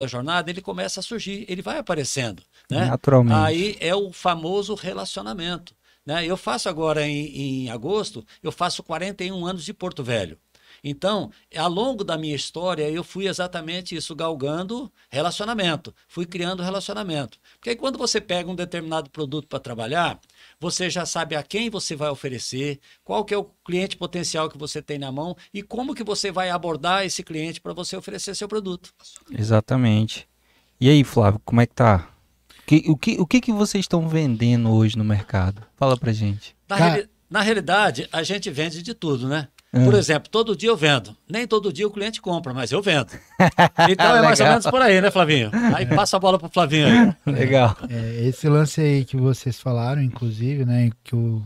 [0.00, 2.42] da jornada, ele começa a surgir, ele vai aparecendo.
[2.70, 2.86] Né?
[2.86, 3.36] Naturalmente.
[3.36, 5.74] Aí é o famoso relacionamento.
[6.06, 6.24] Né?
[6.24, 10.38] Eu faço agora em, em agosto, eu faço 41 anos de Porto Velho.
[10.82, 17.38] Então, ao longo da minha história, eu fui exatamente isso, galgando relacionamento, fui criando relacionamento.
[17.54, 20.20] Porque aí, quando você pega um determinado produto para trabalhar,
[20.60, 24.58] você já sabe a quem você vai oferecer, qual que é o cliente potencial que
[24.58, 28.34] você tem na mão e como que você vai abordar esse cliente para você oferecer
[28.34, 28.92] seu produto.
[29.30, 30.28] Exatamente.
[30.80, 32.08] E aí, Flávio, como é que tá?
[32.66, 35.62] Que, o que, o que, que vocês estão vendendo hoje no mercado?
[35.76, 36.54] Fala pra gente.
[36.68, 39.48] Na, reali na realidade, a gente vende de tudo, né?
[39.70, 39.98] Por é.
[39.98, 41.14] exemplo, todo dia eu vendo.
[41.28, 43.10] Nem todo dia o cliente compra, mas eu vendo.
[43.90, 45.50] Então é mais ou menos por aí, né, Flavinho?
[45.74, 45.94] Aí é.
[45.94, 47.14] passa a bola pro Flavinho aí.
[47.32, 47.76] Legal.
[47.88, 51.42] É, esse lance aí que vocês falaram, inclusive, né, que o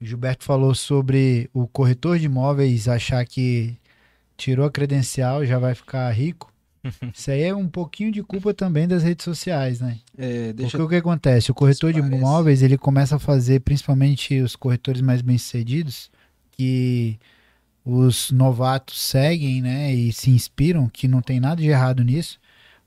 [0.00, 3.76] Gilberto falou sobre o corretor de imóveis achar que
[4.36, 6.52] tirou a credencial já vai ficar rico.
[7.14, 9.98] Isso aí é um pouquinho de culpa também das redes sociais, né?
[10.18, 11.50] É, Porque o que acontece?
[11.50, 16.10] O corretor de imóveis, ele começa a fazer, principalmente os corretores mais bem-sucedidos,
[16.50, 17.18] que
[17.84, 22.40] os novatos seguem, né, e se inspiram, que não tem nada de errado nisso,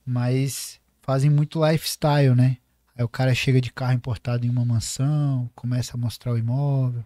[0.06, 2.58] mas fazem muito lifestyle, né?
[2.98, 7.06] Aí o cara chega de carro importado em uma mansão, começa a mostrar o imóvel,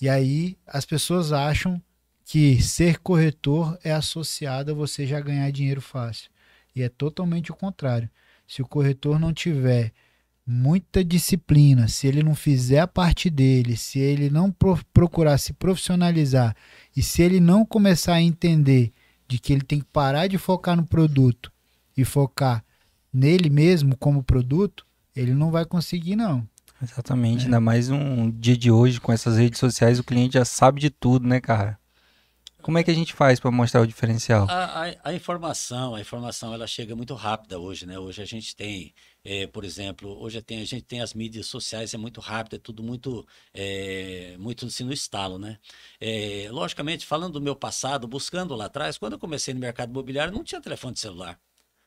[0.00, 1.80] e aí as pessoas acham
[2.24, 6.30] que ser corretor é associado a você já ganhar dinheiro fácil.
[6.76, 8.08] E é totalmente o contrário.
[8.46, 9.92] Se o corretor não tiver
[10.50, 15.52] muita disciplina, se ele não fizer a parte dele, se ele não pro procurar se
[15.52, 16.56] profissionalizar
[16.96, 18.92] e se ele não começar a entender
[19.28, 21.52] de que ele tem que parar de focar no produto
[21.96, 22.64] e focar
[23.12, 24.84] nele mesmo como produto,
[25.14, 26.44] ele não vai conseguir não.
[26.82, 27.44] Exatamente, é.
[27.44, 30.90] ainda mais um dia de hoje com essas redes sociais, o cliente já sabe de
[30.90, 31.78] tudo, né, cara?
[32.60, 34.46] Como é que a gente faz para mostrar o diferencial?
[34.48, 37.98] A, a, a, informação, a informação ela chega muito rápida hoje, né?
[37.98, 38.92] Hoje a gente tem,
[39.24, 42.58] é, por exemplo, hoje tem, a gente tem as mídias sociais, é muito rápido, é
[42.58, 45.58] tudo muito, é, muito assim no estalo, né?
[46.00, 50.32] É, logicamente, falando do meu passado, buscando lá atrás, quando eu comecei no mercado imobiliário,
[50.32, 51.40] não tinha telefone de celular,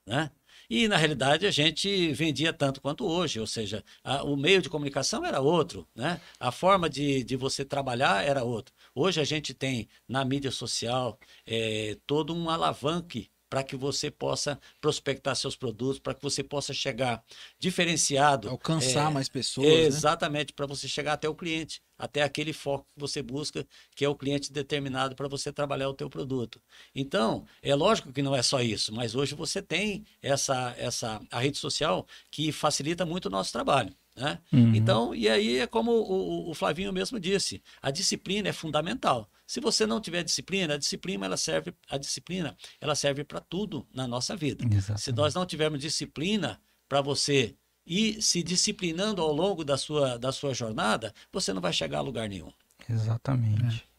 [0.05, 0.31] né?
[0.69, 4.69] E, na realidade, a gente vendia tanto quanto hoje, ou seja, a, o meio de
[4.69, 6.21] comunicação era outro, né?
[6.39, 8.73] a forma de, de você trabalhar era outro.
[8.95, 14.59] Hoje a gente tem na mídia social é, todo um alavanque para que você possa
[14.81, 17.23] prospectar seus produtos, para que você possa chegar
[17.59, 18.49] diferenciado.
[18.49, 19.67] Alcançar é, mais pessoas.
[19.67, 19.81] Né?
[19.81, 20.53] Exatamente, né?
[20.55, 23.63] para você chegar até o cliente, até aquele foco que você busca,
[23.95, 26.59] que é o cliente determinado para você trabalhar o teu produto.
[26.95, 31.39] Então, é lógico que não é só isso, mas hoje você tem essa, essa a
[31.39, 33.95] rede social que facilita muito o nosso trabalho.
[34.15, 34.39] Né?
[34.51, 34.75] Uhum.
[34.75, 39.27] Então, e aí é como o, o, Flavinho mesmo disse, a disciplina é fundamental.
[39.47, 43.87] Se você não tiver disciplina, a disciplina ela serve, a disciplina ela serve para tudo
[43.93, 44.63] na nossa vida.
[44.65, 45.01] Exatamente.
[45.01, 50.31] Se nós não tivermos disciplina para você ir se disciplinando ao longo da sua, da
[50.31, 52.51] sua jornada, você não vai chegar a lugar nenhum.
[52.89, 53.83] Exatamente.
[53.89, 53.93] É.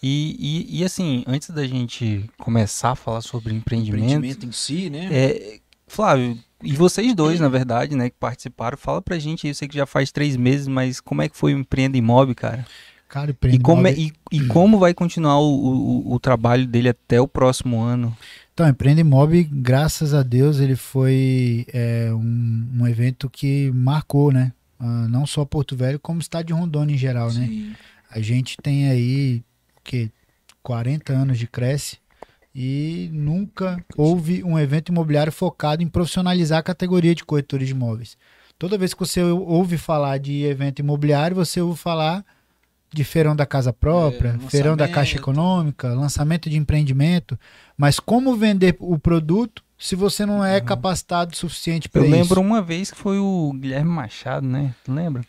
[0.00, 4.88] E, e, e, assim, antes da gente começar a falar sobre empreendimento, empreendimento em si,
[4.88, 5.08] né?
[5.10, 9.68] É, Flávio, e vocês dois, na verdade, né, que participaram, fala pra gente, eu sei
[9.68, 12.66] que já faz três meses, mas como é que foi o Empreenda Imóvel, cara?
[13.08, 17.18] Cara, e como, é, e, e, como vai continuar o, o, o, trabalho dele até
[17.18, 18.14] o próximo ano?
[18.52, 24.52] Então, Empreenda Imóvel, graças a Deus, ele foi é, um, um, evento que marcou, né?
[24.78, 27.46] Uh, não só Porto Velho, como o estado de Rondônia em geral, né?
[27.46, 27.68] Sim.
[27.68, 27.76] né?
[28.10, 29.42] A gente tem aí,
[29.82, 30.10] que
[30.62, 31.98] 40 anos de Cresce,
[32.60, 38.18] e nunca houve um evento imobiliário focado em profissionalizar a categoria de corretores de imóveis.
[38.58, 42.24] Toda vez que você ouve falar de evento imobiliário, você ouve falar
[42.92, 47.38] de feirão da casa própria, é, feirão da caixa econômica, lançamento de empreendimento,
[47.76, 50.64] mas como vender o produto se você não é uhum.
[50.64, 52.12] capacitado o suficiente para isso?
[52.12, 54.74] Eu lembro uma vez que foi o Guilherme Machado, né?
[54.88, 55.22] Lembra?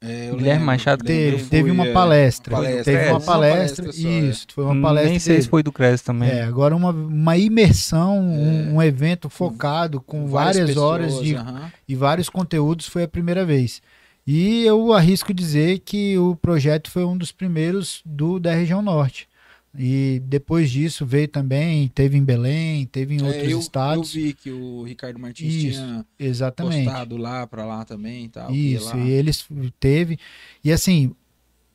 [0.00, 2.54] É, Guilherme lembro, Machado teve, teve uma é, palestra.
[2.54, 5.10] palestra teve é, uma palestra, uma palestra isso, foi uma palestra.
[5.10, 6.30] Nem sei se foi do CRES também.
[6.30, 8.72] É, agora uma, uma imersão, um, é.
[8.74, 11.36] um, evento focado com várias, várias pessoas, horas de,
[11.88, 13.82] e vários conteúdos foi a primeira vez.
[14.24, 19.26] E eu arrisco dizer que o projeto foi um dos primeiros do da região norte.
[19.76, 24.14] E depois disso veio também, teve em Belém, teve em é, outros eu, estados.
[24.14, 26.84] Eu vi que o Ricardo Martins Isso, tinha exatamente.
[26.84, 28.50] postado lá para lá também e tal.
[28.50, 29.46] Isso, e eles
[29.78, 30.18] teve.
[30.64, 31.14] E assim,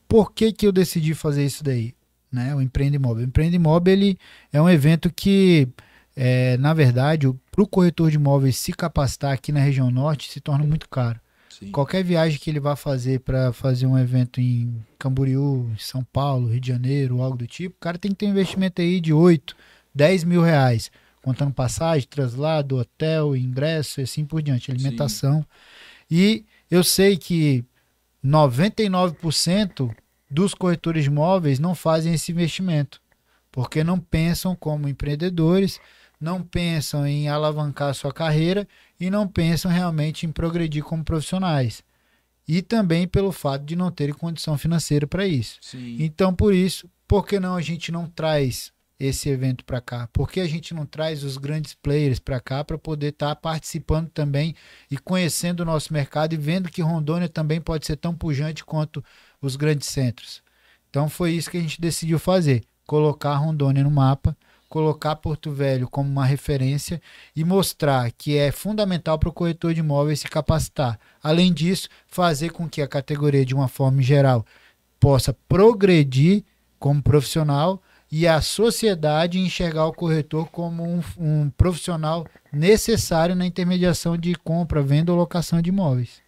[0.08, 1.94] por que que eu decidi fazer isso daí?
[2.32, 2.54] Né?
[2.56, 3.24] O Empreende Imóvel.
[3.24, 4.18] O Empreende Imóvel ele
[4.52, 5.68] é um evento que,
[6.16, 10.42] é, na verdade, para o corretor de imóveis se capacitar aqui na região norte se
[10.42, 11.20] torna muito caro.
[11.64, 11.72] Sim.
[11.72, 16.60] Qualquer viagem que ele vá fazer para fazer um evento em Camboriú, São Paulo, Rio
[16.60, 19.56] de Janeiro, algo do tipo, o cara tem que ter um investimento aí de 8,
[19.94, 20.92] 10 mil reais.
[21.22, 25.46] contando passagem, traslado, hotel, ingresso e assim por diante, alimentação.
[26.12, 27.64] E eu sei que
[28.24, 29.96] 99%
[30.30, 33.02] dos corretores de imóveis não fazem esse investimento,
[33.52, 35.80] porque não pensam como empreendedores,
[36.24, 38.66] não pensam em alavancar sua carreira
[38.98, 41.84] e não pensam realmente em progredir como profissionais.
[42.48, 45.58] E também pelo fato de não terem condição financeira para isso.
[45.62, 45.98] Sim.
[46.00, 50.08] Então, por isso, por que não a gente não traz esse evento para cá?
[50.14, 53.36] Por que a gente não traz os grandes players para cá para poder estar tá
[53.36, 54.56] participando também
[54.90, 59.04] e conhecendo o nosso mercado e vendo que Rondônia também pode ser tão pujante quanto
[59.42, 60.42] os grandes centros?
[60.90, 64.38] Então, foi isso que a gente decidiu fazer: colocar Rondônia no mapa
[64.74, 67.00] colocar Porto Velho como uma referência
[67.36, 71.00] e mostrar que é fundamental para o corretor de imóveis se capacitar.
[71.22, 74.44] Além disso, fazer com que a categoria, de uma forma geral,
[75.00, 76.44] possa progredir
[76.80, 77.80] como profissional
[78.12, 84.82] e a sociedade enxergar o corretor como um, um profissional necessário na intermediação de compra,
[84.82, 86.20] venda ou locação de imóveis.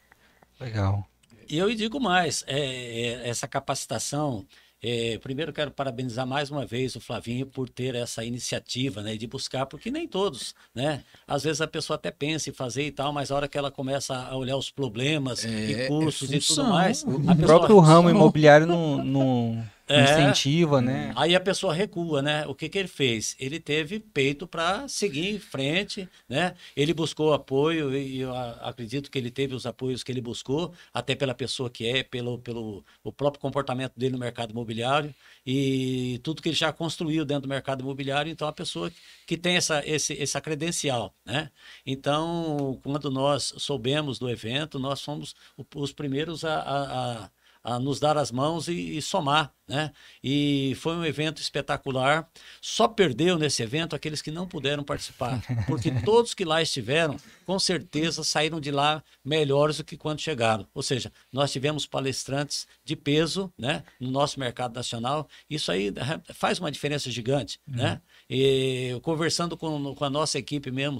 [0.59, 1.03] Legal.
[1.49, 4.45] E eu digo mais, é, é, essa capacitação
[4.83, 9.25] é, primeiro quero parabenizar mais uma vez o Flavinho por ter essa iniciativa, né, de
[9.25, 11.03] buscar, porque nem todos, né?
[11.27, 13.71] Às vezes a pessoa até pensa em fazer e tal, mas a hora que ela
[13.71, 16.69] começa a olhar os problemas É, e é custos e tudo função.
[16.69, 20.03] mais, O pessoa- próprio ramo imobiliário não, não É.
[20.03, 21.13] incentiva, né?
[21.15, 22.45] Aí a pessoa recua, né?
[22.47, 23.35] O que, que ele fez?
[23.39, 26.55] Ele teve peito para seguir em frente, né?
[26.75, 31.13] Ele buscou apoio e eu acredito que ele teve os apoios que ele buscou, até
[31.13, 35.13] pela pessoa que é, pelo, pelo o próprio comportamento dele no mercado imobiliário
[35.45, 38.31] e tudo que ele já construiu dentro do mercado imobiliário.
[38.31, 38.91] Então, a pessoa
[39.27, 41.51] que tem essa, esse, essa credencial, né?
[41.85, 45.35] Então, quando nós soubemos do evento, nós fomos
[45.75, 47.29] os primeiros a- a- a
[47.65, 49.91] a nos dar as mãos e, e somar, né?
[50.23, 52.29] E foi um evento espetacular.
[52.61, 57.57] Só perdeu nesse evento aqueles que não puderam participar, porque todos que lá estiveram, com
[57.57, 60.67] certeza saíram de lá melhores do que quando chegaram.
[60.75, 63.83] Ou seja, nós tivemos palestrantes de peso, né?
[63.99, 65.27] No nosso mercado nacional.
[65.49, 65.91] Isso aí
[66.35, 67.99] faz uma diferença gigante, né?
[68.29, 70.99] E conversando com, com a nossa equipe mesmo,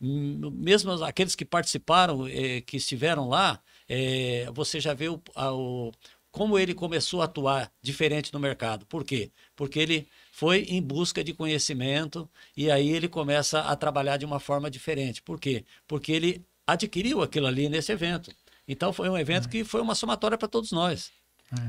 [0.00, 5.92] mesmo aqueles que participaram, eh, que estiveram lá, é, você já vê o, a- o-
[6.30, 8.84] como ele começou a atuar diferente no mercado.
[8.86, 9.30] Por quê?
[9.54, 14.40] Porque ele foi em busca de conhecimento e aí ele começa a trabalhar de uma
[14.40, 15.22] forma diferente.
[15.22, 15.64] Por quê?
[15.86, 18.32] Porque ele adquiriu aquilo ali nesse evento.
[18.66, 21.12] Então foi um evento que foi uma somatória para todos nós.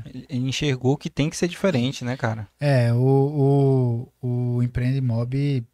[0.04, 2.48] Ele enxergou que tem que ser diferente, né, cara?
[2.58, 5.64] É, o, o, o Empreende Mob,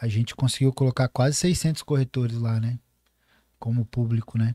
[0.00, 2.78] a gente conseguiu colocar quase 600 corretores lá, né?
[3.58, 4.54] Como público, né?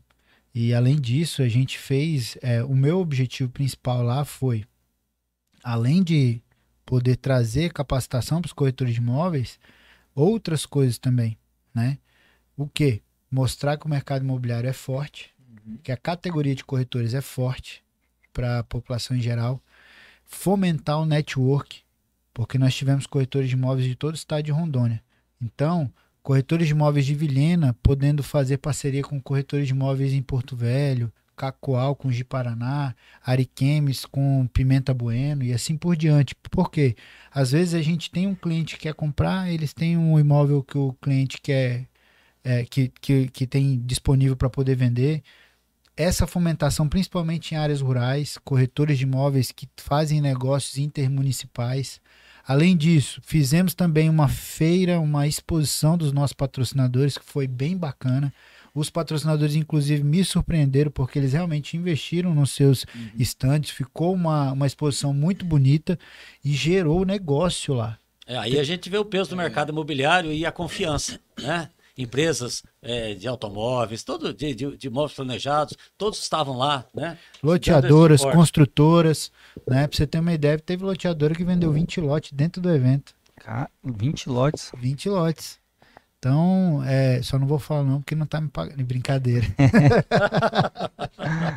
[0.60, 2.36] E além disso, a gente fez.
[2.42, 4.66] é, o meu objetivo principal lá foi,
[5.64, 6.42] além de
[6.84, 9.60] poder trazer capacitação para os corretores de imóveis,
[10.16, 11.38] outras coisas também,
[11.76, 12.00] né?
[12.58, 13.04] O que?
[13.30, 15.30] Mostrar que o mercado imobiliário é forte,
[15.84, 17.84] que a categoria de corretores é forte
[18.34, 19.62] para a população em geral,
[20.26, 21.84] fomentar o network,
[22.34, 25.04] porque nós tivemos corretores de imóveis de todo o estado de Rondônia.
[25.40, 25.94] Então,
[26.28, 31.10] corretores de imóveis de Vilhena podendo fazer parceria com corretores de imóveis em Porto Velho,
[31.38, 32.94] Cacoal com de Paraná,
[33.26, 36.36] Ariquemes com Pimenta Bueno e assim por diante.
[36.52, 36.98] Por quê?
[37.32, 40.78] Às vezes a gente tem um cliente que quer comprar, eles têm um imóvel que
[40.78, 41.88] o cliente quer,
[42.44, 45.24] é, que, que, que tem disponível para poder vender.
[45.96, 52.02] Essa fomentação, principalmente em áreas rurais, corretores de imóveis que fazem negócios intermunicipais.
[52.48, 58.34] Além disso, fizemos também uma feira, uma exposição dos nossos patrocinadores, que foi bem bacana.
[58.74, 62.86] Os patrocinadores, inclusive, me surpreenderam porque eles realmente investiram nos seus
[63.20, 63.72] estantes.
[63.72, 66.00] Ficou uma, uma exposição muito bonita
[66.46, 68.00] e gerou negócio lá.
[68.26, 71.70] É, aí a gente vê o peso do mercado imobiliário e a confiança, né?
[71.98, 77.18] Empresas é, de automóveis, todo de, de, de imóveis planejados, todos estavam lá, né?
[77.42, 79.32] Loteadoras, construtoras,
[79.68, 79.88] né?
[79.88, 83.16] Pra você ter uma ideia, teve loteadora que vendeu 20 lotes dentro do evento.
[83.38, 84.72] Cara, 20 lotes.
[84.78, 85.60] 20 lotes.
[86.20, 88.84] Então, é, só não vou falar não, porque não tá me pagando.
[88.84, 89.46] Brincadeira.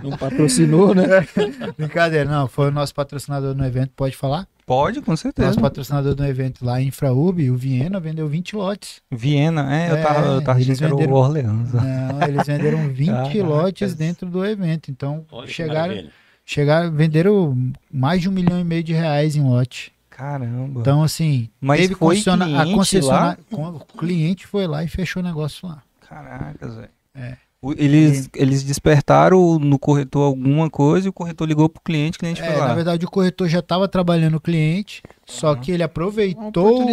[0.03, 1.05] Não patrocinou, né?
[1.77, 2.49] Brincadeira, não.
[2.49, 4.47] Foi o nosso patrocinador no evento, pode falar?
[4.71, 5.49] Pode, com certeza.
[5.49, 9.03] Nosso patrocinador no evento lá, Infraub, o Viena, vendeu 20 lotes.
[9.11, 11.73] Viena, é, eu É, tava, eu tava achando eles que era o venderam- Orleans.
[11.73, 13.43] Não, eles venderam 20 Caracas.
[13.43, 14.89] lotes dentro do evento.
[14.89, 16.05] Então, Olha chegaram,
[16.45, 19.93] chegaram, venderam mais de um milhão e meio de reais em lote.
[20.09, 20.81] Caramba.
[20.81, 23.39] Então, assim, Mas teve foi concessiona- a concessionária.
[23.51, 25.83] O cliente foi lá e fechou o negócio lá.
[26.09, 26.89] Caracas, velho.
[27.17, 32.19] O- Eles, eles despertaram no corretor alguma coisa e o corretor ligou pro cliente, o
[32.21, 32.69] cliente foi É, lá.
[32.69, 36.87] na verdade, o corretor já estava trabalhando o cliente, só que ele aproveitou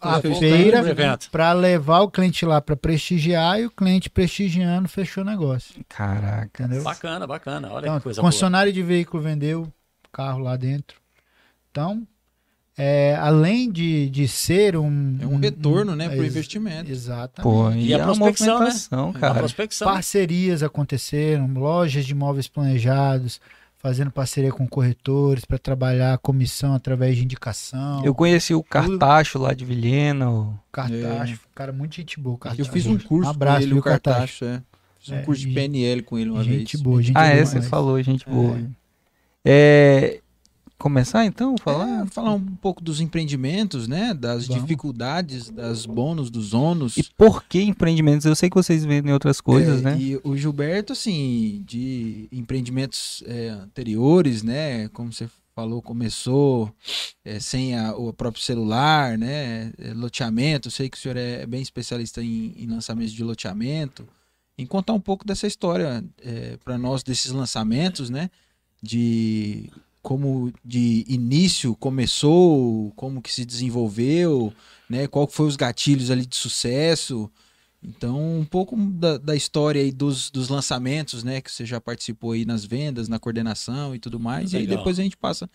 [0.00, 0.82] a feira
[1.30, 5.74] para levar o cliente lá para prestigiar e o cliente prestigiando fechou o negócio.
[5.90, 6.62] Caraca.
[6.64, 6.82] Entendeu?
[6.82, 7.70] Bacana, bacana.
[7.70, 8.28] Olha Então, que coisa boa.
[8.30, 9.70] concessionário de veículo vendeu
[10.10, 10.96] carro lá dentro.
[11.70, 12.02] Então,
[12.76, 15.16] é, além de, de ser um.
[15.20, 16.90] É um retorno, né, pro ex- investimento.
[16.90, 17.42] Exatamente.
[17.42, 19.12] Pô, E e, a é uma prospecção, né?
[19.14, 19.34] A cara.
[19.34, 19.88] prospecção.
[19.88, 23.40] Parcerias aconteceram, lojas de imóveis planejados,
[23.78, 28.04] fazendo parceria com corretores para trabalhar a comissão através de indicação.
[28.04, 30.30] Eu conheci o Cartacho lá de Vilhena.
[30.30, 32.34] o- Cartacho, cara, muito gente boa.
[32.34, 32.72] Eu Cartacho.
[32.72, 34.44] fiz um curso abraço, com ele, viu, o Cartacho.
[34.46, 34.62] É.
[34.98, 36.82] Fiz um É, curso de PNL com ele uma Gente vez.
[36.82, 38.58] boa, gente Ah, boa é, você falou, gente boa.
[39.44, 40.20] É,
[40.78, 41.54] Começar então?
[41.56, 42.02] Falar?
[42.04, 44.12] É, falar um pouco dos empreendimentos, né?
[44.12, 44.62] Das Vamos.
[44.62, 46.96] dificuldades, das bônus, dos ônus.
[46.96, 48.26] E por que empreendimentos?
[48.26, 49.96] Eu sei que vocês vendem outras coisas, É, né?
[49.98, 54.88] E o Gilberto, assim, de empreendimentos é, anteriores, né?
[54.88, 56.70] Como você falou, começou
[57.24, 59.72] é, sem a- o próprio celular, né?
[59.78, 60.70] é, loteamento.
[60.70, 64.06] Sei que o senhor é bem especialista em, em lançamentos de loteamento.
[64.58, 66.04] Em contar um pouco dessa história
[66.64, 68.28] para nós desses lançamentos, né?
[68.82, 69.70] De
[70.04, 74.52] como de início começou, como que se desenvolveu,
[74.86, 75.06] né?
[75.06, 77.30] Qual foi os gatilhos ali de sucesso.
[77.82, 81.40] Então, um pouco da, da história aí dos, dos lançamentos, né?
[81.40, 84.52] Que você já participou aí nas vendas, na coordenação e tudo mais.
[84.52, 84.76] E aí Legal.
[84.76, 85.48] depois a gente passa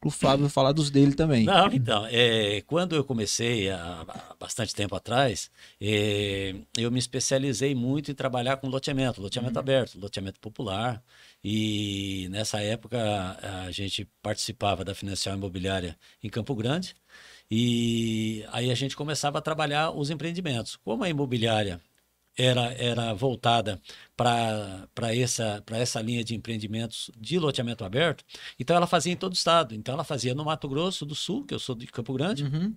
[0.00, 1.44] pro Flávio falar dos dele também.
[1.44, 5.48] Não, então, é, quando eu comecei há há bastante tempo atrás,
[5.80, 11.00] é, eu me especializei muito em trabalhar com loteamento, loteamento aberto, loteamento popular.
[11.44, 12.98] E nessa época
[13.66, 16.94] a gente participava da financial imobiliária em Campo Grande.
[17.50, 20.76] E aí a gente começava a trabalhar os empreendimentos.
[20.76, 21.80] Como a imobiliária
[22.38, 23.80] era, era voltada
[24.16, 28.24] para essa, pra essa linha de empreendimentos de loteamento aberto,
[28.58, 29.74] então ela fazia em todo o estado.
[29.74, 32.74] Então ela fazia no Mato Grosso do Sul, que eu sou de Campo Grande, Uhum.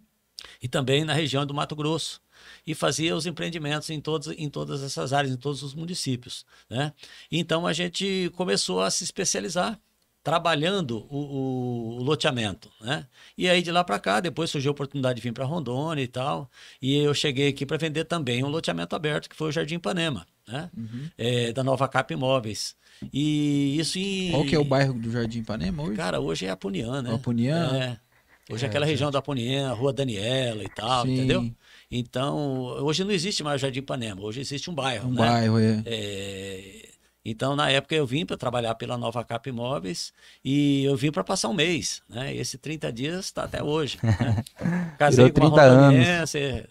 [0.61, 2.21] e também na região do Mato Grosso.
[2.65, 6.45] E fazia os empreendimentos em, todos, em todas essas áreas, em todos os municípios.
[6.69, 6.91] Né?
[7.31, 9.79] Então a gente começou a se especializar,
[10.23, 12.69] trabalhando o, o- loteamento.
[12.81, 13.05] Né?
[13.37, 16.07] E aí de lá para cá, depois surgiu a oportunidade de vir para Rondônia e
[16.07, 16.49] tal.
[16.81, 20.25] E eu cheguei aqui para vender também um loteamento aberto, que foi o Jardim Ipanema,
[20.47, 20.69] né?
[20.75, 21.09] Uhum.
[21.17, 22.75] É, da Nova Cap Imóveis.
[23.13, 24.31] E isso em.
[24.31, 25.95] Qual que é o bairro do Jardim Ipanema hoje?
[25.95, 27.13] Cara, hoje é Apunian, né?
[27.13, 27.77] Apunian?
[27.77, 28.05] É.
[28.53, 31.13] Hoje é aquela região da Apunian, Rua Daniela e tal, Sim.
[31.13, 31.51] entendeu?
[31.97, 32.37] Então,
[32.83, 35.17] hoje não existe mais o Jardim Ipanema, hoje existe um bairro, Um né?
[35.17, 35.81] bairro, é.
[35.85, 36.89] É,
[37.23, 40.11] Então, na época, eu vim para trabalhar pela Nova Cap Imóveis
[40.43, 42.35] e eu vim para passar um mês, né?
[42.35, 43.97] Esse 30 dias está até hoje.
[44.03, 44.43] Né?
[44.99, 46.05] Casei com 30 anos.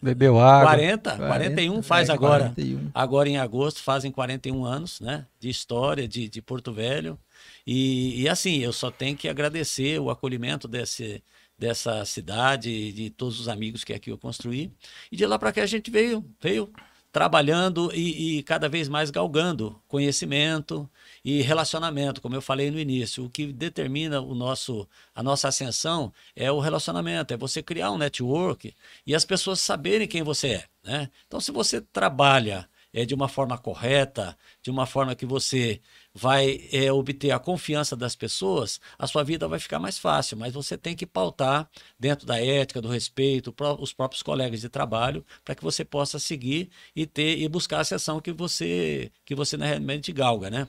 [0.03, 0.75] Bebeu água.
[0.75, 2.53] 40, 41 faz é, agora.
[2.55, 2.91] 41.
[2.95, 5.27] Agora em agosto fazem 41 anos, né?
[5.41, 7.19] De história, de, de Porto Velho.
[7.67, 11.23] E, e assim, eu só tenho que agradecer o acolhimento desse,
[11.59, 14.73] dessa cidade, de todos os amigos que aqui eu construí.
[15.11, 16.73] E de lá para cá a gente veio, veio
[17.15, 20.91] trabalhando e, e cada vez mais galgando conhecimento
[21.25, 23.25] e relacionamento, como eu falei no início.
[23.25, 27.99] O que determina o nosso, a nossa ascensão é o relacionamento, é você criar um
[27.99, 28.75] network
[29.07, 30.65] e as pessoas saberem quem você é.
[30.83, 31.11] Né?
[31.29, 35.81] Então, se você trabalha é, de uma forma correta, de uma forma que você
[36.15, 40.37] vai é, obter a confiança das pessoas, a sua vida vai ficar mais fácil.
[40.37, 41.69] Mas você tem que pautar
[41.99, 46.71] dentro da ética, do respeito, os próprios colegas de trabalho, para que você possa seguir
[46.95, 50.69] e ter e buscar a ascensão que você que você realmente galga, né?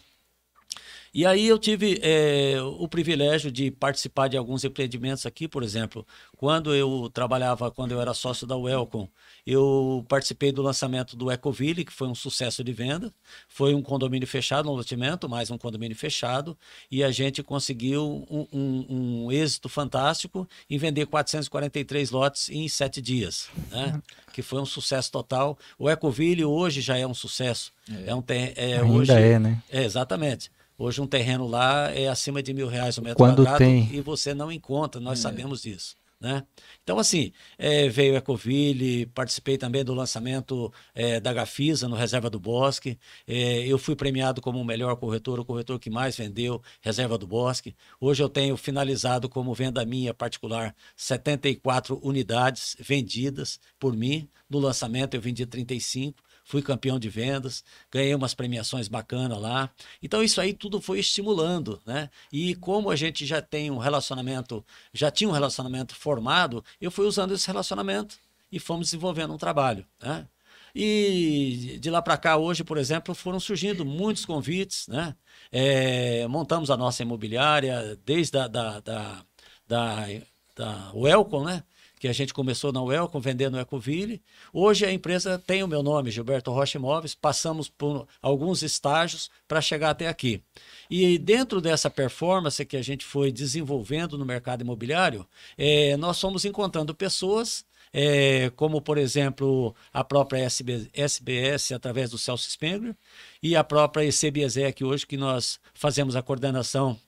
[1.17, 6.05] E aí eu tive eh, o privilégio de participar de alguns empreendimentos aqui, por exemplo,
[6.35, 9.09] quando eu trabalhava, quando eu era sócio da Welcome,
[9.47, 13.13] eu participei do lançamento do Ecoville, que foi um sucesso de venda.
[13.47, 16.57] Foi um condomínio fechado, um loteamento, mais um condomínio fechado,
[16.91, 18.85] e a gente conseguiu um, um-
[19.27, 24.01] um êxito fantástico em vender 443 lotes em sete dias, né?
[24.33, 25.57] que foi um sucesso total.
[25.79, 27.71] O Ecoville hoje já é um sucesso.
[28.05, 29.63] É, um ter- é, Ainda hoje, é, né?
[29.71, 30.51] é, exatamente.
[30.77, 33.89] Hoje um terreno lá é acima de mil reais o metro Quando quadrado tem.
[33.93, 35.95] e você não encontra, nós sabemos disso.
[36.19, 36.43] Né?
[36.81, 42.39] Então, assim, é, veio Ecoville, participei também do lançamento é, da Gafisa no Reserva do
[42.39, 42.97] Bosque.
[43.27, 47.27] É, eu fui premiado como o melhor corretor, o corretor que mais vendeu Reserva do
[47.27, 47.75] Bosque.
[47.99, 54.27] Hoje eu tenho finalizado como venda minha particular 74 unidades vendidas por mim.
[54.49, 59.69] No lançamento eu vendi 35 fui campeão de vendas, ganhei umas premiações bacanas lá.
[60.01, 62.09] Então isso aí tudo foi estimulando, né?
[62.31, 67.05] E como a gente já tem um relacionamento, já tinha um relacionamento formado, eu fui
[67.05, 68.17] usando esse relacionamento
[68.51, 70.27] e fomos desenvolvendo um trabalho, né?
[70.73, 75.15] E de lá para cá, hoje, por exemplo, foram surgindo muitos convites, né?
[75.51, 79.25] É, montamos a nossa imobiliária desde a da, da,
[79.67, 80.07] da,
[80.55, 81.63] da Welcome, né?
[81.99, 84.21] Que a gente começou na Welcome, vendendo Ecoville.
[84.53, 89.61] Hoje a empresa tem o meu nome, Gilberto Rocha Imóveis, passamos por alguns estágios para
[89.61, 90.41] chegar até aqui.
[90.89, 95.25] E dentro dessa performance que a gente foi desenvolvendo no mercado imobiliário,
[95.57, 97.65] é, nós fomos encontrando pessoas
[97.97, 102.93] é, como por exemplo a própria SB, SBS através do Celso Spengler
[103.41, 106.99] e a própria ECBSEC hoje que nós fazemos a coordenação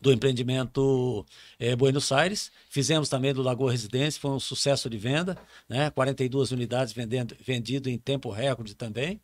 [0.00, 1.24] do empreendimento
[1.58, 2.50] é, Buenos Aires.
[2.68, 5.38] Fizemos também do Lagoa Residência, foi um sucesso de venda,
[5.68, 5.90] né?
[5.90, 9.20] 42 unidades vendendo, vendido em tempo recorde também.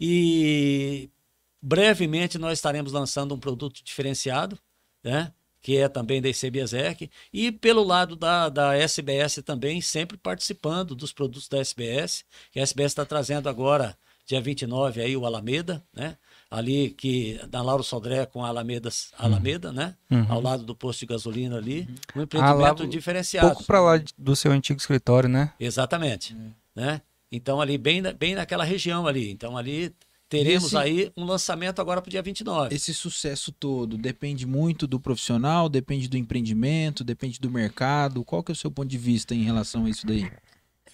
[0.00, 1.10] E
[1.60, 4.58] brevemente nós estaremos lançando um produto diferenciado,
[5.02, 5.32] né?
[5.62, 11.12] que é também da ICBSEC, e pelo lado da, da SBS também, sempre participando dos
[11.12, 16.18] produtos da SBS, que a SBS está trazendo agora, dia 29, aí, o Alameda, né?
[16.52, 19.74] Ali que da Lauro Sodré com a Alameda, Alameda uhum.
[19.74, 19.96] né?
[20.10, 20.26] Uhum.
[20.28, 23.48] Ao lado do posto de gasolina ali, um ah, empreendimento ah, diferenciado.
[23.48, 25.54] Pouco para lá do seu antigo escritório, né?
[25.58, 26.52] Exatamente, uhum.
[26.76, 27.00] né?
[27.30, 29.30] Então ali bem, bem naquela região ali.
[29.30, 29.94] Então ali
[30.28, 32.74] teremos esse, aí um lançamento agora para o dia 29.
[32.74, 38.22] Esse sucesso todo depende muito do profissional, depende do empreendimento, depende do mercado.
[38.26, 40.30] Qual que é o seu ponto de vista em relação a isso daí?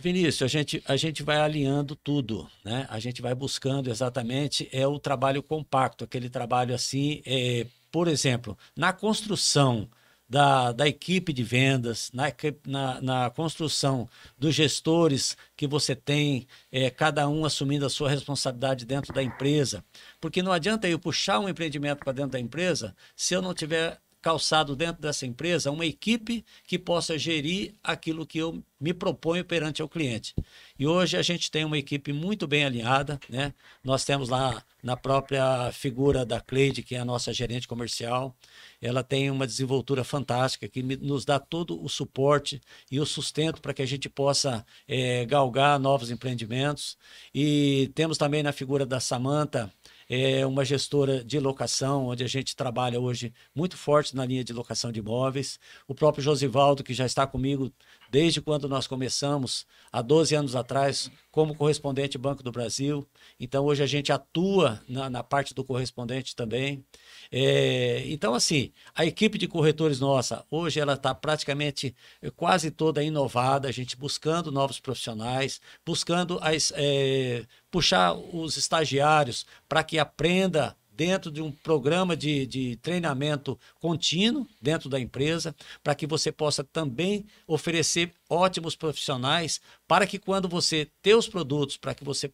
[0.01, 2.87] Vinícius, a gente, a gente vai alinhando tudo, né?
[2.89, 8.57] A gente vai buscando exatamente é o trabalho compacto, aquele trabalho assim, é, por exemplo,
[8.77, 9.89] na construção
[10.29, 12.27] da, da equipe de vendas, na,
[12.67, 18.85] na, na construção dos gestores que você tem, é, cada um assumindo a sua responsabilidade
[18.85, 19.85] dentro da empresa.
[20.21, 23.99] Porque não adianta eu puxar um empreendimento para dentro da empresa se eu não tiver
[24.29, 29.81] calçado dentro dessa empresa uma equipe que possa gerir aquilo que eu me proponho perante
[29.81, 30.35] ao cliente.
[30.79, 33.55] E hoje a gente tem uma equipe muito bem alinhada, né?
[33.83, 38.37] Nós temos lá na própria figura da Cleide, que é a nossa gerente comercial,
[38.83, 43.73] ela tem uma desenvoltura fantástica que nos dá todo o suporte e o sustento para
[43.73, 46.99] que a gente possa é, galgar novos empreendimentos.
[47.35, 49.73] E temos também na figura da Samanta,
[50.09, 54.53] é uma gestora de locação, onde a gente trabalha hoje muito forte na linha de
[54.53, 55.59] locação de imóveis.
[55.87, 57.73] O próprio Josivaldo, que já está comigo
[58.11, 63.07] desde quando nós começamos, há 12 anos atrás, como correspondente Banco do Brasil.
[63.39, 66.85] Então, hoje a gente atua na, na parte do correspondente também.
[67.31, 71.95] É, então, assim, a equipe de corretores nossa, hoje ela está praticamente
[72.35, 79.85] quase toda inovada, a gente buscando novos profissionais, buscando as, é, puxar os estagiários para
[79.85, 86.09] que aprenda dentro de um programa de, de treinamento contínuo dentro da empresa, para que
[86.09, 92.03] você possa também oferecer ótimos profissionais, para que quando você ter os produtos, para que
[92.03, 92.33] você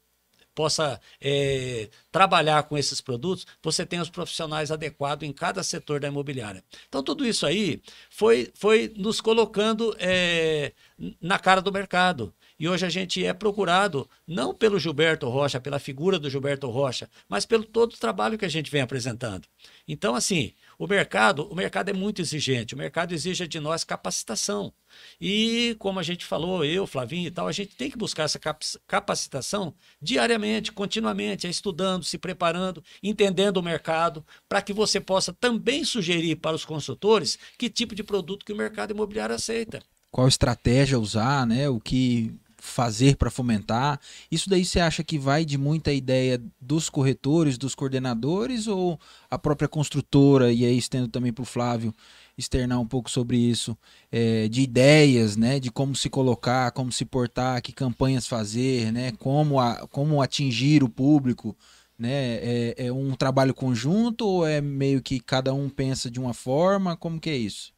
[0.54, 6.08] possa é, trabalhar com esses produtos, você tenha os profissionais adequados em cada setor da
[6.08, 6.64] imobiliária.
[6.88, 10.72] Então, tudo isso aí foi, foi nos colocando é,
[11.20, 12.32] na cara do mercado.
[12.58, 17.10] E hoje a gente é procurado não pelo Gilberto Rocha, pela figura do Gilberto Rocha,
[17.28, 19.48] mas pelo todo o trabalho que a gente vem apresentando.
[19.88, 24.72] Então, assim, o mercado, o mercado é muito exigente, o mercado exige de nós capacitação.
[25.20, 28.38] E como a gente falou, eu, Flavinho e tal, a gente tem que buscar essa
[28.86, 35.84] capacitação diariamente, continuamente, é estudando, se preparando, entendendo o mercado, para que você possa também
[35.84, 39.82] sugerir para os consultores que tipo de produto que o mercado imobiliário aceita
[40.14, 41.68] qual estratégia usar, né?
[41.68, 42.32] O que
[42.64, 44.00] fazer para fomentar.
[44.30, 48.98] Isso daí você acha que vai de muita ideia dos corretores, dos coordenadores ou
[49.30, 51.94] a própria construtora, e aí estendo também para o Flávio
[52.36, 53.76] externar um pouco sobre isso,
[54.10, 59.12] é, de ideias, né, de como se colocar, como se portar, que campanhas fazer, né,
[59.12, 61.56] como, a, como atingir o público,
[61.96, 66.34] né, é, é um trabalho conjunto ou é meio que cada um pensa de uma
[66.34, 67.72] forma, como que é isso?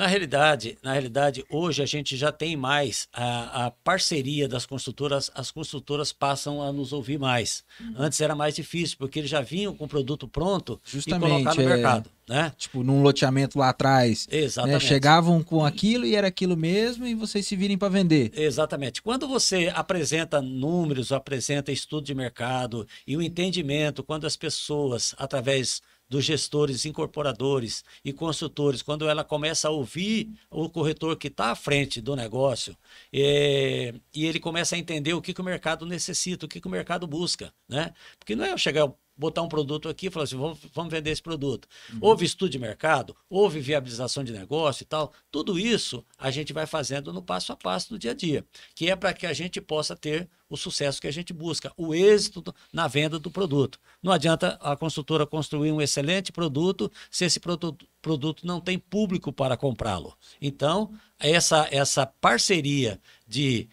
[0.00, 5.30] Na realidade, na realidade, hoje a gente já tem mais a, a parceria das construtoras,
[5.34, 7.62] as construtoras passam a nos ouvir mais.
[7.78, 7.96] Uhum.
[7.98, 11.54] Antes era mais difícil, porque eles já vinham com o produto pronto Justamente, e colocar
[11.54, 12.10] no é, mercado.
[12.26, 12.50] Né?
[12.56, 14.26] Tipo, num loteamento lá atrás.
[14.32, 14.38] Né?
[14.38, 14.82] Exatamente.
[14.84, 14.88] Né?
[14.88, 18.32] Chegavam com aquilo e era aquilo mesmo e vocês se virem para vender.
[18.34, 19.02] Exatamente.
[19.02, 25.82] Quando você apresenta números, apresenta estudo de mercado e o entendimento, quando as pessoas, através
[26.10, 31.54] dos gestores, incorporadores e consultores, quando ela começa a ouvir o corretor que está à
[31.54, 32.76] frente do negócio
[33.12, 36.66] é, e ele começa a entender o que, que o mercado necessita, o que, que
[36.66, 37.94] o mercado busca, né?
[38.18, 41.10] Porque não é eu chegar botar um produto aqui e falar assim, vamos, vamos vender
[41.10, 41.68] esse produto.
[42.00, 45.12] Houve estudo de mercado, houve viabilização de negócio e tal.
[45.30, 48.44] Tudo isso a gente vai fazendo no passo a passo do dia a dia,
[48.74, 51.94] que é para que a gente possa ter o sucesso que a gente busca, o
[51.94, 53.78] êxito na venda do produto.
[54.02, 59.32] Não adianta a construtora construir um excelente produto se esse produto, produto não tem público
[59.32, 60.16] para comprá-lo.
[60.42, 63.68] Então, essa, essa parceria de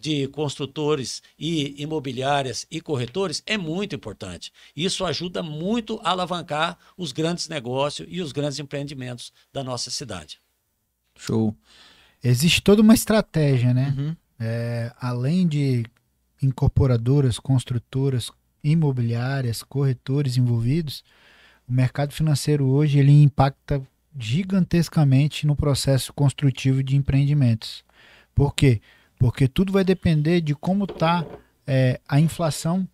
[0.00, 4.52] de construtores e imobiliárias e corretores é muito importante.
[4.74, 10.40] Isso ajuda muito a alavancar os grandes negócios e os grandes empreendimentos da nossa cidade.
[11.16, 11.54] Show.
[12.22, 13.94] Existe toda uma estratégia, né?
[13.96, 14.16] Uhum.
[14.38, 15.84] É, além de
[16.42, 18.30] incorporadoras, construtoras,
[18.62, 21.04] imobiliárias, corretores envolvidos,
[21.68, 23.82] o mercado financeiro hoje ele impacta
[24.18, 27.84] gigantescamente no processo construtivo de empreendimentos.
[28.34, 28.80] Por quê?
[28.80, 28.95] Porque
[29.52, 31.24] tudo vai depender de como está
[32.08, 32.86] a inflação,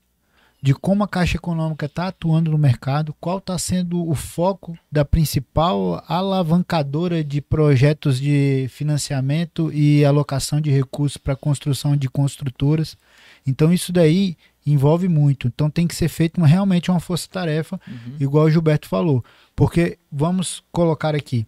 [0.63, 5.05] de como a Caixa Econômica está atuando no mercado, qual está sendo o foco da
[5.05, 12.97] principal alavancadora de projetos de financiamento e alocação de recursos para a construção de construtoras.
[13.45, 15.49] Então, isso daí envolve muito.
[15.49, 18.17] Então, tem que ser feito uma- realmente uma força-tarefa, Uhum.
[18.21, 19.25] igual o Gilberto falou.
[19.57, 21.45] Porque, vamos colocar aqui,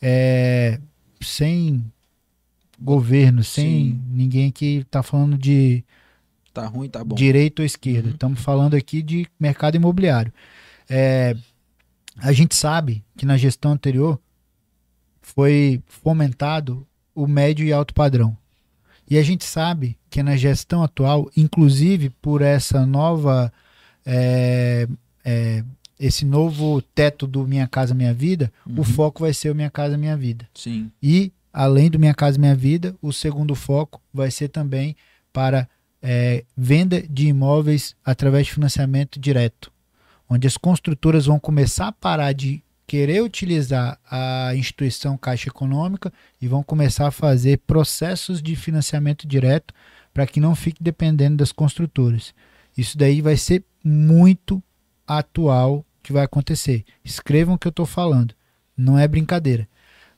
[0.00, 0.80] é,
[1.20, 1.84] sem
[2.84, 4.00] governo, sem Sim.
[4.10, 5.82] ninguém que está falando de
[6.52, 7.16] Tá ruim, tá bom.
[7.16, 8.08] direita ou esquerda.
[8.08, 8.14] Uhum.
[8.14, 10.32] Estamos falando aqui de mercado imobiliário.
[10.88, 11.34] É,
[12.18, 14.20] a gente sabe que na gestão anterior
[15.22, 18.36] foi fomentado o médio e alto padrão.
[19.08, 23.52] E a gente sabe que na gestão atual, inclusive por essa nova,
[24.04, 24.86] é,
[25.24, 25.64] é,
[25.98, 28.80] esse novo teto do Minha Casa Minha Vida, Uhum.
[28.80, 30.48] o foco vai ser o Minha Casa Minha Vida.
[30.54, 30.90] Sim.
[31.02, 34.96] E, além do Minha Casa Minha Vida, o segundo foco vai ser também
[35.32, 35.68] para
[36.02, 39.72] é, venda de imóveis através de financiamento direto,
[40.28, 46.12] onde as construtoras vão começar a parar de querer utilizar a instituição Caixa Econômica
[46.42, 49.72] e vão começar a fazer processos de financiamento direto
[50.12, 52.34] para que não fique dependendo das construtoras.
[52.76, 54.62] Isso daí vai ser muito
[55.06, 56.84] atual que vai acontecer.
[57.04, 58.34] Escrevam o que eu estou falando.
[58.76, 59.68] Não é brincadeira.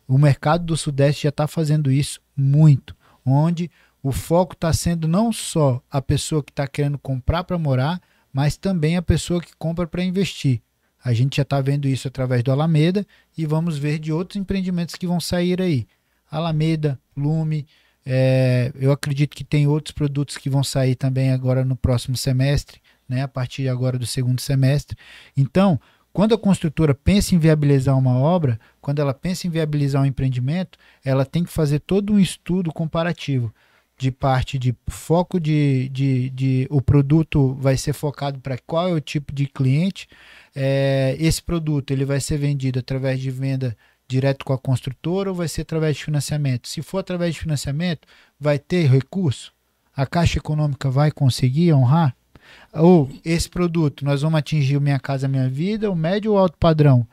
[0.06, 3.70] O mercado do Sudeste já está fazendo isso muito, onde
[4.02, 8.00] o foco está sendo não só a pessoa que está querendo comprar para morar,
[8.32, 10.62] mas também a pessoa que compra para investir.
[11.02, 14.94] A gente já está vendo isso através do Alameda e vamos ver de outros empreendimentos
[14.94, 15.86] que vão sair aí.
[16.30, 17.66] Alameda, Lume,
[18.04, 22.80] é, eu acredito que tem outros produtos que vão sair também agora no próximo semestre,
[23.08, 24.96] né, a partir agora do segundo semestre.
[25.36, 25.80] Então,
[26.16, 30.78] quando a construtora pensa em viabilizar uma obra, quando ela pensa em viabilizar um empreendimento,
[31.04, 33.54] ela tem que fazer todo um estudo comparativo
[33.98, 38.92] de parte de foco de, de, de o produto vai ser focado para qual é
[38.94, 40.08] o tipo de cliente.
[40.54, 43.76] É, esse produto ele vai ser vendido através de venda
[44.08, 46.66] direto com a construtora ou vai ser através de financiamento?
[46.66, 48.08] Se for através de financiamento,
[48.40, 49.52] vai ter recurso?
[49.94, 52.15] A Caixa Econômica vai conseguir honrar?
[52.72, 56.56] Ou esse produto, nós vamos atingir o Minha Casa Minha Vida, o médio ou alto
[56.58, 57.06] padrão?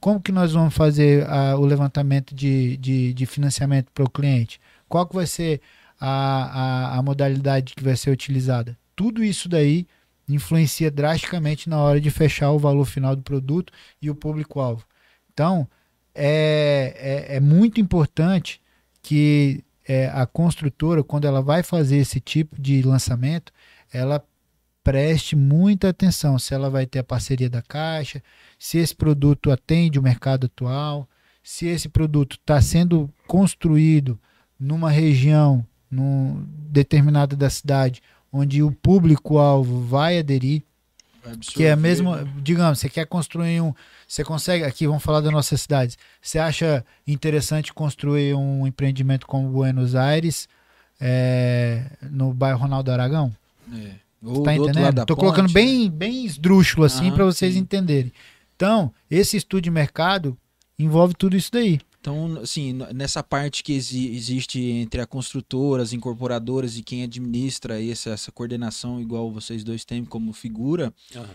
[0.00, 4.60] Como que nós vamos fazer ah, o levantamento de, de, de financiamento para o cliente?
[4.88, 5.60] Qual que vai ser
[6.00, 8.76] a, a, a modalidade que vai ser utilizada?
[8.96, 9.86] Tudo isso daí
[10.28, 14.84] influencia drasticamente na hora de fechar o valor final do produto e o público-alvo.
[15.32, 15.68] Então,
[16.14, 18.60] é, é, é muito importante
[19.02, 23.52] que é, a construtora, quando ela vai fazer esse tipo de lançamento,
[23.92, 24.24] ela
[24.82, 28.22] preste muita atenção se ela vai ter a parceria da Caixa,
[28.58, 31.08] se esse produto atende o mercado atual,
[31.42, 34.18] se esse produto está sendo construído
[34.58, 40.62] numa região num determinada da cidade onde o público-alvo vai aderir,
[41.22, 42.32] Vai que é né?
[42.42, 43.74] digamos, você quer construir um,
[44.06, 49.48] você consegue, aqui vamos falar das nossas cidades, você acha interessante construir um empreendimento como
[49.48, 50.48] Buenos Aires,
[51.00, 53.34] é, no bairro Ronaldo Aragão?
[53.72, 54.09] É.
[54.22, 54.94] Ou tá do outro lado entendendo?
[54.94, 57.60] da Tô colocando ponte, bem, bem esdrúxulo assim Aham, para vocês sim.
[57.60, 58.12] entenderem.
[58.56, 60.36] Então, esse estudo de mercado
[60.78, 61.80] envolve tudo isso daí.
[62.00, 67.82] Então, assim, nessa parte que exi- existe entre a construtora, as incorporadoras e quem administra
[67.84, 70.94] essa, essa coordenação, igual vocês dois têm como figura,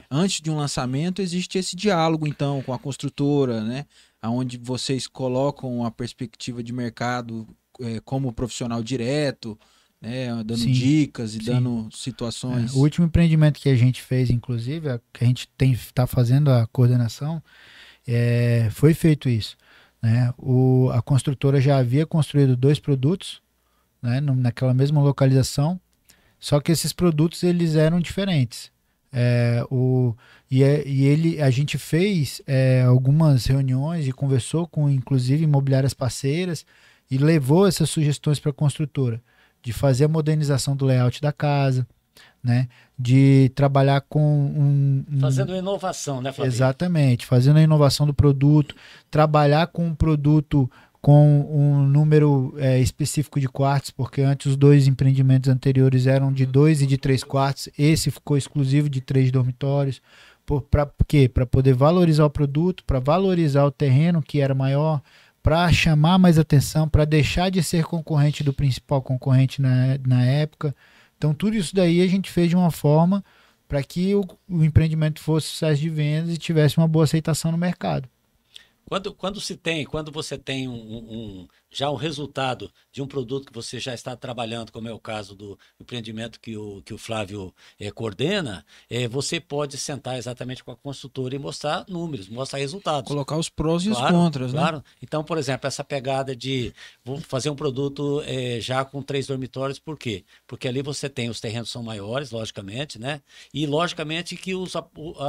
[0.09, 3.85] antes de um lançamento existe esse diálogo, então, com a construtora, né?
[4.23, 7.47] Onde vocês colocam a perspectiva de mercado
[7.79, 9.55] eh, como profissional direto,
[10.01, 10.27] né?
[10.43, 11.45] Dando Sim, dicas e sim.
[11.45, 12.73] dando É, situações.
[12.73, 16.51] o último empreendimento que a gente fez, inclusive, a- que a gente tem está fazendo
[16.51, 17.41] a coordenação,
[18.08, 19.58] é, foi feito isso.
[20.01, 20.34] Né?
[20.38, 23.41] O, a construtora já havia construído dois produtos
[24.01, 25.79] né, naquela mesma localização,
[26.39, 28.71] só que esses produtos eles eram diferentes.
[29.12, 30.13] É, o,
[30.51, 35.93] e, é- e ele, a gente fez é, algumas reuniões e conversou com, inclusive, imobiliárias
[35.93, 36.65] parceiras
[37.10, 39.21] e levou essas sugestões para a construtora
[39.65, 41.88] de fazer a modernização do layout da casa,
[42.43, 42.67] né?
[42.97, 46.54] De trabalhar com um, um- Fazendo inovação, né, Fabinho?
[46.54, 48.75] Exatamente, fazendo a inovação do produto,
[49.10, 50.69] trabalhar com um produto
[51.01, 56.45] com um número é, específico de quartos, porque antes os dois empreendimentos anteriores eram de
[56.47, 60.01] dois e de três quartos, esse ficou exclusivo de três dormitórios.
[60.69, 61.28] Para quê?
[61.28, 65.01] Para poder valorizar o produto, para valorizar o terreno que era maior,
[65.45, 70.75] para chamar mais atenção, para deixar de ser concorrente do principal concorrente na, na época.
[71.15, 73.23] Então, tudo isso daí a gente fez de uma forma
[73.67, 77.60] para que o, o empreendimento fosse sucesso de vendas e tivesse uma boa aceitação no
[77.60, 78.10] mercado.
[78.87, 83.47] Quando, quando se tem, quando você tem um, um- já um resultado de um produto
[83.47, 86.97] que você já está trabalhando, como é o caso do empreendimento que o, que o
[86.97, 92.59] Flávio eh, coordena, eh, você pode sentar exatamente com a consultora e mostrar números, mostrar
[92.59, 93.07] resultados.
[93.09, 94.59] Colocar os prós e os Claro, contras, né?
[94.61, 94.83] Claro.
[95.01, 96.71] Então, por exemplo, essa pegada de
[97.03, 100.23] vou fazer um produto eh, já com três dormitórios, por quê?
[100.47, 103.21] Porque ali você tem os terrenos são maiores, logicamente, né?
[103.53, 104.73] E logicamente que os,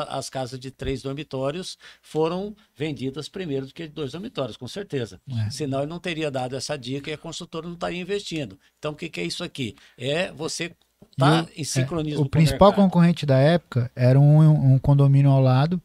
[0.08, 5.20] as casas de três dormitórios foram vendidas primeiro do que dois dormitórios, com certeza.
[5.46, 5.50] É.
[5.50, 8.58] Senão ele não teria dado essa dica e a construtora não estaria investindo.
[8.78, 9.74] Então, o que, que é isso aqui?
[9.96, 10.72] É você
[11.12, 12.84] estar E em sincronismo O com principal mercado.
[12.84, 15.80] concorrente da época era um, um condomínio ao lado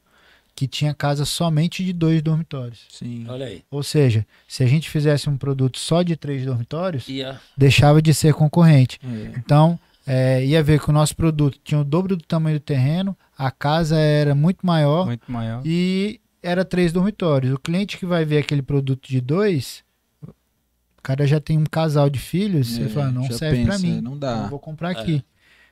[0.56, 2.86] que tinha casa somente de dois dormitórios.
[2.90, 3.26] Sim.
[3.28, 3.64] Olha aí.
[3.72, 8.14] Ou seja, se a gente fizesse um produto só de três dormitórios, Ia deixava de
[8.14, 9.00] ser concorrente.
[9.04, 9.38] É.
[9.38, 13.16] Então, é, ia ver que o nosso produto tinha o dobro do tamanho do terreno,
[13.38, 15.62] a casa era muito maior Muito maior.
[15.66, 17.54] e era três dormitórios.
[17.54, 19.84] O cliente que vai ver aquele produto de dois,
[20.22, 24.02] o cara já tem um casal de filhos, É, ele fala, não serve para mim.
[24.02, 24.44] Não dá.
[24.44, 25.00] Eu vou comprar É.
[25.00, 25.24] aqui.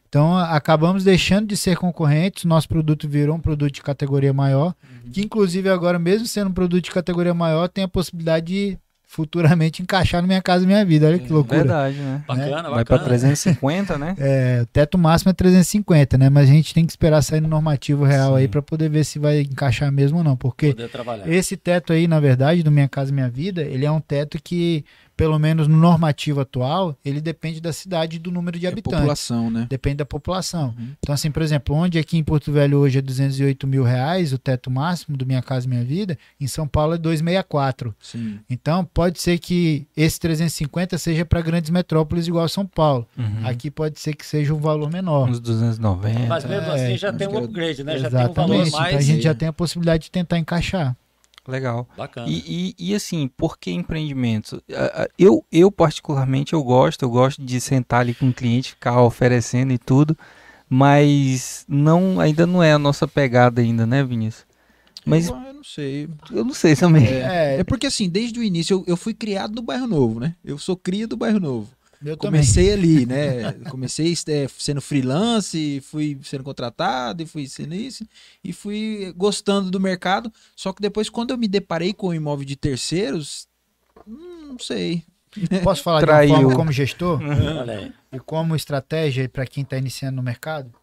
[0.07, 4.73] Então, acabamos deixando de ser concorrentes, nosso produto virou um produto de categoria maior,
[5.05, 5.11] Uhum.
[5.11, 8.79] que inclusive agora, mesmo sendo um produto de categoria maior, tem a possibilidade de
[9.09, 11.07] futuramente encaixar na minha casa e minha vida.
[11.07, 11.57] Olha que loucura.
[11.57, 12.23] Verdade, né?
[12.27, 13.05] bacana, Vai pra bacana.
[13.05, 14.15] 350, né?
[14.19, 16.29] É, o teto máximo é 350, né?
[16.29, 18.37] Mas a gente tem que esperar sair no normativo real Sim.
[18.37, 20.37] aí para poder ver se vai encaixar mesmo ou não.
[20.37, 20.75] Porque
[21.25, 24.85] esse teto aí, na verdade, do Minha Casa Minha Vida, ele é um teto que,
[25.19, 28.99] pelo menos no normativo atual, ele depende da cidade e do número de É habitantes.
[28.99, 29.67] população, né?
[29.69, 30.73] Depende da população.
[30.79, 30.91] Uhum.
[30.97, 34.37] Então, assim, por exemplo, onde aqui em Porto Velho hoje é 208 mil reais, o
[34.37, 37.93] teto máximo do Minha Casa Minha Vida, em São Paulo é 264.
[37.99, 38.39] Sim.
[38.49, 43.05] Então, pode ser que esse 350 seja para grandes metrópoles igual São Paulo.
[43.17, 43.45] Uhum.
[43.45, 45.29] Aqui pode ser que seja um valor menor.
[45.29, 46.27] Uns 290.
[46.27, 47.97] Mas mesmo É, assim já tem um upgrade, né?
[47.97, 48.71] Já tem um valor Exatamente.
[48.71, 50.95] mais Então, a gente já tem a possibilidade de tentar encaixar.
[51.49, 51.87] Legal.
[51.97, 52.27] bacana.
[52.29, 54.59] E, e, e, assim, por que empreendimentos?
[54.73, 59.01] Ah, Eu, eu particularmente, eu gosto, eu gosto de sentar ali com o cliente, ficar
[59.01, 60.17] oferecendo e tudo,
[60.69, 64.47] mas não, ainda não é a nossa pegada ainda, né, Vinícius?
[65.05, 66.09] Mas Eu, eu não sei.
[66.31, 67.07] eu não sei também.
[67.07, 67.59] É, É.
[67.59, 70.35] é porque assim, desde o início eu, eu fui criado no bairro Novo, né?
[70.45, 71.69] Eu sou cria do bairro Novo.
[72.01, 72.39] Eu também.
[72.41, 73.51] Comecei ali, né?
[73.69, 78.05] Comecei é, sendo freelance, fui sendo contratado, e fui sendo isso,
[78.43, 80.31] e fui gostando do mercado.
[80.55, 83.47] Só que depois, quando eu me deparei com o imóvel de terceiros,
[84.07, 85.03] hum, não sei.
[85.63, 86.29] Posso falar de Traiu.
[86.29, 87.93] uma forma como gestor aí.
[88.11, 90.73] e como estratégia para quem está iniciando no mercado?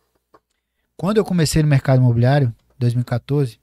[0.97, 3.59] Quando eu comecei no mercado imobiliário, 2014,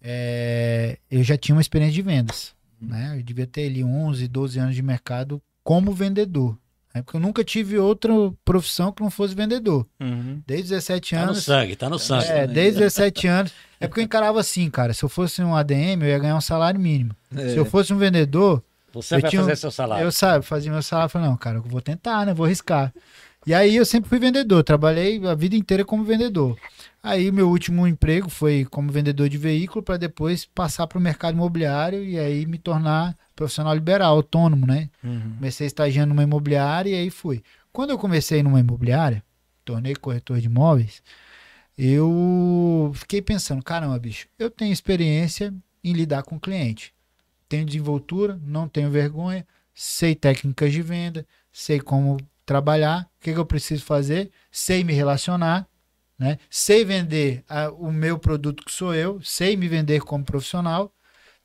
[0.00, 2.54] é, eu já tinha uma experiência de vendas.
[2.80, 3.18] Né?
[3.18, 6.56] Eu devia ter ali 11, 12 anos de mercado como vendedor.
[6.92, 7.00] né?
[7.02, 8.12] Porque eu nunca tive outra
[8.44, 9.86] profissão que não fosse vendedor.
[10.00, 10.42] Uhum.
[10.44, 11.44] Desde 17 Tá no anos.
[11.44, 12.24] sangue, tá no sangue.
[12.26, 13.52] É, desde 17 anos.
[13.78, 14.92] É porque eu encarava assim, cara.
[14.92, 17.14] Se eu fosse um ADM, eu ia ganhar um salário mínimo.
[17.36, 18.60] É, Se eu fosse um vendedor,
[18.92, 20.04] Você Eu vai tinha um- fazer seu salário.
[20.04, 22.34] eu sabe, fazia meu salário, falei, não, cara, eu vou tentar, né?
[22.34, 22.92] Vou arriscar.
[23.46, 26.58] E aí eu sempre fui vendedor, trabalhei a vida inteira como vendedor.
[27.00, 31.34] Aí meu último emprego foi como vendedor de veículo para depois passar para o mercado
[31.34, 34.90] imobiliário e aí me tornar profissional liberal, autônomo, né?
[35.02, 35.36] Uhum.
[35.36, 37.42] Comecei estagiando numa imobiliária e aí fui.
[37.72, 39.24] Quando eu comecei numa imobiliária,
[39.64, 41.02] tornei corretor de imóveis,
[41.78, 46.92] eu fiquei pensando, caramba, bicho, eu tenho experiência em lidar com cliente.
[47.48, 53.38] Tenho desenvoltura, não tenho vergonha, sei técnicas de venda, sei como trabalhar, o que, que
[53.38, 55.66] eu preciso fazer, sei me relacionar,
[56.18, 56.36] né?
[56.50, 60.92] sei vender a- o meu produto que sou eu, sei me vender como profissional.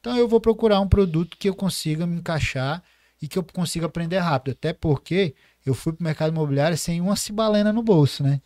[0.05, 2.83] Então eu vou procurar um produto que eu consiga me encaixar
[3.19, 4.53] e que eu consiga aprender rápido.
[4.53, 5.33] Até porque
[5.65, 8.39] eu fui para o mercado imobiliário sem uma cibalena no bolso, né?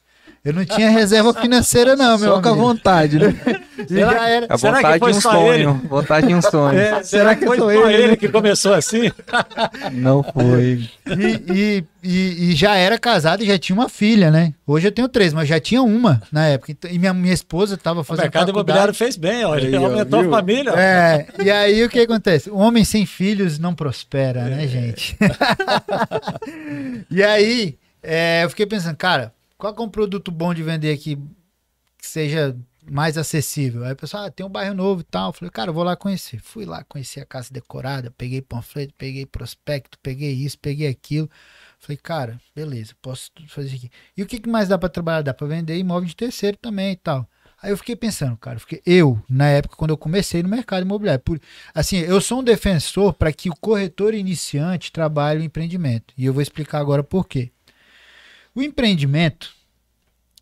[0.43, 3.35] Eu não tinha reserva financeira, não, meu Só com a vontade, né?
[3.89, 4.45] E já era.
[4.49, 5.81] A Será que vontade foi de um só sonho.
[5.89, 6.77] Vontade de um sonho.
[6.77, 9.09] É, será que foi só ele que começou assim?
[9.93, 10.89] Não foi.
[11.07, 14.53] E, e, e, e já era casado e já tinha uma filha, né?
[14.67, 16.73] Hoje eu tenho três, mas já tinha uma na época.
[16.73, 18.59] Então, E minha, minha esposa tava O fazendo mercado faculdade.
[18.67, 19.55] imobiliário fez bem, ó.
[19.55, 20.29] Ele aumentou viu?
[20.33, 20.73] a família.
[20.73, 20.77] ó.
[20.77, 22.49] É, e aí o que acontece?
[22.49, 24.49] O homem sem filhos não prospera, É.
[24.49, 25.17] né, gente?
[27.09, 31.17] e aí, é, eu fiquei pensando, cara, qual é um produto bom de vender aqui
[31.97, 32.57] que seja
[32.89, 33.83] mais acessível?
[33.83, 35.29] Aí o pessoal, ah, tem um bairro novo e tal.
[35.29, 36.39] Eu falei, cara, eu vou lá conhecer.
[36.41, 41.29] Fui lá, conheci a casa decorada, peguei panfleto, peguei prospecto, peguei isso, peguei aquilo.
[41.77, 43.91] Falei, cara, beleza, posso fazer aqui.
[44.15, 45.23] E o que, que mais dá pra trabalhar?
[45.23, 47.29] Dá pra vender imóvel de terceiro também e tal.
[47.61, 51.21] Aí eu fiquei pensando, cara, fiquei, eu, na época, quando eu comecei no mercado imobiliário,
[51.21, 51.37] por,
[51.75, 56.13] assim, eu sou um defensor para que o corretor iniciante trabalhe o empreendimento.
[56.17, 57.51] E eu vou explicar agora por quê.
[58.55, 59.51] O empreendimento,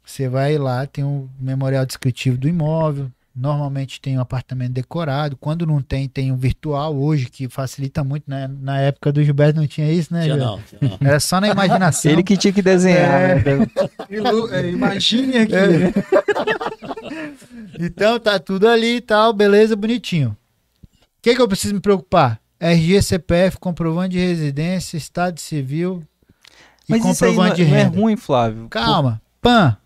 [0.05, 5.65] você vai lá, tem um memorial descritivo do imóvel, normalmente tem um apartamento decorado, quando
[5.65, 8.49] não tem, tem um virtual hoje, que facilita muito, né?
[8.61, 10.57] Na época do Gilberto não tinha isso, né, Tinha Gilberto?
[10.57, 11.01] não, tinha não.
[11.07, 12.11] Era só na imaginação.
[12.11, 13.21] Ele que tinha que desenhar.
[13.21, 13.35] É.
[13.35, 13.43] né?
[14.51, 15.53] É, Imagine aqui.
[17.79, 20.29] Então tá tudo ali e tal, beleza, bonitinho.
[20.29, 20.35] O
[21.21, 22.39] que, que eu preciso me preocupar?
[22.59, 26.03] RG, CPF, comprovante de residência, estado civil
[26.87, 27.97] e Mas isso aí não, comprovante de não é renda.
[27.99, 28.67] ruim, Flávio.
[28.69, 29.77] Calma, pan.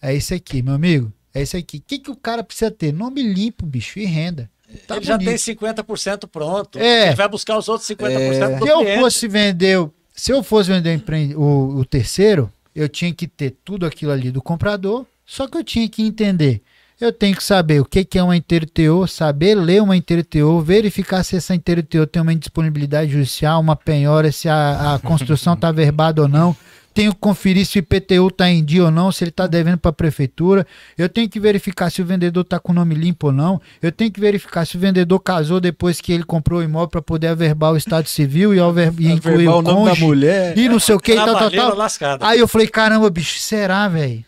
[0.00, 1.12] É isso aqui, meu amigo.
[1.32, 1.78] É isso aqui.
[1.78, 2.92] O que, que o cara precisa ter?
[2.92, 4.50] Nome limpo, bicho, e renda.
[4.86, 5.28] Tá ele já bonito.
[5.28, 6.78] tem 50% pronto.
[6.78, 7.06] É.
[7.08, 8.58] Ele vai buscar os outros 50% É.
[8.58, 12.88] do Se eu fosse vender, se eu fosse vender o, empre- o, o terceiro, eu
[12.88, 16.60] tinha que ter tudo aquilo ali do comprador, só que eu tinha que entender.
[17.00, 18.66] Eu tenho que saber o que, que é uma inteiro
[19.06, 20.22] saber ler uma inteiro
[20.62, 25.72] verificar se essa inteiro tem uma indisponibilidade judicial, uma penhora, se a, a construção está
[25.72, 26.56] verbada ou não.
[26.94, 29.78] Tenho que conferir se o IPTU está em dia ou não, se ele está devendo
[29.78, 30.64] para a prefeitura.
[30.96, 33.60] Eu tenho que verificar se o vendedor está com o nome limpo ou não.
[33.82, 37.02] Eu tenho que verificar se o vendedor casou depois que ele comprou o imóvel para
[37.02, 40.56] poder averbar o estado civil e, alver- e incluir o o nome da mulher.
[40.56, 41.76] E não sei o que, e tal, tal, tal.
[41.76, 42.24] lascada.
[42.28, 44.24] Aí eu falei, caramba, bicho, será, velho?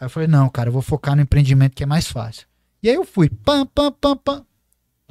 [0.00, 2.46] Aí eu falei, não, cara, eu vou focar no empreendimento que é mais fácil.
[2.82, 4.46] E aí eu fui, pam, pam, pam, pam.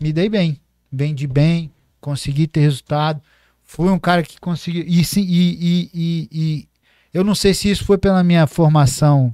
[0.02, 0.60] Me dei bem.
[0.92, 1.72] Vendi bem,
[2.02, 3.22] consegui ter resultado.
[3.64, 4.84] Fui um cara que conseguiu.
[4.88, 6.68] E, sim, e, e, e,
[7.14, 9.34] eu não sei se isso foi pela minha formação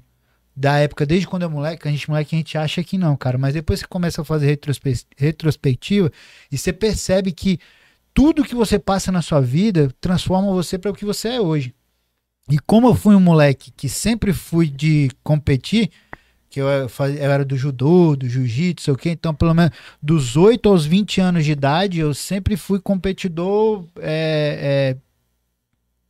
[0.53, 3.37] da época, desde quando é moleque, a gente moleque a gente acha que não, cara.
[3.37, 6.11] Mas depois você começa a fazer retrospe- retrospectiva
[6.51, 7.59] e você percebe que
[8.13, 11.73] tudo que você passa na sua vida transforma você para o que você é hoje.
[12.49, 15.89] E como eu fui um moleque que sempre fui de competir,
[16.49, 20.37] que eu, eu era do judô, do jiu-jitsu, sei o quê, então pelo menos dos
[20.37, 24.97] 8 aos 20 anos de idade, eu sempre fui competidor é, é,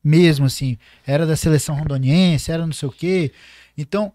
[0.04, 0.78] mesmo, assim.
[1.08, 3.32] Era da seleção rondoniense, era não sei o quê.
[3.78, 4.12] Então,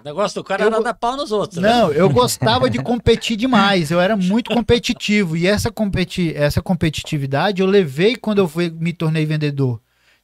[0.00, 1.60] O negócio do cara Eu era dar pau nos outros.
[1.60, 1.68] né?
[1.68, 3.90] não, eu gostava de competir demais.
[3.90, 5.36] Eu era muito competitivo.
[5.36, 9.80] E essa, competi essa competitividade eu levei quando eu fui, me tornei vendedor.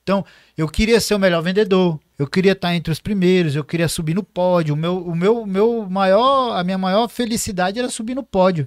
[0.09, 0.25] Então,
[0.57, 2.01] eu queria ser o melhor vendedor.
[2.19, 3.55] Eu queria estar entre os primeiros.
[3.55, 4.73] Eu queria subir no pódio.
[4.73, 8.67] O meu, o meu, meu maior, a minha maior felicidade era subir no pódio.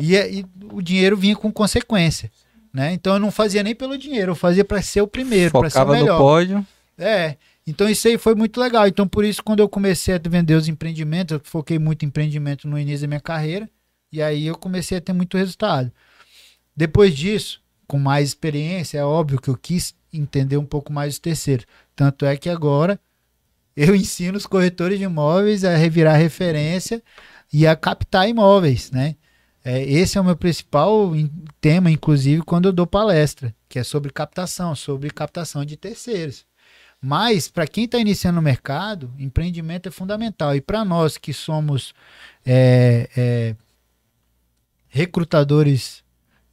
[0.00, 2.30] E, é- e o dinheiro vinha com consequência.
[2.72, 2.94] Né?
[2.94, 5.76] Então eu não fazia nem pelo dinheiro, eu fazia para ser o primeiro, para ser
[5.76, 6.18] o Focava no melhor.
[6.18, 6.66] pódio.
[6.98, 8.86] É, então isso aí foi muito legal.
[8.86, 12.66] Então por isso quando eu comecei a vender os empreendimentos, eu foquei muito em empreendimento
[12.68, 13.68] no início da minha carreira,
[14.12, 15.90] e aí eu comecei a ter muito resultado.
[16.76, 21.18] Depois disso, com mais experiência, é óbvio que eu quis entender um pouco mais os
[21.18, 21.66] terceiros.
[21.94, 22.98] Tanto é que agora
[23.76, 27.02] eu ensino os corretores de imóveis a revirar referência
[27.52, 29.16] e a captar imóveis, né?
[29.64, 33.82] É, esse é o meu principal in- tema, inclusive, quando eu dou palestra, que é
[33.82, 36.46] sobre captação, sobre captação de terceiros.
[37.00, 40.54] Mas, para quem está iniciando no mercado, empreendimento é fundamental.
[40.54, 41.92] E para nós que somos
[42.44, 43.56] é, é,
[44.88, 46.02] recrutadores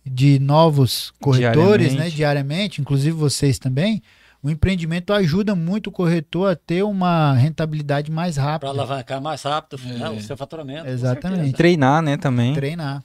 [0.05, 1.97] de novos corretores, Diariamente.
[1.97, 4.01] né, diariamente, inclusive vocês também,
[4.41, 8.69] o empreendimento ajuda muito o corretor a ter uma rentabilidade mais Para rápida.
[8.71, 9.87] alavancar mais rápido É.
[9.97, 10.87] né, o seu faturamento.
[10.87, 11.35] Exatamente.
[11.35, 11.57] certeza.
[11.57, 12.53] Treinar, né, também.
[12.53, 13.03] Treinar.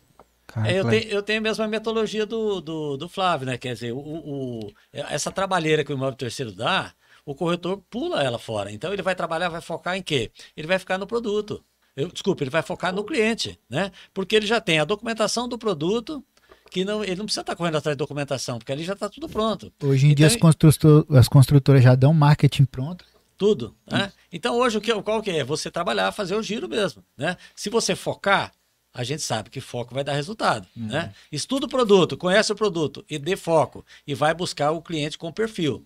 [0.49, 3.59] Cara, É, eu, tenho, eu tenho a mesma metodologia do, do, do Flávio, né?
[3.59, 6.91] Quer dizer, o, o- essa trabalheira que o imóvel terceiro dá,
[7.25, 8.73] o corretor pula ela fora.
[8.73, 10.33] Então ele vai trabalhar, vai focar em quê?
[10.57, 11.63] Ele vai ficar no produto.
[11.95, 13.93] Eu, desculpa, ele vai focar no cliente, né?
[14.15, 16.25] Porque ele já tem a documentação do produto,
[16.71, 19.29] que não, ele não precisa estar correndo atrás de documentação, porque ali já está tudo
[19.29, 19.73] pronto.
[19.83, 23.05] Hoje em dia Então, as, construtor- as construtoras já dão marketing pronto.
[23.37, 24.13] Tudo, né?
[24.33, 25.45] Então hoje o que qual que é?
[25.45, 27.37] Você trabalhar, fazer o giro mesmo, né?
[27.55, 28.53] Se você focar,
[28.93, 31.13] a gente sabe que foco vai dar resultado, né?
[31.31, 35.31] Estuda o produto, conhece o produto e dê foco e vai buscar o cliente com
[35.33, 35.85] perfil,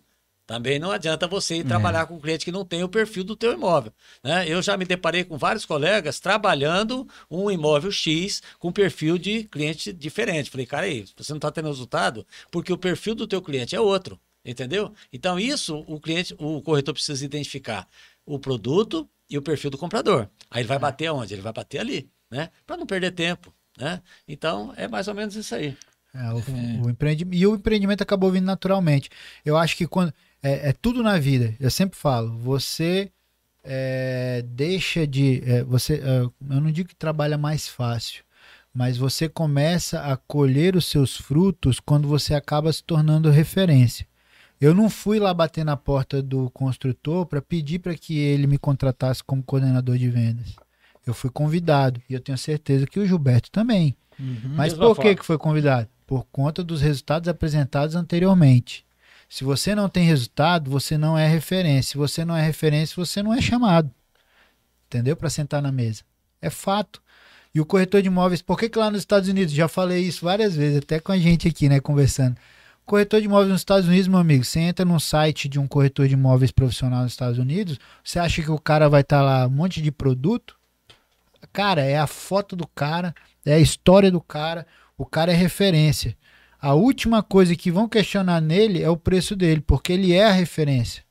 [0.53, 1.65] Também não adianta você ir É.
[1.65, 3.91] trabalhar com um cliente que não tem o perfil do teu imóvel.
[4.23, 4.47] Né?
[4.47, 9.91] Eu já me deparei com vários colegas trabalhando um imóvel X com perfil de cliente
[9.95, 10.51] diferente.
[10.51, 13.81] Falei, cara, aí, você não está tendo resultado porque o perfil do teu cliente é
[13.81, 14.21] outro.
[14.45, 14.93] Entendeu?
[15.11, 17.89] Então, isso o cliente, o corretor precisa identificar
[18.27, 20.29] o produto e o perfil do comprador.
[20.51, 21.33] Aí ele vai bater aonde?
[21.33, 22.51] Ele vai bater ali, né?
[22.67, 23.55] Para não perder tempo.
[23.79, 24.03] Né?
[24.29, 25.75] Então, é mais ou menos isso aí.
[26.15, 29.09] É, o, o empreendimento, e o empreendimento acabou vindo naturalmente.
[29.47, 30.13] Eu acho que quando.
[30.43, 31.55] É, é tudo na vida.
[31.61, 33.11] Eu sempre falo, você
[33.63, 35.43] é, deixa de.
[35.47, 38.25] é, você, é, eu não digo que trabalha mais fácil,
[38.75, 44.07] mas você começa a colher os seus frutos quando você acaba se tornando referência.
[44.61, 48.59] Eu não fui lá bater na porta do construtor para pedir para que ele me
[48.59, 50.55] contratasse como coordenador de vendas.
[51.05, 53.97] Eu fui convidado e eu tenho certeza que o Gilberto também.
[54.55, 55.89] Mas Mesma por que, que foi convidado?
[56.07, 58.85] Por conta dos resultados apresentados anteriormente.
[59.33, 61.93] Se você não tem resultado, você não é referência.
[61.93, 63.91] Se você não é referência, você não é chamado.
[64.87, 65.17] Entendeu?
[65.17, 66.03] Para sentar na mesa.
[66.43, 67.03] É fato.
[67.55, 69.55] E o corretor de imóveis, por que, que lá nos Estados Unidos?
[69.55, 72.37] Já falei isso várias vezes, até com a gente aqui, né, conversando.
[72.85, 76.07] Corretor de imóveis nos Estados Unidos, meu amigo, você entra num site de um corretor
[76.07, 79.51] de imóveis profissional nos Estados Unidos, você acha que o cara vai estar lá um
[79.51, 80.59] monte de produto?
[81.55, 83.15] Cara, é a foto do cara,
[83.47, 84.67] é a história do cara,
[84.99, 86.15] o cara é referência.
[86.63, 90.31] A última coisa que vão questionar nele é o preço dele, porque ele é a
[90.31, 91.03] referência.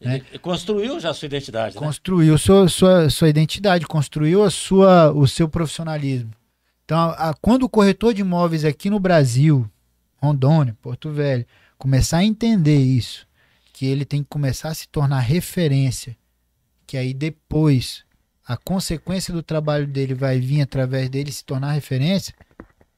[0.00, 1.80] Ele construiu já a sua identidade, né?
[1.80, 6.30] Construiu sua, sua, sua identidade, construiu a sua, o seu profissionalismo.
[6.86, 9.68] Então, a- a- quando o corretor de imóveis aqui no Brasil,
[10.16, 11.44] Rondônia, Porto Velho,
[11.76, 13.26] começar a entender isso,
[13.74, 16.16] que ele tem que começar a se tornar referência,
[16.86, 18.02] que aí depois
[18.46, 22.32] a consequência do trabalho dele vai vir através dele se tornar referência,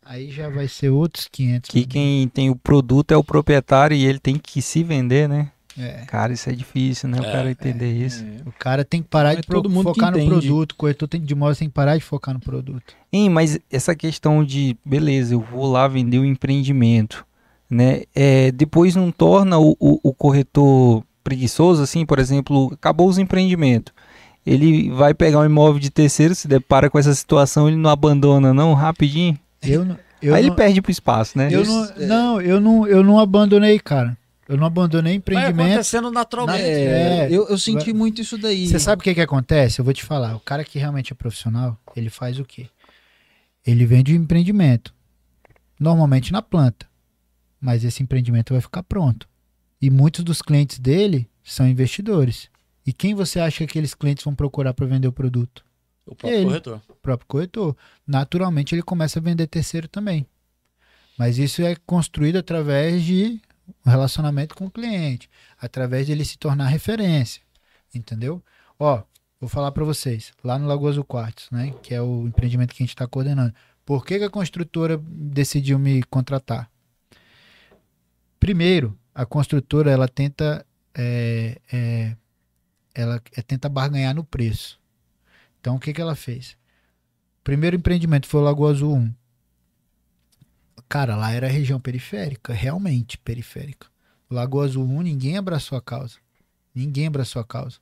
[0.08, 1.70] aí já vai ser outros 500.
[1.70, 5.50] Que quem tem o produto é o proprietário e ele tem que se vender, né?
[5.78, 6.04] É.
[6.08, 7.20] Cara, isso é difícil, né?
[7.20, 8.24] O É, cara entender isso.
[8.44, 11.06] O cara tem que parar é de pro- todo mundo focar no produto, o corretor
[11.08, 12.94] tem, de imóveis tem que parar de focar no produto.
[13.12, 17.24] Hein, mas essa questão de, beleza, eu vou lá vender o empreendimento,
[17.70, 18.02] né?
[18.12, 23.92] É, depois não torna o, o, o corretor preguiçoso, assim, por exemplo, acabou os empreendimentos.
[24.44, 28.52] Ele vai pegar um imóvel de terceiro, se depara com essa situação, ele não abandona,
[28.54, 29.38] não, rapidinho.
[29.62, 31.48] Eu, não- eu Aí não, ele perde pro espaço, né?
[31.50, 32.06] Eu não, é.
[32.06, 34.16] não, eu não, eu não abandonei, cara.
[34.48, 35.66] Eu não abandonei Vai empreendimento.
[35.72, 36.62] acontecendo naturalmente.
[36.62, 38.66] É, É, eu, eu senti vai- muito isso daí.
[38.66, 39.78] Você sabe o que que acontece?
[39.78, 40.34] Eu vou te falar.
[40.36, 42.66] O cara que realmente é profissional, ele faz o quê?
[43.66, 44.94] Ele vende o empreendimento.
[45.78, 46.86] Normalmente na planta.
[47.60, 49.28] Mas esse empreendimento vai ficar pronto.
[49.82, 52.48] E muitos dos clientes dele são investidores.
[52.86, 55.62] E quem você acha que aqueles clientes vão procurar para vender o produto?
[56.08, 56.44] O próprio Ele.
[56.46, 56.82] corretor.
[56.88, 57.76] o próprio corretor.
[58.06, 60.26] Naturalmente ele começa a vender terceiro também.
[61.18, 63.40] Mas isso é construído através de
[63.84, 65.28] um relacionamento com o cliente,
[65.60, 67.42] através de ele se tornar referência,
[67.94, 68.42] entendeu?
[68.78, 69.02] Ó,
[69.40, 72.82] vou falar para vocês, lá no Lagoas do Quartz, né, que é o empreendimento que
[72.82, 73.52] a gente está coordenando.
[73.84, 76.70] Por que, que a construtora decidiu me contratar?
[78.38, 82.16] Primeiro, a construtora ela tenta é, é,
[82.94, 84.78] ela é, tenta barganhar no preço.
[85.60, 86.56] Então, o que, que ela fez?
[87.42, 89.14] Primeiro empreendimento foi o Lagoa Azul 1.
[90.88, 93.86] Cara, lá era região periférica, realmente periférica.
[94.30, 96.16] Lagoa Azul 1, ninguém abraçou a causa.
[96.74, 97.78] Ninguém abraçou a causa.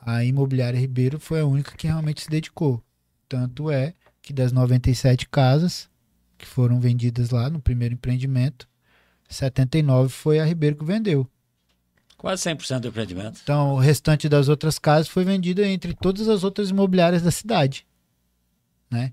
[0.00, 2.82] A Imobiliária Ribeiro foi a única que realmente se dedicou.
[3.28, 5.88] Tanto é que das 97 casas
[6.36, 8.68] que foram vendidas lá no primeiro empreendimento,
[9.28, 11.28] 79 foi a Ribeiro que vendeu.
[12.24, 13.40] Quase 100% do empreendimento.
[13.42, 17.86] Então, o restante das outras casas foi vendido entre todas as outras imobiliárias da cidade.
[18.90, 19.12] Né?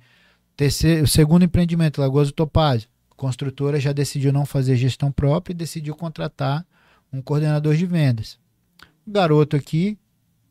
[0.55, 2.87] Terceiro, o segundo empreendimento, Lagoas do Topázio.
[3.11, 6.65] A construtora já decidiu não fazer gestão própria e decidiu contratar
[7.11, 8.39] um coordenador de vendas.
[9.05, 9.99] O garoto aqui,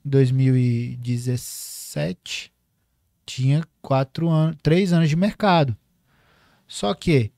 [0.04, 2.52] em 2017,
[3.24, 5.74] tinha quatro anos, três anos de mercado.
[6.68, 7.32] Só que,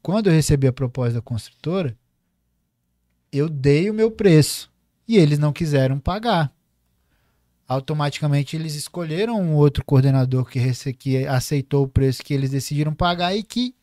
[0.00, 1.94] quando eu recebi a proposta da construtora,
[3.32, 4.70] eu dei o meu preço
[5.08, 6.52] e eles não quiseram pagar.
[7.66, 10.60] Automaticamente eles escolheram um outro coordenador que,
[10.92, 13.74] que aceitou o preço que eles decidiram pagar e que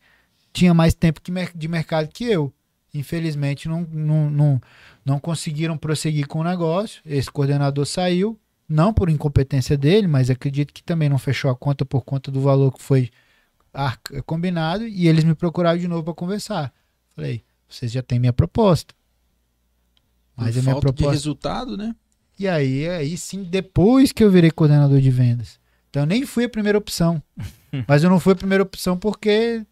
[0.52, 1.20] tinha mais tempo
[1.54, 2.52] de mercado que eu.
[2.94, 4.60] Infelizmente não, não, não,
[5.04, 7.02] não conseguiram prosseguir com o negócio.
[7.04, 8.38] Esse coordenador saiu,
[8.68, 12.40] não por incompetência dele, mas acredito que também não fechou a conta por conta do
[12.40, 13.10] valor que foi
[14.26, 16.72] combinado e eles me procuraram de novo para conversar.
[17.14, 18.94] Falei, vocês já têm minha proposta.
[20.44, 21.12] Mas a minha falta de proposta.
[21.12, 21.94] resultado, né?
[22.38, 25.60] E aí, aí sim, depois que eu virei coordenador de vendas.
[25.90, 27.22] Então eu nem fui a primeira opção.
[27.86, 29.64] Mas eu não fui a primeira opção porque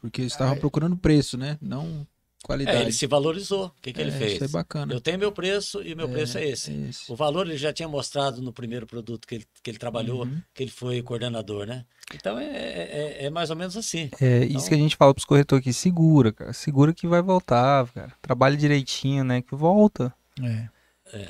[0.00, 1.58] Porque eles estavam procurando preço, né?
[1.60, 2.06] Não
[2.42, 2.78] qualidade.
[2.78, 3.66] É, ele se valorizou.
[3.66, 4.32] O que, que ele É, fez?
[4.34, 4.92] Isso é bacana.
[4.92, 6.70] Eu tenho meu preço e o meu preço é esse.
[6.70, 7.10] É esse.
[7.12, 10.40] O valor ele já tinha mostrado no primeiro produto que ele, que ele trabalhou, Uhum.
[10.54, 11.84] que ele foi coordenador, né?
[12.14, 14.10] Então é, é, é mais ou menos assim.
[14.20, 16.52] É Então- isso que a gente fala pros corretores aqui, segura, cara.
[16.52, 18.12] Segura que vai voltar, cara.
[18.22, 19.42] Trabalha direitinho, né?
[19.42, 20.14] Que volta.
[20.42, 20.68] É.
[21.12, 21.28] É.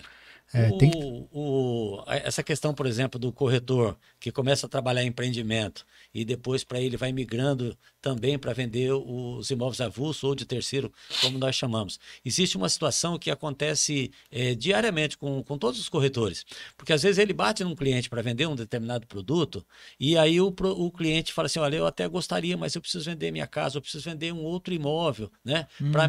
[0.52, 0.90] É, o, tem
[1.30, 5.84] o- essa questão, por exemplo, do corretor que começa a trabalhar em empreendimento
[6.14, 10.90] e depois para ele vai migrando também para vender os imóveis avulsos ou de terceiro,
[11.20, 11.98] como nós chamamos.
[12.24, 16.44] Existe uma situação que acontece eh, diariamente com, com todos os corretores,
[16.76, 19.64] porque às vezes ele bate num cliente para vender um determinado produto
[19.98, 23.30] e aí o, o cliente fala assim, olha, eu até gostaria, mas eu preciso vender
[23.30, 25.66] minha casa, eu preciso vender um outro imóvel, né?
[25.90, 26.08] Para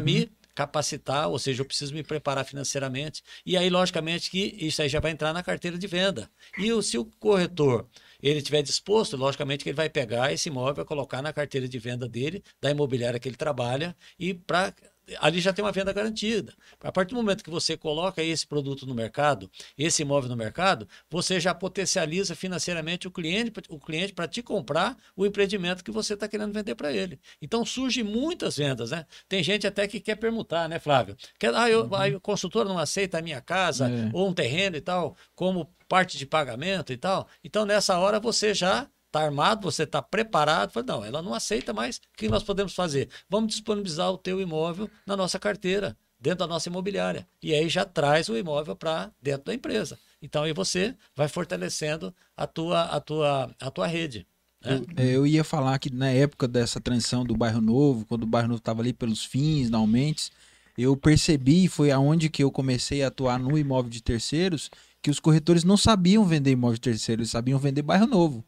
[0.54, 3.22] Capacitar, ou seja, eu preciso me preparar financeiramente.
[3.44, 6.30] E aí, logicamente, que isso aí já vai entrar na carteira de venda.
[6.58, 7.88] E o, se o corretor
[8.22, 12.08] ele estiver disposto, logicamente que ele vai pegar esse imóvel, colocar na carteira de venda
[12.08, 14.74] dele, da imobiliária que ele trabalha, e para
[15.18, 16.54] ali já tem uma venda garantida.
[16.80, 20.88] A partir do momento que você coloca esse produto no mercado, esse imóvel no mercado,
[21.10, 26.14] você já potencializa financeiramente o cliente, o cliente para te comprar o empreendimento que você
[26.14, 27.18] está querendo vender para ele.
[27.40, 29.06] Então surgem muitas vendas, né?
[29.28, 31.16] Tem gente até que quer permutar, né, Flávio?
[31.38, 34.10] Quer, ah, eu, aí o consultor não aceita a minha casa É.
[34.12, 37.26] ou um terreno e tal, como parte de pagamento e tal.
[37.42, 40.70] Então nessa hora você já está armado, você está preparado.
[40.70, 41.96] Fala, não, ela não aceita mais.
[41.96, 43.08] O que nós podemos fazer?
[43.28, 47.26] Vamos disponibilizar o teu imóvel na nossa carteira, dentro da nossa imobiliária.
[47.42, 49.98] E aí já traz o imóvel para dentro da empresa.
[50.22, 54.26] Então aí você vai fortalecendo a tua, a tua, a tua rede.
[54.62, 54.82] né?
[54.96, 58.48] É, eu ia falar que na época dessa transição do bairro novo, quando o bairro
[58.48, 60.30] novo estava ali pelos fins, finalmente,
[60.76, 64.70] eu percebi, foi aonde que eu comecei a atuar no imóvel de terceiros,
[65.02, 68.44] que os corretores não sabiam vender imóvel de terceiros, eles sabiam vender bairro novo.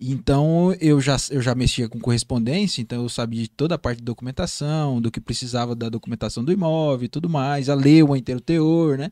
[0.00, 3.98] Então eu já, eu já mexia com correspondência, então eu sabia de toda a parte
[3.98, 8.14] de documentação, do que precisava da documentação do imóvel e tudo mais, a ler o
[8.14, 9.10] inteiro teor, né?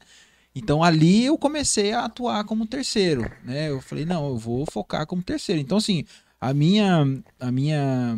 [0.54, 3.68] Então ali eu comecei a atuar como terceiro, né?
[3.68, 5.60] Eu falei, não, eu vou focar como terceiro.
[5.60, 6.04] Então assim,
[6.40, 7.04] a minha
[7.40, 8.16] a minha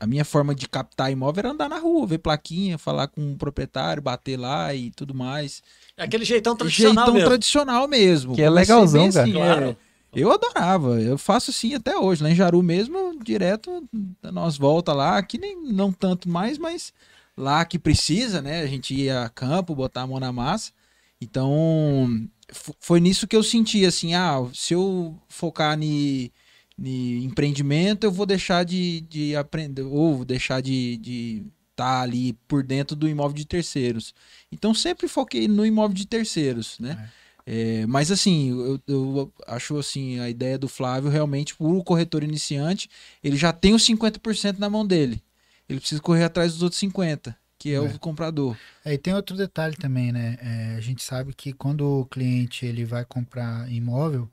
[0.00, 3.36] a minha forma de captar imóvel era andar na rua, ver plaquinha, falar com o
[3.36, 5.62] proprietário, bater lá e tudo mais.
[5.96, 7.28] É Aquele jeitão tradicional Jeitão mesmo.
[7.28, 8.34] tradicional mesmo.
[8.34, 9.22] Que é legalzão, bem cara.
[9.24, 9.64] assim, Claro.
[9.66, 9.89] é.
[10.12, 12.22] Eu adorava, eu faço sim até hoje.
[12.22, 13.88] Lá em Jaru mesmo, direto,
[14.22, 16.92] nós volta lá, aqui nem não tanto mais, mas
[17.36, 18.62] lá que precisa, né?
[18.62, 20.72] A gente ia a campo, botar a mão na massa.
[21.20, 22.28] Então,
[22.80, 26.30] foi nisso que eu senti, assim, ah, se eu focar em
[26.78, 31.44] empreendimento, eu vou deixar de, de aprender, ou deixar de estar de
[31.76, 34.14] tá ali por dentro do imóvel de terceiros.
[34.50, 37.10] Então, sempre foquei no imóvel de terceiros, né?
[37.16, 37.19] É,
[37.88, 42.88] mas assim, eu, eu acho assim, a ideia do Flávio realmente, o corretor iniciante,
[43.22, 45.22] ele já tem os 50% na mão dele.
[45.68, 47.80] Ele precisa correr atrás dos outros 50%, que é, É.
[47.80, 48.56] o comprador.
[48.84, 50.36] É, e tem outro detalhe também, né?
[50.40, 54.28] É, a gente sabe que quando o cliente ele vai comprar imóvel,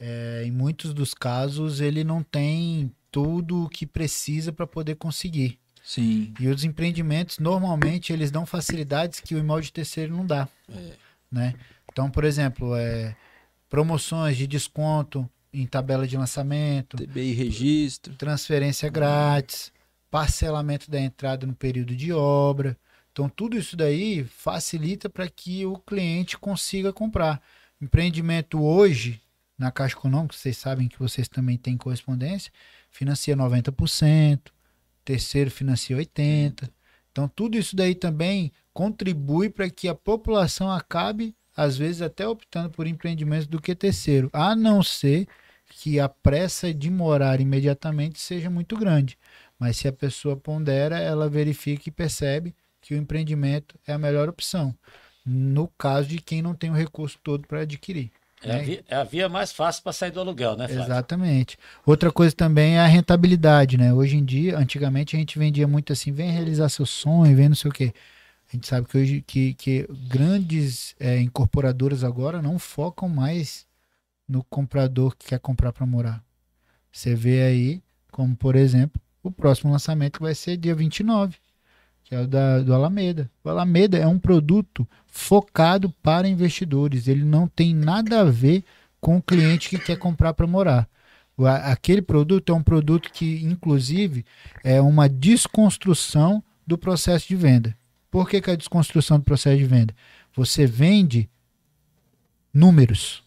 [0.00, 5.58] é, em muitos dos casos ele não tem tudo o que precisa para poder conseguir.
[5.84, 6.32] Sim.
[6.40, 10.48] E os empreendimentos normalmente eles dão facilidades que o imóvel de terceiro não dá,
[11.30, 11.54] né?
[11.92, 13.14] Então, por exemplo, é,
[13.68, 18.14] promoções de desconto em tabela de lançamento, TBI registro.
[18.14, 19.70] transferência grátis,
[20.10, 22.76] parcelamento da entrada no período de obra.
[23.12, 27.42] Então, tudo isso daí facilita para que o cliente consiga comprar.
[27.80, 29.20] Empreendimento hoje,
[29.58, 32.50] na Caixa Econômica, vocês sabem que vocês também têm correspondência,
[32.90, 34.40] financia 90%,
[35.04, 36.70] terceiro financia 80%.
[37.10, 42.70] Então, tudo isso daí também contribui para que a população acabe, às vezes, até optando
[42.70, 45.26] por empreendimentos do que terceiro, a não ser
[45.68, 49.18] que a pressa de morar imediatamente seja muito grande.
[49.58, 54.28] Mas se a pessoa pondera, ela verifica e percebe que o empreendimento é a melhor
[54.28, 54.74] opção.
[55.24, 58.10] No caso de quem não tem o recurso todo para adquirir.
[58.44, 60.84] É, a via, é a via mais fácil para sair do aluguel, né, Flávio?
[60.84, 61.56] Exatamente.
[61.86, 63.94] Outra coisa também é a rentabilidade, né?
[63.94, 67.56] Hoje em dia, antigamente a gente vendia muito assim, vem realizar seu sonho, vem não
[67.56, 67.92] sei o quê.
[68.52, 73.66] A gente sabe que hoje que, que grandes é, incorporadoras agora não focam mais
[74.28, 76.22] no comprador que quer comprar para morar.
[76.92, 81.38] Você vê aí, como por exemplo, o próximo lançamento vai ser dia 29,
[82.04, 83.30] que é o da, do Alameda.
[83.42, 87.08] O Alameda é um produto focado para investidores.
[87.08, 88.64] Ele não tem nada a ver
[89.00, 90.86] com o cliente que quer comprar para morar.
[91.64, 94.26] Aquele produto é um produto que, inclusive,
[94.62, 97.74] é uma desconstrução do processo de venda.
[98.12, 99.94] Por que, que é a desconstrução do processo de venda?
[100.36, 101.30] Você vende
[102.52, 103.24] números.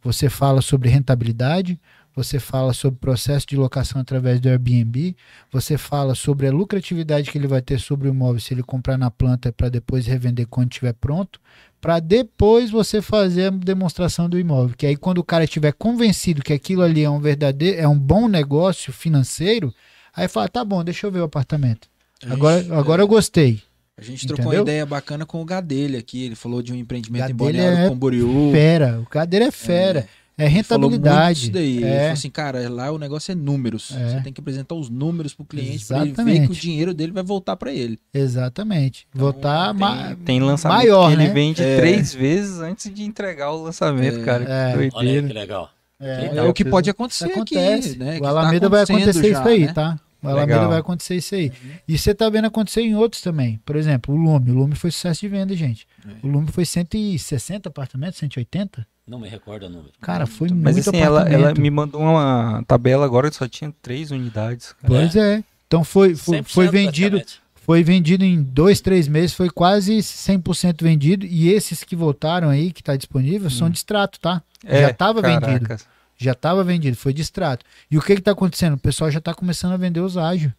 [0.00, 1.78] Você fala sobre rentabilidade,
[2.14, 5.16] você fala sobre processo de locação através do Airbnb,
[5.50, 8.96] você fala sobre a lucratividade que ele vai ter sobre o imóvel se ele comprar
[8.96, 11.40] na planta para depois revender quando estiver pronto,
[11.80, 14.76] para depois você fazer a demonstração do imóvel.
[14.76, 17.98] Que aí quando o cara estiver convencido que aquilo ali é um verdadeiro, é um
[17.98, 19.74] bom negócio financeiro,
[20.14, 21.88] aí fala, tá bom, deixa eu ver o apartamento.
[22.24, 23.67] A Agora, agora é, eu gostei.
[23.98, 24.60] A gente trocou Entendeu?
[24.60, 26.24] uma ideia bacana com o Gadelha aqui.
[26.24, 28.50] Ele falou de um empreendimento em Gadelha Balneário é Camboriú.
[28.52, 30.06] Fera, o cadeira é fera.
[30.40, 31.42] É, Ele falou muito rentabilidade.
[31.42, 31.76] Isso daí.
[31.78, 31.98] Ele É.
[31.98, 33.90] falou assim, cara, lá o negócio é números.
[33.96, 34.08] É.
[34.10, 36.46] Você tem que apresentar os números pro cliente para ele ver Exatamente.
[36.46, 37.98] que o dinheiro dele vai voltar para ele.
[38.14, 39.04] Exatamente.
[39.12, 41.32] Voltar tem- ma- Tem lançamento maior, que ele né?
[41.34, 41.76] vende É.
[41.78, 44.22] três vezes antes de entregar o lançamento, É.
[44.22, 44.44] cara.
[44.44, 44.72] É.
[44.72, 45.26] Que Olha aí doideira.
[45.26, 45.70] que legal.
[46.00, 47.88] É, É, Então, o que pode isso acontecer acontece.
[47.90, 48.12] aqui, né?
[48.14, 49.72] que o tá Alameda vai acontecer já, isso aí, né?
[49.72, 49.98] tá?
[50.22, 50.68] Alameda Legal.
[50.70, 51.52] vai acontecer isso aí.
[51.86, 53.60] E você tá vendo acontecer em outros também.
[53.64, 54.50] Por exemplo, o Lume.
[54.50, 55.86] O Lume foi sucesso de venda, gente.
[56.06, 56.26] É.
[56.26, 58.86] O Lume foi 160 apartamentos, 180?
[59.06, 59.92] Não me recordo o número.
[60.00, 61.50] Cara, foi Mas muito assim, ela, apartamento.
[61.50, 64.72] ela me mandou uma tabela agora que só tinha três unidades.
[64.72, 64.94] cara.
[64.94, 65.42] Pois é.
[65.66, 67.22] Então foi, foi, 100% foi vendido
[67.68, 71.26] foi vendido em dois, três meses, foi quase 100% vendido.
[71.26, 74.42] E esses que voltaram aí, que tá disponível, são de extrato, tá?
[74.66, 75.76] já tava vendido.
[76.20, 76.24] É.
[76.24, 77.64] Já estava vendido, foi de extrato.
[77.90, 78.74] E o que que tá acontecendo?
[78.74, 80.52] O pessoal já está começando a vender os ágios.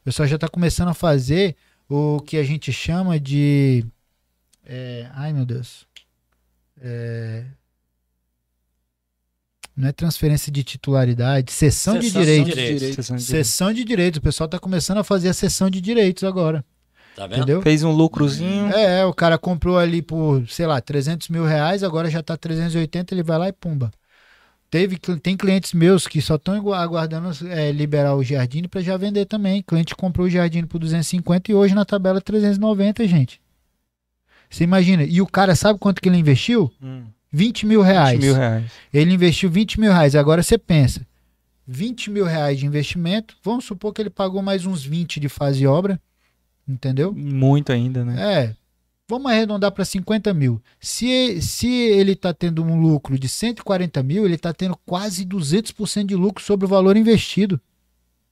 [0.00, 1.54] O pessoal já está começando a fazer
[1.88, 3.84] o que a gente chama de.
[4.66, 5.86] é, ai, meu Deus.
[6.80, 7.44] É,
[9.76, 12.54] não é transferência de titularidade, cessão, de Cessão de direitos.
[12.54, 12.94] direitos.
[12.96, 14.18] Sessão de Sessão de direitos.
[14.18, 16.64] O pessoal está começando a fazer a sessão de direitos agora.
[17.14, 17.38] Tá vendo?
[17.38, 17.62] Entendeu?
[17.62, 18.72] Fez um lucrozinho.
[18.72, 23.14] É, o cara comprou ali por, sei lá, 300 mil reais, agora já tá 380,
[23.14, 23.90] ele vai lá e pumba.
[24.70, 29.24] Teve, tem clientes meus que só estão aguardando é, liberar o Jardim para já vender
[29.24, 29.62] também.
[29.62, 33.40] cliente comprou o Jardim por 250 e hoje na tabela é 390, gente.
[34.50, 35.04] Você imagina?
[35.04, 36.70] E o cara sabe quanto que ele investiu?
[36.82, 38.12] Hum, 20 mil reais.
[38.12, 38.70] 20 mil reais.
[38.92, 40.14] Ele investiu 20 mil reais.
[40.14, 41.06] Agora você pensa,
[41.66, 45.66] 20 mil reais de investimento, vamos supor que ele pagou mais uns 20 de fase
[45.66, 46.00] obra,
[46.66, 47.12] entendeu?
[47.14, 48.42] Muito ainda, né?
[48.44, 48.54] É.
[49.08, 50.60] Vamos arredondar para 50 mil.
[50.78, 56.04] Se, se ele está tendo um lucro de 140 mil, ele está tendo quase 200%
[56.06, 57.58] de lucro sobre o valor investido.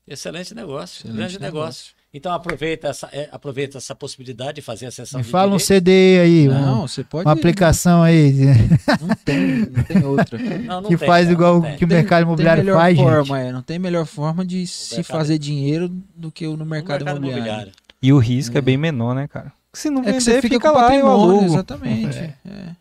[0.06, 1.00] Excelente negócio.
[1.00, 1.60] Excelente grande negócio.
[1.60, 1.96] negócio.
[2.14, 5.58] Então aproveita essa, é, aproveita essa possibilidade de fazer a sessão Me de fala um.
[5.58, 7.26] CD aí, um- Não, você pode.
[7.26, 8.32] uma aplicação aí
[9.00, 10.38] Não tem, não tem outra.
[10.60, 11.76] Não, não que tem, faz igual não o tem.
[11.76, 13.04] que o Tem- mercado tem imobiliário melhor faz, gente.
[13.06, 16.64] forma, é, não tem melhor forma de se mercado- fazer dinheiro do que no No
[16.64, 17.72] mercado, imobiliário.
[18.00, 19.52] E o risco é bem menor, né, cara?
[19.76, 21.44] Se não É vender, que você fica, fica, com lá e alugo.
[21.44, 22.16] exatamente.
[22.16, 22.34] É.
[22.46, 22.76] é.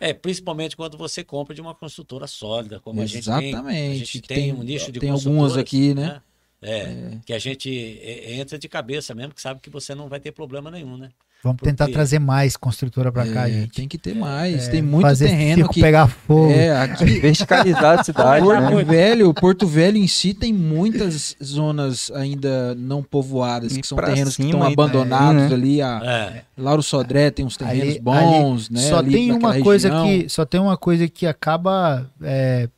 [0.00, 3.34] É, principalmente quando você compra de uma construtora sólida, como a gente tem.
[3.34, 3.98] A Exatamente.
[3.98, 6.20] gente que tem, um nicho de Tem algumas aqui, né?
[6.62, 7.70] É, que a gente
[8.02, 11.08] é, entra de cabeça mesmo, que sabe que você não vai ter problema nenhum, né?
[11.42, 13.72] Vamos tentar Porque- trazer mais construtora para cá, É, gente.
[13.72, 14.68] Tem que ter mais.
[14.68, 15.80] É, tem muito fazer terreno que.
[15.80, 16.52] pegar fogo.
[16.52, 17.04] É, aqui.
[17.18, 18.84] Verticalizar a cidade, Porto né?
[18.84, 24.36] Velho, Porto Velho em si tem muitas zonas ainda não povoadas, E que são terrenos
[24.36, 25.54] que estão abandonados né?
[25.54, 25.80] ali.
[25.80, 28.88] A É, Lauro Sodré tem uns terrenos Ali- bons, ali né?
[28.90, 30.06] Só ali tem uma coisa região.
[30.06, 32.68] que só tem uma coisa que acaba é,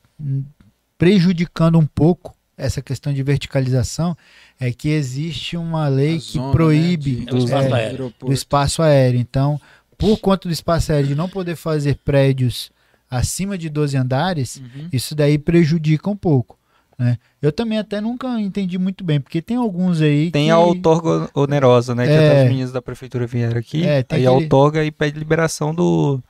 [0.97, 4.17] prejudicando um pouco essa questão de verticalização
[4.61, 7.93] é que existe uma lei A que zona, né, proíbe de- É o espaço é,
[8.21, 9.21] do espaço aéreo.
[9.21, 9.61] Então,
[9.99, 12.71] por conta do espaço aéreo de não poder fazer prédios
[13.11, 14.89] acima de 12 andares, Uhum.
[14.93, 16.59] isso daí prejudica um pouco.
[16.99, 17.19] Né?
[17.41, 20.51] Eu também até nunca entendi muito bem, porque tem alguns aí Tem que...
[20.51, 22.07] a outorga onerosa, né?
[22.07, 22.29] Que É.
[22.29, 23.83] até os meninos da prefeitura vieram aqui.
[23.85, 26.23] É, tem aí aquele- outorga e pede liberação do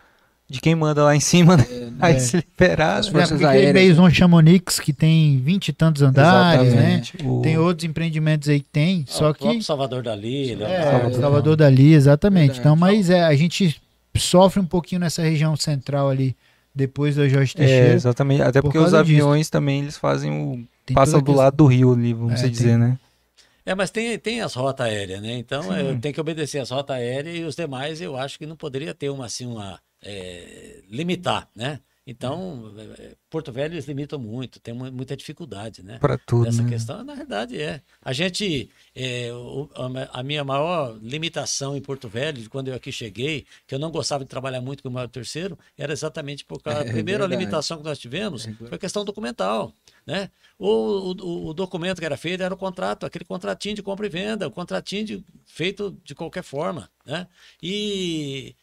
[0.53, 1.65] de quem manda lá em cima, né?
[1.99, 2.19] Aí É.
[2.19, 2.99] se liberar.
[2.99, 6.97] As É, forças tem aéreas, Maison Chamonix que tem 20 e tantos andares, né?
[7.01, 7.17] Exatamente.
[7.25, 11.17] O- Tem outros empreendimentos aí que tem, Ah, só que Salvador Dali, é, Leonardo.
[11.21, 12.47] Salvador, Dali, exatamente.
[12.49, 12.61] Verdade.
[12.61, 13.81] Então, mas é, a gente
[14.17, 16.37] sofre um pouquinho nessa região central ali
[16.75, 17.95] depois da Jorge É, Teixeira.
[17.95, 18.43] exatamente.
[18.43, 19.23] Até por porque os causa disso.
[19.23, 20.65] aviões também eles fazem o.
[20.85, 22.99] Tem passam toda do lado do rio ali, vamos É, se tem- dizer, né?
[23.65, 25.37] É, mas tem, tem as rotas aéreas, né?
[25.39, 28.57] Então é, tem que obedecer as rotas aéreas e os demais eu acho que não
[28.57, 29.79] poderia ter uma assim, uma.
[30.03, 31.81] É, limitar, né?
[32.05, 35.99] Então, é, Porto Velho eles limitam muito, tem mu- muita dificuldade, né?
[36.01, 36.49] Pra tudo.
[36.49, 36.69] Essa né?
[36.69, 37.81] questão, na verdade, é.
[38.05, 39.71] A gente, é, o-
[40.13, 44.25] a minha maior limitação em Porto Velho, quando eu aqui cheguei, que eu não gostava
[44.25, 46.81] de trabalhar muito com o maior terceiro, era exatamente por causa.
[46.83, 47.41] É primeiro, a verdade.
[47.45, 49.73] limitação que nós tivemos É foi a questão documental.
[50.05, 50.29] Né?
[50.59, 54.09] O, o, o documento que era feito era o contrato, aquele contratinho de compra e
[54.11, 56.91] venda, o contratinho de- feito de qualquer forma.
[57.07, 57.29] Né?
[57.63, 58.57] E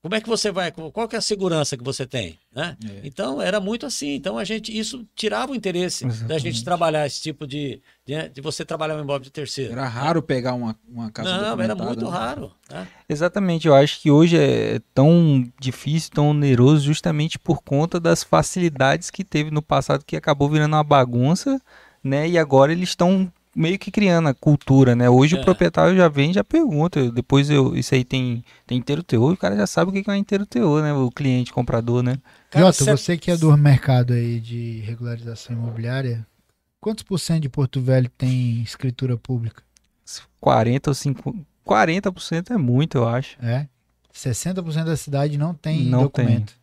[0.00, 0.70] Como é que você vai?
[0.70, 2.38] Qual que é a segurança que você tem?
[2.54, 2.76] Né?
[2.84, 3.00] É.
[3.02, 4.14] Então era muito assim.
[4.14, 6.64] Então a gente isso tirava o interesse da gente Exatamente.
[6.64, 9.72] trabalhar esse tipo de, de, de você trabalhar um imóvel de terceiro.
[9.72, 12.10] Era raro pegar uma, uma casa Não, era muito né?
[12.10, 12.52] raro.
[12.70, 12.86] né?
[13.08, 19.10] Exatamente, eu acho que hoje é tão difícil, tão oneroso, justamente por conta das facilidades
[19.10, 21.60] que teve no passado, que acabou virando uma bagunça,
[22.04, 22.28] né?
[22.28, 25.08] E agora eles estão meio que criando a cultura, né?
[25.10, 25.40] Hoje É.
[25.40, 29.32] o proprietário já vem e já pergunta, depois eu, isso aí tem, tem inteiro teor,
[29.32, 30.92] o cara já sabe o que é um inteiro teor, né?
[30.92, 32.18] O cliente, comprador, né?
[32.50, 36.26] Cara, Jota, cê- você que é do mercado aí de regularização imobiliária,
[36.80, 39.62] quantos por cento de Porto Velho tem escritura pública?
[40.40, 43.36] 40 ou 50, 40% é muito, eu acho.
[43.42, 43.66] É?
[44.14, 46.54] 60% da cidade não tem Não documento.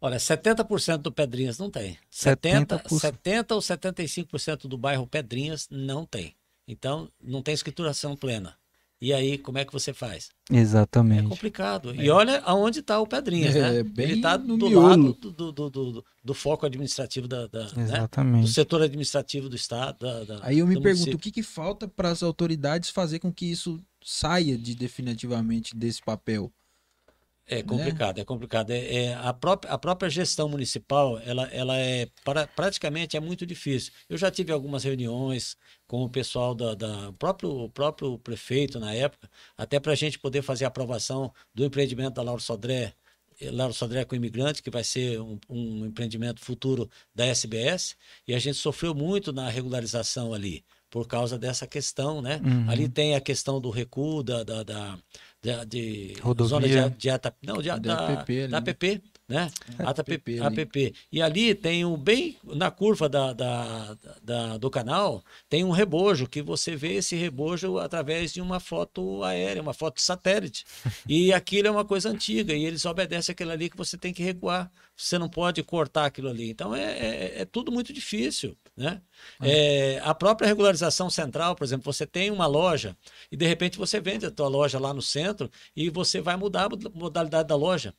[0.00, 1.98] Olha, 70% do Pedrinhas não tem.
[2.10, 2.98] 70, 70%.
[2.98, 6.34] 70 ou 75% do bairro Pedrinhas não tem.
[6.66, 8.54] Então, não tem escrituração plena.
[9.02, 10.28] E aí, como é que você faz?
[10.50, 11.26] É Exatamente.
[11.28, 11.94] complicado.
[11.94, 13.82] E olha aonde está o Pedrinhas, É, né?
[13.82, 14.80] bem Ele está do miolo.
[14.88, 17.70] lado do, do, do, do- do foco administrativo da, da- né?
[17.74, 18.50] do Exatamente.
[18.52, 19.98] setor administrativo do Estado.
[20.00, 21.16] da- da- Aí eu me do pergunto, município.
[21.16, 26.02] o que, que falta para as autoridades fazer com que isso saia de definitivamente desse
[26.02, 26.52] papel?
[27.52, 28.70] É complicado, é complicado.
[28.70, 33.44] É, é, a, própria, a própria gestão municipal, ela, ela é para, praticamente é muito
[33.44, 33.92] difícil.
[34.08, 38.94] Eu já tive algumas reuniões com o pessoal da, da próprio, o próprio prefeito na
[38.94, 39.28] época,
[39.58, 42.94] até para a gente poder fazer a aprovação do empreendimento da Lauro Sodré,
[43.40, 47.96] eh, Lauro Sodré com imigrante, que vai ser um, um empreendimento futuro da SBS,
[48.28, 52.40] e a gente sofreu muito na regularização ali, por causa dessa questão, né?
[52.44, 52.70] Uhum.
[52.70, 54.98] Ali tem a questão do recuo da, da, da,
[55.42, 56.48] de Rodovia.
[56.48, 57.08] zona de, de
[57.42, 58.70] não, de, Da da, APP ali, da né?
[58.70, 59.48] APP, né?
[59.78, 60.40] É, APP, APP.
[60.40, 60.94] APP.
[61.12, 66.26] E ali tem um bem na curva da, da, da- do canal, tem um rebojo
[66.28, 70.64] que você vê esse rebojo através de uma foto aérea, uma foto de satélite.
[71.08, 74.22] E aquilo é uma coisa antiga e eles obedecem aquilo ali que você tem que
[74.22, 74.70] recuar.
[74.96, 76.50] Você não pode cortar aquilo ali.
[76.50, 79.00] Então é, é, é tudo muito difícil, né?
[79.40, 82.96] É, a própria regularização central, por exemplo, você tem uma loja
[83.30, 86.66] e de repente você vende a tua loja lá no centro e você vai mudar
[86.66, 87.94] a modalidade da loja.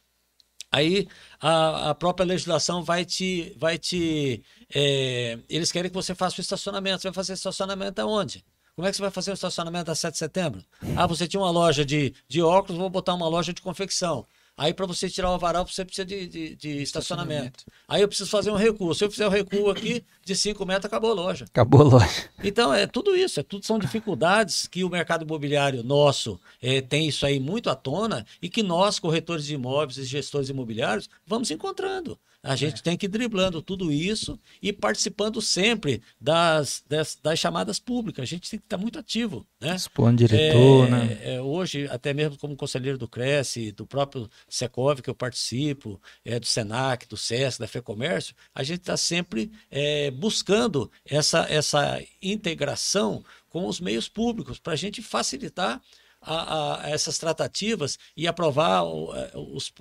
[0.72, 1.08] Aí
[1.40, 3.54] a, a própria legislação vai te.
[3.58, 4.42] Vai te
[4.74, 7.02] é, eles querem que você faça o estacionamento.
[7.02, 8.44] Você vai fazer estacionamento aonde?
[8.76, 10.64] Como é que você vai fazer o estacionamento a 7 de setembro?
[10.96, 14.26] Ah, você tinha uma loja de, de óculos, vou botar uma loja de confecção.
[14.62, 17.66] Aí, para você tirar o varal, você precisa de, de, de estacionamento.
[17.88, 18.94] Aí eu preciso fazer um recuo.
[18.94, 21.46] Se eu fizer o recuo aqui de 5 metros, acabou a loja.
[21.46, 22.30] Acabou a loja.
[22.44, 27.08] Então, é tudo isso, é tudo são dificuldades que o mercado imobiliário nosso eh, tem
[27.08, 31.50] isso aí muito à tona e que nós, corretores de imóveis e gestores imobiliários, vamos
[31.50, 32.20] encontrando.
[32.44, 37.80] A gente tem que ir driblando tudo isso e participando sempre das, das, das chamadas
[37.80, 38.24] públicas.
[38.24, 39.76] A gente tem que estar muito ativo, né?
[39.76, 41.20] Expondo diretor, É, né?
[41.36, 46.40] é, hoje, até mesmo como conselheiro do Cresce, do próprio Secov, que eu participo, é,
[46.40, 53.24] do Senac, do SESC, da FEComércio, a gente está sempre é, buscando essa, essa integração
[53.50, 55.80] com os meios públicos para a gente facilitar
[56.22, 59.72] a- a- essas tratativas e aprovar é, os-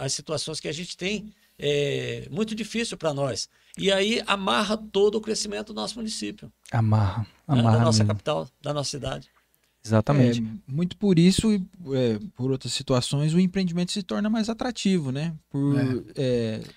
[0.00, 3.48] as situações que a gente tem é, muito difícil para nós.
[3.78, 7.22] E aí amarra todo o crescimento do nosso município, Amarra.
[7.22, 7.26] né,
[7.60, 8.14] Amarra da nossa mesmo.
[8.14, 9.28] capital, da nossa cidade.
[9.84, 10.40] Exatamente.
[10.42, 11.62] É, muito por isso e
[11.94, 15.32] é, por outras situações o empreendimento se torna mais atrativo, né?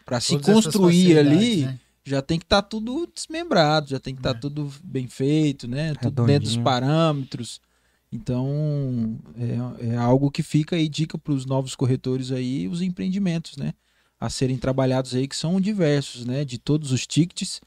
[0.05, 1.79] Para se Todas essas construir ali né?
[2.03, 4.39] já tem que estar tudo desmembrado, já tem que estar É.
[4.39, 5.93] tudo bem feito, né?
[5.95, 7.59] Tudo dentro dos parâmetros.
[8.11, 9.17] Então
[9.81, 13.73] é, é algo que fica aí dica para os novos corretores aí, os empreendimentos, né?
[14.19, 16.43] A serem trabalhados aí que são diversos, né?
[16.43, 17.61] De todos os tickets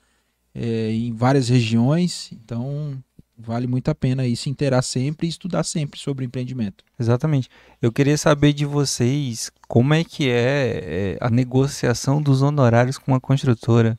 [0.54, 2.30] é, em várias regiões.
[2.32, 3.02] Então
[3.36, 6.84] vale muito a pena aí se inteirar sempre e estudar sempre sobre empreendimento.
[6.98, 7.48] Exatamente.
[7.80, 13.14] Eu queria saber de vocês como é que é, é, a negociação dos honorários com
[13.14, 13.98] a construtora.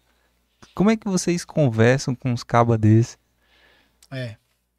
[0.74, 3.18] Como é que vocês conversam com os cabas desses?
[4.12, 4.36] É.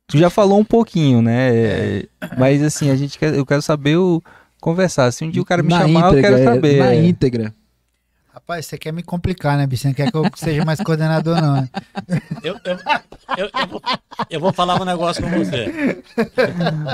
[0.07, 1.55] Tu já falou um pouquinho, né?
[1.55, 2.09] É,
[2.39, 4.23] Mas assim, a gente quer, eu quero saber o
[4.61, 5.11] conversar.
[5.13, 6.79] Se um dia o cara me Na chamar, eu íntegra, quero é, saber.
[6.79, 7.05] Na é.
[7.05, 7.55] íntegra.
[8.35, 9.83] Rapaz, você quer me complicar, né, bicho?
[9.83, 11.55] Você não quer que eu seja mais coordenador, não.
[11.55, 11.71] né?
[12.43, 12.77] Eu, eu,
[13.39, 13.83] eu, eu vou,
[14.29, 16.03] eu vou falar um negócio com você.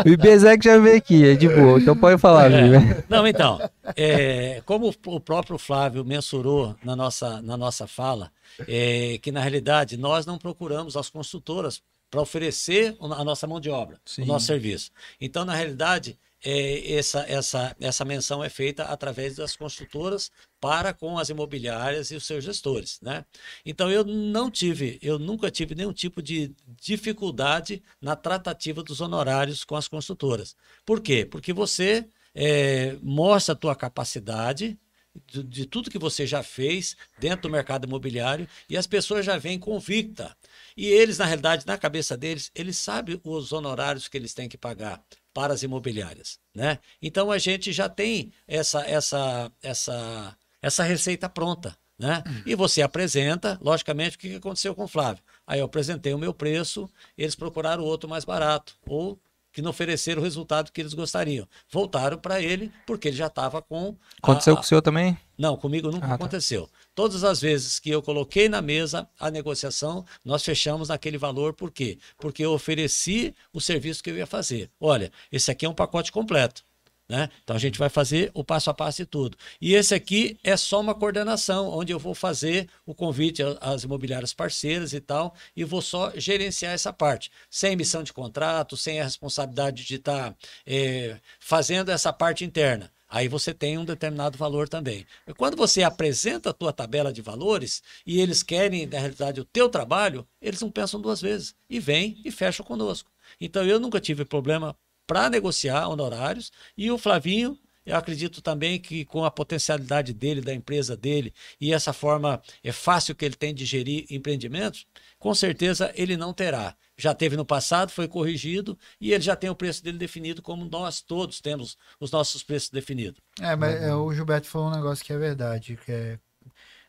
[0.04, 1.80] O Ibezek já veio aqui, é de boa.
[1.80, 3.04] Então pode falar, É.
[3.08, 3.58] Não, então,
[3.96, 8.30] é, como o próprio Flávio mensurou na nossa, na nossa fala,
[8.68, 11.80] é, que na realidade nós não procuramos as construtoras
[12.10, 14.24] para oferecer a nossa mão de obra, Sim.
[14.24, 14.90] o nosso serviço.
[15.18, 20.30] Então, na realidade, é, essa, essa, essa menção é feita através das construtoras
[20.60, 23.24] para com as imobiliárias e os seus gestores, né?
[23.64, 29.64] Então eu não tive, eu nunca tive nenhum tipo de dificuldade na tratativa dos honorários
[29.64, 30.56] com as construtoras.
[30.84, 31.26] Por quê?
[31.26, 34.78] Porque você é, mostra a tua capacidade
[35.26, 39.36] de, de, tudo que você já fez dentro do mercado imobiliário e as pessoas já
[39.38, 40.36] vêm convicta.
[40.76, 44.56] E eles, na realidade, na cabeça deles, eles sabem os honorários que eles têm que
[44.56, 45.02] pagar
[45.32, 46.78] para as imobiliárias, né?
[47.00, 52.22] Então a gente já tem essa essa essa essa receita pronta, né?
[52.44, 55.22] E você apresenta, logicamente, o que aconteceu com o Flávio.
[55.46, 59.18] Aí eu apresentei o meu preço, eles procuraram outro mais barato ou
[59.52, 61.46] que não ofereceram o resultado que eles gostariam.
[61.70, 63.96] Voltaram para ele porque ele já estava com.
[64.22, 65.18] Aconteceu a, com o senhor também?
[65.36, 66.14] Não, comigo nunca ah, tá.
[66.16, 66.66] aconteceu.
[66.66, 66.72] Tá.
[66.94, 71.54] Todas as vezes que eu coloquei na mesa a negociação, nós fechamos naquele valor.
[71.54, 71.98] Por quê?
[72.18, 74.70] Porque eu ofereci o serviço que eu ia fazer.
[74.78, 76.64] Olha, esse aqui é um pacote completo.
[77.10, 77.28] Né?
[77.42, 79.36] Então a gente vai fazer o passo a passo e tudo.
[79.60, 84.32] E esse aqui é só uma coordenação, onde eu vou fazer o convite às imobiliárias
[84.32, 89.04] parceiras e tal, e vou só gerenciar essa parte, sem emissão de contrato, sem a
[89.04, 92.88] responsabilidade de estar tá, é, fazendo essa parte interna.
[93.08, 95.04] Aí você tem um determinado valor também.
[95.36, 99.68] Quando você apresenta a tua tabela de valores e eles querem, na realidade, o teu
[99.68, 103.10] trabalho, eles não pensam duas vezes e vêm e fecham conosco.
[103.40, 104.76] Então eu nunca tive problema
[105.10, 106.52] para negociar honorários.
[106.78, 111.74] E o Flavinho, eu acredito também que com a potencialidade dele, da empresa dele, e
[111.74, 114.86] essa forma é fácil que ele tem de gerir empreendimentos,
[115.18, 116.76] com certeza ele não terá.
[116.96, 120.64] Já teve no passado, foi corrigido e ele já tem o preço dele definido, como
[120.64, 123.20] nós todos temos os nossos preços definidos.
[123.40, 126.18] É, mas é, o Gilberto falou um negócio que é verdade, que é,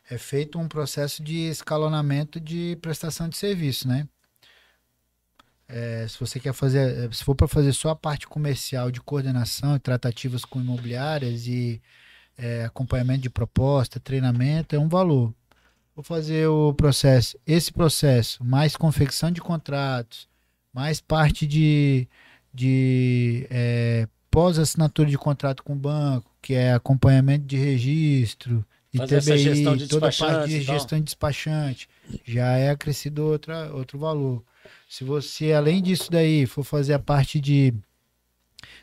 [0.08, 4.06] é feito um processo de escalonamento de prestação de serviço, né?
[5.74, 9.00] É, se você quer fazer, é, se for para fazer só a parte comercial de
[9.00, 11.80] coordenação e tratativas com imobiliárias e
[12.36, 15.34] é, acompanhamento de proposta, treinamento, é um valor.
[15.96, 20.28] Vou fazer o processo, esse processo, mais confecção de contratos,
[20.74, 22.06] mais parte de,
[22.52, 28.62] de é, pós-assinatura de contrato com o banco, que é acompanhamento de registro,
[28.92, 31.88] de TBI, toda a parte de gestão de despachante,
[32.26, 34.44] já é acrescido outra, outro valor.
[34.92, 37.72] Se você, além disso daí, for fazer a parte de,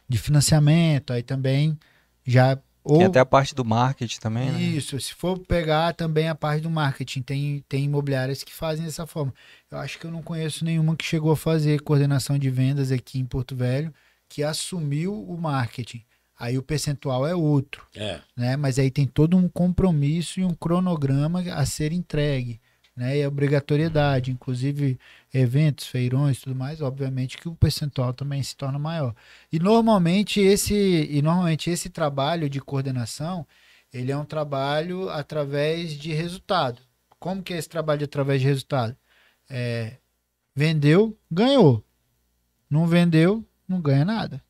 [0.07, 1.78] de financiamento, aí também
[2.26, 2.57] já.
[2.84, 4.60] Ou, tem até a parte do marketing também, né?
[4.60, 9.05] Isso, se for pegar também a parte do marketing, tem, tem imobiliárias que fazem dessa
[9.05, 9.32] forma.
[9.70, 13.20] Eu acho que eu não conheço nenhuma que chegou a fazer coordenação de vendas aqui
[13.20, 13.93] em Porto Velho
[14.28, 16.03] que assumiu o marketing.
[16.39, 17.86] Aí o percentual é outro.
[17.95, 18.20] É.
[18.36, 18.57] Né?
[18.57, 22.60] Mas aí tem todo um compromisso e um cronograma a ser entregue
[22.99, 23.17] né?
[23.17, 24.99] E a obrigatoriedade, inclusive
[25.33, 29.15] eventos, feirões, tudo mais, obviamente que o percentual também se torna maior.
[29.49, 30.75] E normalmente esse
[31.09, 33.47] e normalmente esse trabalho de coordenação,
[33.93, 36.81] ele é um trabalho através de resultado.
[37.17, 38.97] Como que é esse trabalho através de resultado?
[39.49, 39.93] É,
[40.53, 41.81] vendeu, ganhou.
[42.69, 44.43] Não vendeu, não ganha nada.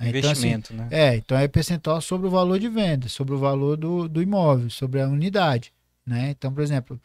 [0.00, 1.14] Investimento, então, assim, né?
[1.14, 4.70] É, então é percentual sobre o valor de venda, sobre o valor do, do imóvel,
[4.70, 5.74] sobre a unidade.
[6.06, 6.30] Né?
[6.30, 6.98] Então, por exemplo,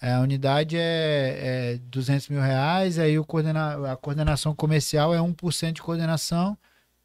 [0.00, 5.72] a unidade é, é 200 mil reais, aí o coordena, a coordenação comercial é 1%
[5.72, 6.56] de coordenação,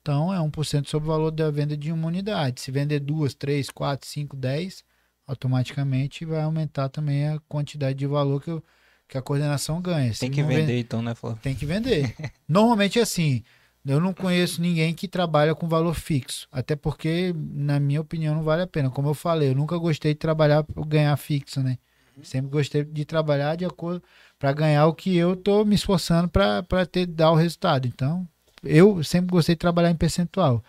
[0.02, 2.62] então é 1% sobre o valor da venda de uma unidade.
[2.62, 4.84] Se vender duas, três, quatro, cinco, dez,
[5.26, 8.64] automaticamente vai aumentar também a quantidade de valor que, eu,
[9.08, 10.14] que a coordenação ganha.
[10.14, 11.40] Tem que vender, então, né, Flávio?
[11.42, 12.16] Tem que vender.
[12.48, 13.44] Normalmente é assim.
[13.86, 16.48] Eu não conheço ninguém que trabalha com valor fixo.
[16.52, 18.90] Até porque, na minha opinião, não vale a pena.
[18.90, 21.78] Como eu falei, eu nunca gostei de trabalhar para ganhar fixo, né?
[22.22, 24.04] Sempre gostei de trabalhar de acordo
[24.38, 27.88] para ganhar o que eu tô me esforçando para ter dar o resultado.
[27.88, 28.28] Então,
[28.64, 30.64] eu sempre gostei de trabalhar em percentual.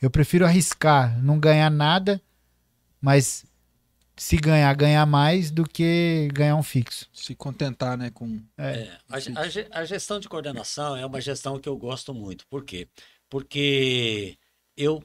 [0.00, 2.20] Eu prefiro arriscar, não ganhar nada,
[3.00, 3.44] mas
[4.16, 7.08] se ganhar, ganhar mais do que ganhar um fixo.
[7.12, 8.40] Se contentar, né, com...
[8.56, 8.70] É.
[8.72, 12.46] É, a, a, gestão de coordenação é uma gestão que eu gosto muito.
[12.46, 12.88] Por quê?
[13.28, 14.38] Porque
[14.76, 15.02] eu,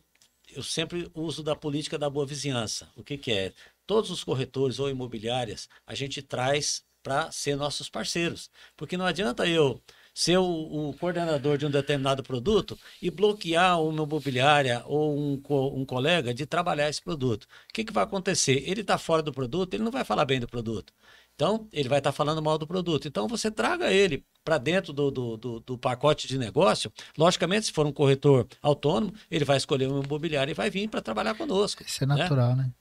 [0.54, 2.90] eu sempre uso da política da boa vizinhança.
[2.96, 3.54] O que, que é?
[3.90, 8.52] Todos os corretores ou imobiliárias a gente traz para ser nossos parceiros.
[8.78, 9.82] Porque não adianta eu
[10.14, 15.42] ser o, o, coordenador de um determinado produto e bloquear uma imobiliária ou um,
[15.74, 17.46] um colega de trabalhar esse produto.
[17.46, 18.62] O que, que vai acontecer?
[18.70, 20.94] Ele está fora do produto, ele não vai falar bem do produto.
[21.34, 23.08] Então, ele vai estar tá falando mal do produto.
[23.08, 26.92] Então, você traga ele para dentro do, do, do, do, pacote de negócio.
[27.18, 31.02] Logicamente, se for um corretor autônomo, ele vai escolher um imobiliário e vai vir para
[31.02, 31.82] trabalhar conosco.
[31.82, 32.64] Isso é natural, né?
[32.66, 32.72] né?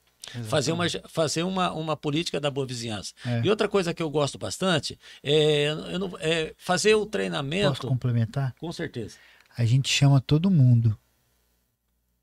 [0.44, 3.12] Fazer uma, fazer uma, uma política da boa vizinhança.
[3.24, 3.42] É.
[3.44, 7.68] E outra coisa que eu gosto bastante é, eu não, é fazer o treinamento.
[7.76, 8.54] Posso complementar?
[8.58, 9.16] Com certeza.
[9.56, 10.96] A gente chama todo mundo,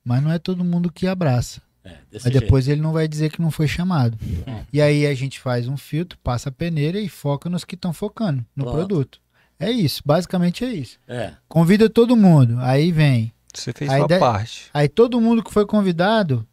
[0.04, 1.62] mas não é todo mundo que abraça.
[1.84, 4.18] É, Aí depois ele não vai dizer que não foi chamado.
[4.48, 4.66] É.
[4.74, 7.94] E aí a gente faz um filtro, passa a peneira e foca nos que estão
[7.94, 8.76] focando no Pronto.
[8.78, 9.22] produto.
[9.60, 10.98] É isso, basicamente é isso.
[11.08, 11.34] É.
[11.48, 14.70] Convida todo mundo, aí vem Você fez A sua ideia- parte.
[14.74, 16.46] Aí todo mundo que foi convidado,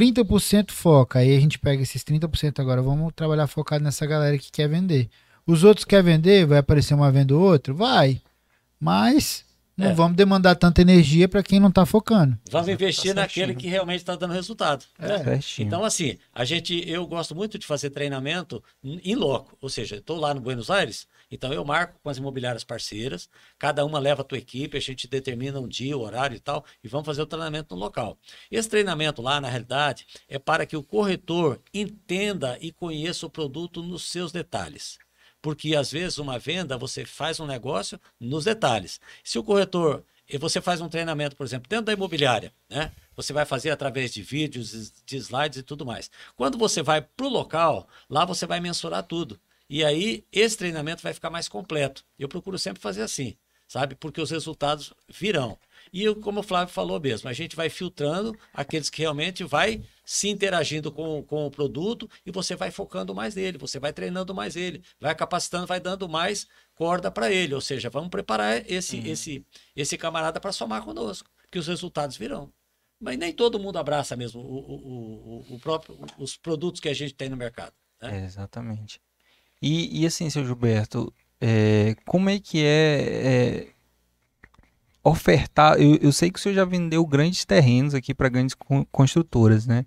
[0.00, 1.20] 30% foca.
[1.20, 5.08] Aí a gente pega esses 30% agora, vamos trabalhar focado nessa galera que quer vender.
[5.46, 7.72] Os outros que quer vender, vai aparecer uma venda ou outra?
[7.72, 8.20] Vai.
[8.78, 9.44] Mas
[9.76, 9.94] não É.
[9.94, 12.36] vamos demandar tanta energia para quem não tá focando.
[12.50, 13.58] Vamos Tá investir naquele certinho.
[13.60, 14.84] que realmente está dando resultado.
[14.98, 15.22] né?
[15.22, 15.66] Certinho.
[15.66, 20.18] Então, assim, a gente, eu gosto muito de fazer treinamento em loco, ou seja, estou
[20.18, 24.24] lá no Buenos Aires, então eu marco com as imobiliárias parceiras, cada uma leva a
[24.24, 27.26] tua equipe, a gente determina um dia, o horário e tal, e vamos fazer o
[27.26, 28.18] treinamento no local.
[28.50, 33.82] Esse treinamento lá, na realidade, é para que o corretor entenda e conheça o produto
[33.82, 34.98] nos seus detalhes.
[35.42, 39.00] Porque às vezes uma venda você faz um negócio nos detalhes.
[39.22, 42.90] Se o corretor e você faz um treinamento, por exemplo, dentro da imobiliária, né?
[43.14, 46.10] Você vai fazer através de vídeos, de slides e tudo mais.
[46.34, 49.40] Quando você vai para o local, lá você vai mensurar tudo.
[49.68, 52.04] E aí esse treinamento vai ficar mais completo.
[52.18, 53.36] Eu procuro sempre fazer assim,
[53.66, 53.94] sabe?
[53.94, 55.58] Porque os resultados virão.
[55.92, 59.82] E eu, como o Flávio falou mesmo, a gente vai filtrando aqueles que realmente vai
[60.04, 64.34] se interagindo com, com o produto e você vai focando mais nele, você vai treinando
[64.34, 67.54] mais ele, vai capacitando, vai dando mais corda para ele.
[67.54, 69.44] Ou seja, vamos preparar esse, esse,
[69.74, 72.52] esse camarada para somar conosco, que os resultados virão.
[73.00, 76.94] Mas nem todo mundo abraça mesmo o, o, o, o próprio, os produtos que a
[76.94, 77.74] gente tem no mercado.
[78.00, 78.22] né?
[78.22, 79.00] É, exatamente.
[79.60, 83.66] E, e assim, seu Gilberto, é, como é que é, é,
[85.02, 85.80] ofertar?
[85.80, 89.66] Eu, eu sei que o senhor já vendeu grandes terrenos aqui para grandes con- construtoras,
[89.66, 89.86] né?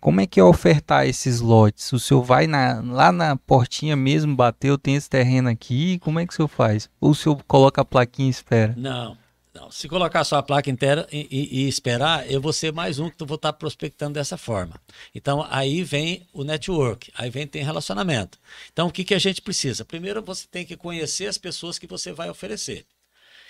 [0.00, 1.92] Como é que é ofertar esses lotes?
[1.92, 6.26] O senhor vai na- lá na portinha mesmo, bateu, tem esse terreno aqui, como é
[6.26, 6.88] que o senhor faz?
[6.98, 8.74] Ou o senhor coloca a plaquinha e espera?
[8.78, 9.16] Não,
[9.54, 9.70] não.
[9.70, 13.10] Se colocar só a placa inteira e, e- e esperar, eu vou ser mais um
[13.10, 14.80] que eu vou estar prospectando dessa forma.
[15.14, 18.38] Então, aí vem o network, aí vem tem relacionamento.
[18.72, 19.84] Então, o que, que a gente precisa?
[19.84, 22.86] Primeiro, você tem que conhecer as pessoas que você vai oferecer.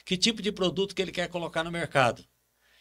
[0.04, 2.24] Que tipo de produto que ele quer colocar no mercado.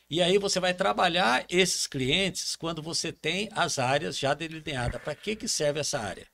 [0.09, 5.01] E aí você vai trabalhar esses clientes quando você tem as áreas já delineadas.
[5.01, 6.27] Para que, que serve essa área?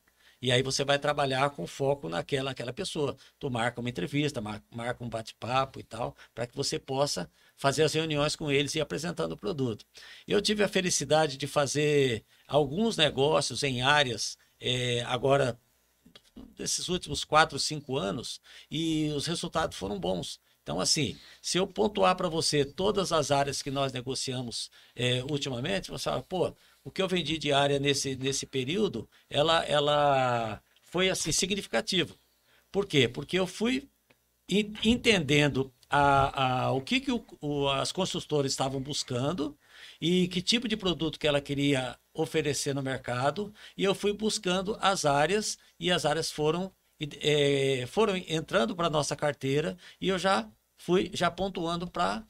[0.46, 3.18] E aí você vai trabalhar com foco naquela, naquela pessoa.
[3.40, 7.28] Tu marca uma entrevista, mar- marca um bate-papo e tal, para que você possa
[7.58, 9.84] fazer as reuniões com eles e apresentando o produto.
[10.28, 15.60] Eu tive a felicidade de fazer alguns negócios em áreas, eh, agora,
[16.56, 18.40] desses últimos quatro, cinco anos,
[18.70, 20.40] e os resultados foram bons.
[20.64, 25.92] Então, assim, se eu pontuar para você todas as áreas que nós negociamos eh, ultimamente,
[25.92, 26.56] você fala, pô,
[26.86, 32.18] o que eu vendi de área nesse, nesse período, ela, ela foi assim significativo.
[32.72, 33.08] Por quê?
[33.10, 33.90] Porque eu fui
[34.50, 39.58] en- entendendo a, a, o que, que o- o- as construtoras estavam buscando
[40.02, 44.78] e que tipo de produto que ela queria oferecer no mercado, e eu fui buscando
[44.82, 50.18] as áreas, e as áreas foram, eh, foram entrando para a nossa carteira, e eu
[50.20, 52.26] já fui já pontuando para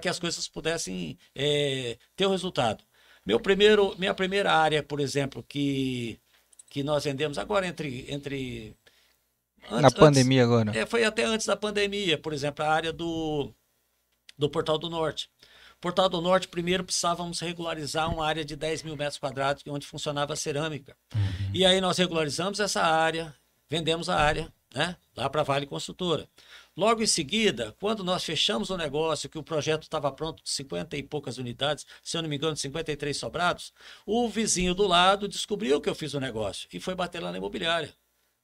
[0.00, 2.84] que as coisas pudessem eh, ter o resultado.
[3.28, 6.18] Meu primeiro, minha primeira área, por exemplo, que,
[6.70, 8.06] que nós vendemos agora entre.
[8.08, 8.74] entre
[9.70, 10.74] Na pandemia agora.
[10.74, 13.52] é, foi até antes da pandemia, por exemplo, a área do,
[14.38, 15.28] do Portal do Norte.
[15.78, 20.32] Portal do Norte, primeiro precisávamos regularizar uma área de 10 mil metros quadrados, onde funcionava
[20.32, 20.96] a cerâmica.
[21.52, 23.34] E aí nós regularizamos essa área,
[23.68, 26.26] vendemos a área, né, lá para a Vale Construtora.
[26.78, 30.96] Logo em seguida, quando nós fechamos o negócio, que o projeto estava pronto de 50
[30.96, 33.72] e poucas unidades, se eu não me engano, 53 sobrados,
[34.06, 37.38] o vizinho do lado descobriu que eu fiz o negócio e foi bater lá na
[37.38, 37.92] imobiliária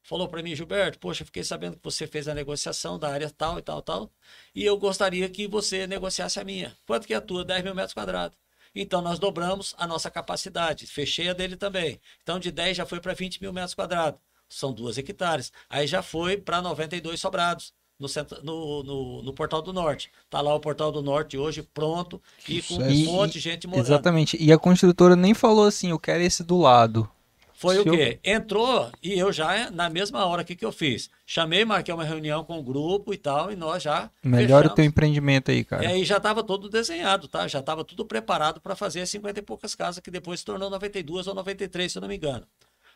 [0.02, 3.58] falou para mim, Gilberto, poxa, fiquei sabendo que você fez a negociação da área tal
[3.58, 4.12] e tal, tal,
[4.54, 6.76] e eu gostaria que você negociasse a minha.
[6.86, 7.44] Quanto que é a tua?
[7.44, 8.36] 10 mil metros quadrados.
[8.74, 10.86] Então, nós dobramos a nossa capacidade.
[10.86, 12.00] Fechei a dele também.
[12.22, 14.20] Então, de 10 já foi para 20 mil metros quadrados.
[14.48, 15.52] São duas hectares.
[15.70, 17.72] Aí já foi para 92 sobrados.
[18.04, 20.10] No, centro- no, no, no Portal do Norte.
[20.28, 23.86] Tá lá o Portal do Norte hoje pronto e com um monte de gente morando.
[23.86, 24.36] Exatamente.
[24.38, 27.08] E a construtora nem falou assim, eu quero esse do lado.
[27.54, 28.18] Foi Se o eu- quê?
[28.22, 31.08] Entrou e eu já, na mesma hora, o que, que eu fiz?
[31.24, 34.10] Chamei, marquei uma reunião com o grupo e tal, e nós já.
[34.22, 35.82] Melhora o teu empreendimento aí, cara.
[35.82, 37.48] E aí já estava todo desenhado, tá?
[37.48, 40.68] Já estava tudo preparado para fazer as 50 e poucas casas, que depois se tornou
[40.68, 42.46] 92 ou 93, se eu não me engano.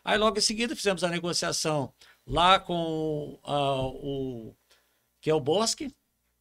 [0.04, 1.92] Aí logo em seguida fizemos a negociação
[2.26, 4.54] lá com ah, o
[5.20, 5.94] que é o Bosque,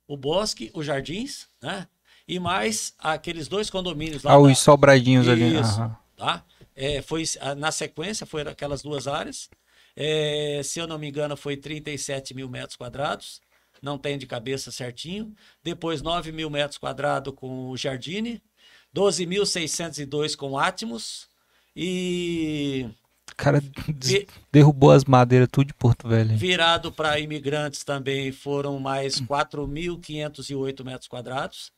[0.08, 1.88] o Bosque, o Jardins, né?
[2.28, 4.32] E mais aqueles dois condomínios lá.
[4.32, 5.60] Ah, da- os sobradinhos ali.
[5.60, 5.80] Isso.
[5.80, 5.98] aham.
[6.16, 6.44] tá?
[6.76, 9.50] É, foi ah, na sequência foram aquelas duas áreas.
[9.96, 13.42] É, se eu não me engano, foi 37 mil metros quadrados.
[13.82, 15.34] Não tem de cabeça certinho.
[15.64, 18.42] Depois 9 mil metros quadrados com o Jardine.
[18.94, 21.28] 12.602 com o Atmos.
[21.76, 22.88] E
[23.38, 23.62] cara
[24.52, 26.32] derrubou as madeiras tudo de Porto Velho.
[26.32, 26.38] hein?
[26.38, 31.72] virado para imigrantes também foram mais 4.508 metros quadrados.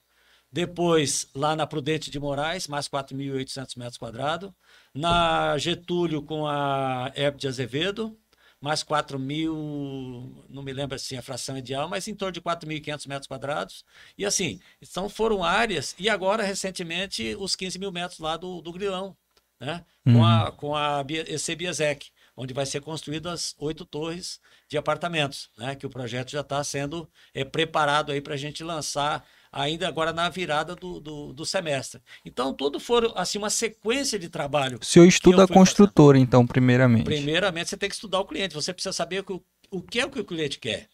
[0.52, 4.52] Depois, lá na Prudente de Moraes, mais 4.800 metros quadrados.
[4.94, 8.18] Na Getúlio, com a Herb de Azevedo,
[8.60, 13.08] mais 4 mil, não me lembro assim a fração ideal, mas em torno de 4.500
[13.08, 13.86] metros quadrados.
[14.18, 18.74] E assim, então foram áreas, e agora, recentemente, os 15 mil metros lá do, do
[18.74, 19.16] Grilão,
[19.60, 19.84] né?
[20.12, 20.26] Com Uhum.
[20.26, 25.76] a, com a EC Biasec, onde vai ser construídas oito torres de apartamentos, né?
[25.76, 30.14] Que o projeto já está sendo é, preparado aí para a gente lançar ainda agora
[30.14, 32.02] na virada do, do, do semestre.
[32.24, 36.18] Então, tudo foram assim uma sequência de trabalho O senhor estuda eu a fui construtora,
[36.18, 37.06] então, primeiramente.
[37.06, 38.54] Primeiramente, você tem que estudar o cliente.
[38.54, 40.88] Você precisa saber o o que é o que o cliente quer.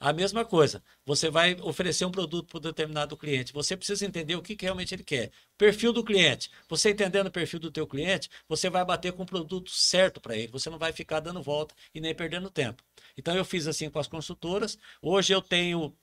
[0.00, 3.52] A mesma coisa, você vai oferecer um produto para um determinado cliente.
[3.52, 5.30] Você precisa entender o que, que realmente ele quer.
[5.58, 6.50] Perfil do cliente.
[6.70, 10.34] Você entendendo o perfil do teu cliente, você vai bater com o produto certo para
[10.34, 10.48] ele.
[10.52, 12.82] Você não vai ficar dando volta e nem perdendo tempo.
[13.16, 14.78] Então eu fiz assim com as consultoras.
[15.02, 15.94] Hoje eu tenho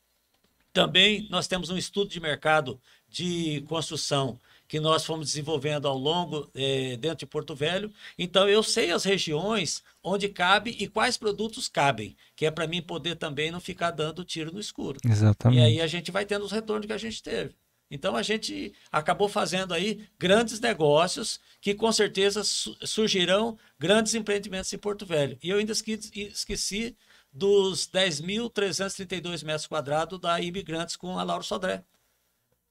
[0.72, 2.80] também nós temos um estudo de mercado
[3.10, 7.92] de construção que nós fomos desenvolvendo ao longo eh, dentro de Porto Velho.
[8.18, 12.82] Então eu sei as regiões onde cabe e quais produtos cabem, que é para mim
[12.82, 15.00] poder também não ficar dando tiro no escuro.
[15.06, 15.62] E Exatamente.
[15.62, 17.56] aí a gente vai tendo os retornos que a gente teve.
[17.90, 24.74] Então a gente acabou fazendo aí grandes negócios que com certeza su- surgirão grandes empreendimentos
[24.74, 25.38] em Porto Velho.
[25.42, 26.98] E eu ainda esque- esqueci
[27.32, 31.84] dos 10.332 metros quadrados da Imigrantes com a Lauro Sodré,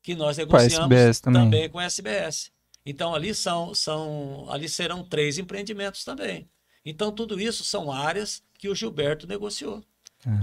[0.06, 1.42] que nós negociamos também.
[1.42, 2.52] também com a SBS.
[2.86, 6.48] Então ali são, são ali serão três empreendimentos também.
[6.84, 9.82] Então tudo isso são áreas que o Gilberto negociou.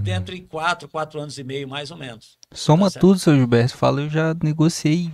[0.02, 2.38] Dentro de quatro, quatro anos e meio, mais ou menos.
[2.52, 3.76] Soma Tá tudo, seu Gilberto.
[3.76, 5.10] Fala, eu já negociei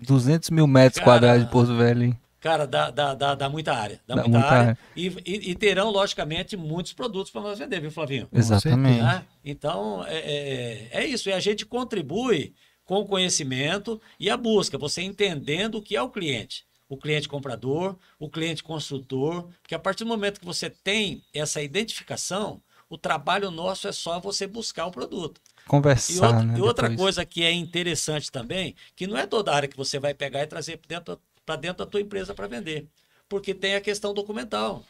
[0.00, 2.02] 200 mil metros Cara, quadrados de Porto Velho.
[2.04, 2.18] hein?
[2.40, 4.00] Cara, dá, dá, dá, dá muita área.
[4.06, 4.68] Dá, Dá muita, muita área.
[4.70, 4.78] área.
[4.94, 8.28] E, e- e terão, logicamente, muitos produtos para nós vender, viu, Flavinho?
[8.32, 9.02] Exatamente.
[9.02, 9.24] Né?
[9.44, 11.28] Então, é, é, é isso.
[11.28, 12.54] E a gente contribui
[12.86, 16.64] com o conhecimento e a busca, você entendendo o que é o cliente.
[16.88, 21.60] O cliente comprador, o cliente construtor, porque a partir do momento que você tem essa
[21.60, 25.40] identificação, o trabalho nosso é só você buscar o produto.
[25.40, 26.58] E Conversar, outra, né?
[26.58, 27.02] e outra depois.
[27.02, 30.46] coisa que é interessante também, que não é toda área que você vai pegar e
[30.46, 31.20] trazer para dentro,
[31.60, 32.86] dentro da tua empresa para vender.
[33.28, 34.84] Porque tem a questão documental.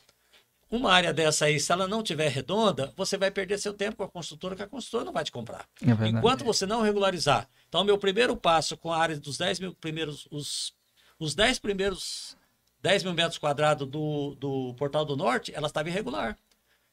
[0.70, 4.02] Uma área dessa aí, se ela não tiver redonda, você vai perder seu tempo com
[4.02, 5.64] a construtora, que a construtora não vai te comprar.
[5.80, 6.08] É.
[6.08, 7.48] Enquanto você não regularizar.
[7.68, 10.74] Então, meu primeiro passo com a área dos 10 mil primeiros, os,
[11.18, 12.36] os 10 primeiros
[12.80, 16.38] 10 mil metros quadrados do, do Portal do Norte, ela estava irregular.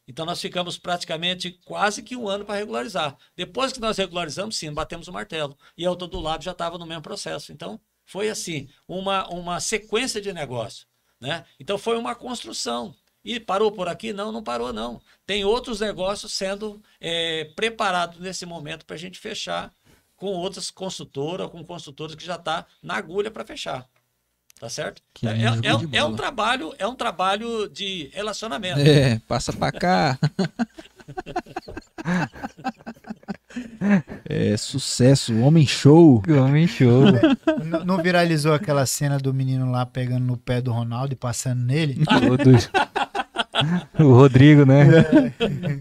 [0.07, 3.15] Então, nós ficamos praticamente quase que um ano para regularizar.
[3.35, 5.57] Depois que nós regularizamos, sim, batemos o martelo.
[5.77, 7.51] E a outra do lado já estava no mesmo processo.
[7.53, 10.87] Então, foi assim, uma, uma sequência de negócio.
[11.21, 11.45] Né?
[11.59, 12.93] Então, foi uma construção.
[13.23, 14.11] E parou por aqui?
[14.11, 15.01] Não, não parou, não.
[15.25, 19.73] Tem outros negócios sendo é, preparados nesse momento para a gente fechar
[20.23, 23.85] com outras construtoras, com construtoras que já está na agulha para fechar.
[24.57, 25.01] Tá certo?
[25.13, 26.15] Que É, é- é um bola.
[26.15, 28.79] trabalho, é um trabalho de relacionamento.
[28.79, 30.17] É, passa pra cá.
[34.25, 36.23] É sucesso, homem show.
[36.27, 37.03] Homem show.
[37.07, 41.61] N- Não viralizou aquela cena do menino lá pegando no pé do Ronaldo e passando
[41.63, 42.01] nele?
[42.31, 42.51] o, do-
[43.99, 44.83] o Rodrigo, né?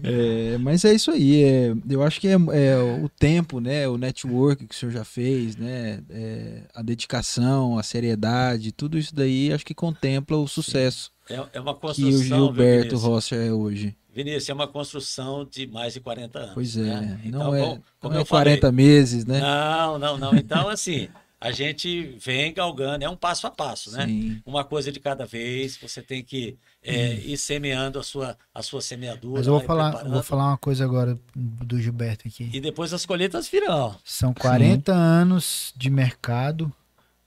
[0.03, 1.43] É, mas é isso aí.
[1.43, 3.87] é, eu acho que é, é o tempo, né?
[3.87, 6.01] O network que o senhor já fez, né?
[6.09, 11.59] é, a dedicação, a seriedade, tudo isso daí acho que contempla o sucesso É, é
[11.59, 12.09] uma que construção.
[12.09, 12.97] o viu, Gilberto?
[12.97, 13.95] Rosser é hoje.
[14.13, 16.53] Vinícius, é uma construção de mais de 40 anos.
[16.53, 17.19] Pois é, né?
[17.25, 19.39] não Então, é, como, como não é eu falei, 40 meses, né?
[19.39, 20.35] Não, não, não.
[20.35, 21.09] Então, assim,
[21.43, 24.05] a gente vem galgando, é um passo a passo, né?
[24.05, 24.41] Sim.
[24.45, 28.79] Uma coisa de cada vez, você tem que é, ir semeando a sua, a sua
[28.79, 29.39] semeadura.
[29.39, 30.13] Mas eu vou falar, preparando.
[30.13, 32.49] vou falar uma coisa agora do Gilberto aqui.
[32.53, 33.93] E depois as colheitas virão.
[34.05, 36.71] São 40 anos de mercado,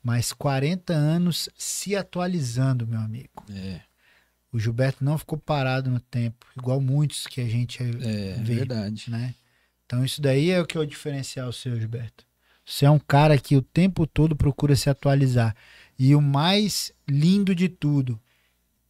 [0.02, 3.44] mas 40 anos se atualizando, meu amigo.
[3.54, 3.82] É,
[4.50, 7.86] O Gilberto não ficou parado no tempo, igual muitos que a gente é
[8.40, 9.10] vê, verdade.
[9.10, 9.34] né?
[9.84, 12.25] Então isso daí é o que é o diferencial seu, Gilberto.
[12.66, 15.54] Você é um cara que o tempo todo procura se atualizar.
[15.98, 18.18] E o mais lindo de tudo,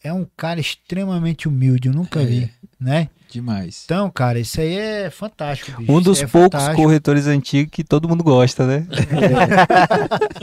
[0.02, 2.24] é um cara extremamente humilde, eu nunca É.
[2.24, 2.50] vi,
[2.80, 3.08] né?
[3.30, 3.82] Demais.
[3.84, 5.92] Então, cara, isso aí é fantástico, bicho.
[5.92, 6.82] Um dos é poucos fantástico.
[6.82, 8.86] corretores antigos que todo mundo gosta, né?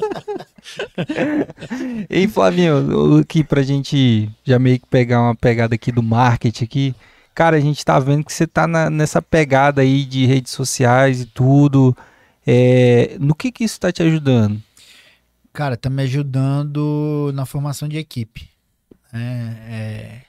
[2.09, 6.95] Ei, Flavinho, aqui pra gente já meio que pegar uma pegada aqui do marketing aqui.
[7.33, 11.21] Cara, a gente tá vendo que você tá na- nessa pegada aí de redes sociais
[11.21, 11.95] e tudo.
[12.45, 14.61] É, no que que isso tá te ajudando?
[15.51, 18.49] Cara, tá me ajudando na formação de equipe.
[19.11, 19.57] né?
[19.69, 20.25] É,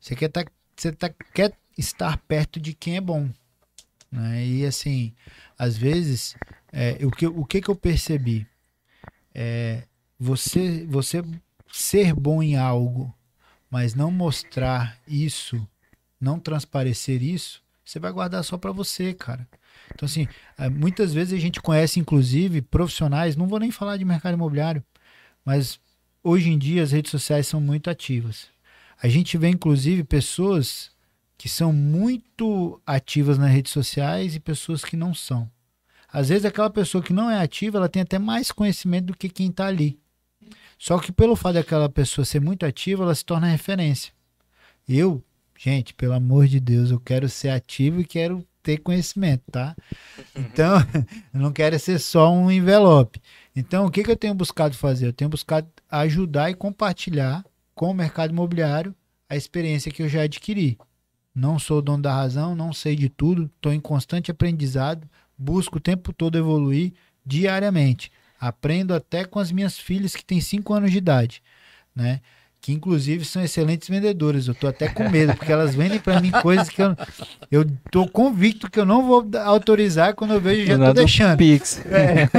[0.00, 0.44] Você quer, tá,
[0.76, 3.28] você tá, quer estar perto de quem é bom.
[4.10, 4.46] Né?
[4.46, 5.14] E assim,
[5.58, 6.36] às vezes
[6.72, 8.46] é, o, que, o que que eu percebi?
[9.34, 9.84] É,
[10.18, 11.22] você, você
[11.72, 13.14] ser bom em algo,
[13.70, 15.66] mas não mostrar isso,
[16.20, 19.48] não transparecer isso, você vai guardar só para você, cara.
[19.94, 24.04] Então, assim, é, muitas vezes a gente conhece, inclusive, profissionais, não vou nem falar de
[24.04, 24.82] mercado imobiliário,
[25.44, 25.80] mas
[26.22, 28.48] hoje em dia as redes sociais são muito ativas.
[29.00, 30.90] A gente vê, inclusive, pessoas
[31.36, 35.48] que são muito ativas nas redes sociais e pessoas que não são.
[36.12, 39.28] Às vezes aquela pessoa que não é ativa, ela tem até mais conhecimento do que
[39.28, 39.98] quem está ali.
[40.78, 44.12] Só que pelo fato daquela pessoa ser muito ativa, ela se torna referência.
[44.88, 45.22] Eu,
[45.56, 49.74] gente, pelo amor de Deus, eu quero ser ativo e quero ter conhecimento, tá?
[50.36, 50.76] Então,
[51.32, 53.18] eu não quero ser só um envelope.
[53.56, 55.06] Então, o que, que eu tenho buscado fazer?
[55.06, 57.42] Eu tenho buscado ajudar e compartilhar
[57.74, 58.94] com o mercado imobiliário
[59.26, 60.76] a experiência que eu já adquiri.
[61.34, 65.80] Não sou dono da razão, não sei de tudo, estou em constante aprendizado, busco o
[65.80, 66.92] tempo todo evoluir
[67.24, 68.12] diariamente.
[68.38, 71.42] Aprendo até com as minhas filhas que têm 5 anos de idade,
[71.96, 72.20] né?
[72.60, 74.48] Que inclusive são excelentes vendedoras.
[74.48, 76.96] Eu tô até com medo, porque elas vendem para mim coisas que eu,
[77.50, 81.38] eu tô convicto que eu não vou autorizar quando eu vejo já tô deixando.
[81.38, 81.84] Pix.
[81.86, 82.28] É.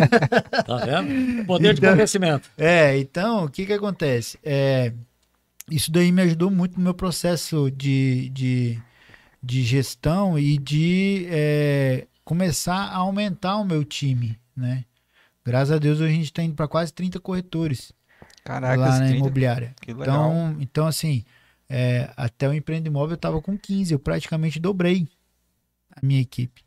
[0.65, 1.45] Tá vendo?
[1.45, 2.49] Poder de convencimento.
[2.57, 4.37] É, então, o que que acontece?
[4.43, 4.93] É,
[5.71, 8.79] isso daí me ajudou muito no meu processo de, de,
[9.41, 14.83] de gestão e de é, começar a aumentar o meu time, né?
[15.45, 17.91] Graças a Deus hoje a gente está indo para quase 30 corretores
[18.49, 19.15] Caraca, lá na 30.
[19.15, 19.75] imobiliária.
[19.79, 20.31] Que legal.
[20.31, 21.23] Então, então assim,
[21.69, 25.07] é, até o empreende imóvel eu estava com 15, eu praticamente dobrei
[25.95, 26.63] a minha equipe.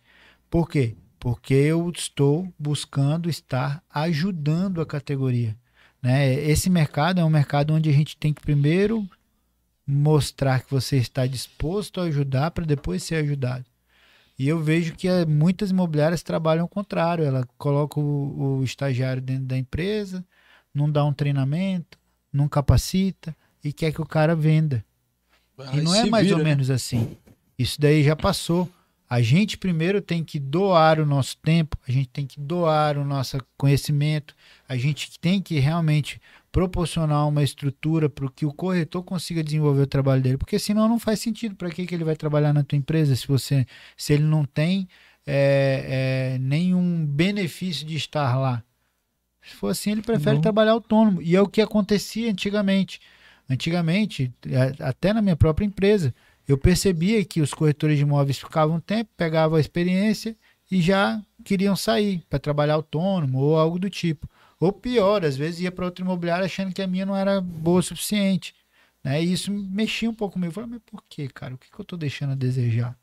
[0.49, 0.95] Por quê?
[1.19, 5.57] Porque eu estou buscando estar ajudando a categoria.
[6.01, 6.33] Né?
[6.35, 9.05] Esse mercado é um mercado onde a gente tem que primeiro
[9.85, 13.65] mostrar que você está disposto a ajudar para depois ser ajudado.
[14.39, 17.25] E eu vejo que eh, muitas imobiliárias trabalham ao contrário.
[17.25, 20.25] Ela coloca o, o estagiário dentro da empresa,
[20.74, 21.99] não dá um treinamento,
[22.32, 24.85] não capacita e quer que o cara venda.
[25.73, 26.51] E não é mais vira, ou né?
[26.51, 27.16] menos assim.
[27.59, 28.69] Isso daí já passou.
[29.09, 33.05] A gente primeiro tem que doar o nosso tempo, a gente tem que doar o
[33.05, 34.35] nosso conhecimento,
[34.66, 36.19] a gente tem que realmente
[36.51, 40.99] proporcionar uma estrutura para que o corretor consiga desenvolver o trabalho dele, porque senão não
[40.99, 41.55] faz sentido.
[41.55, 43.66] Para que, que ele vai trabalhar na tua empresa se você,
[43.99, 44.89] se ele não tem
[45.27, 48.62] é, é, nenhum benefício de estar lá?
[49.43, 50.40] Se for assim, ele prefere Não.
[50.40, 51.20] trabalhar autônomo.
[51.20, 53.01] E é o que acontecia antigamente.
[53.51, 54.32] Antigamente,
[54.81, 56.14] a- até na minha própria empresa,
[56.47, 60.36] eu percebia que os corretores de imóveis ficavam um tempo, pegavam a experiência
[60.70, 64.28] e já queriam sair para trabalhar autônomo ou algo do tipo.
[64.59, 67.81] Ou pior, às vezes ia para outro imobiliário achando que a minha não era boa
[67.81, 68.55] o suficiente.
[69.02, 69.23] Né?
[69.23, 70.51] E isso mexia um pouco comigo.
[70.51, 71.55] Eu falei, mas por que, cara?
[71.55, 72.97] O que, que eu estou deixando a desejar?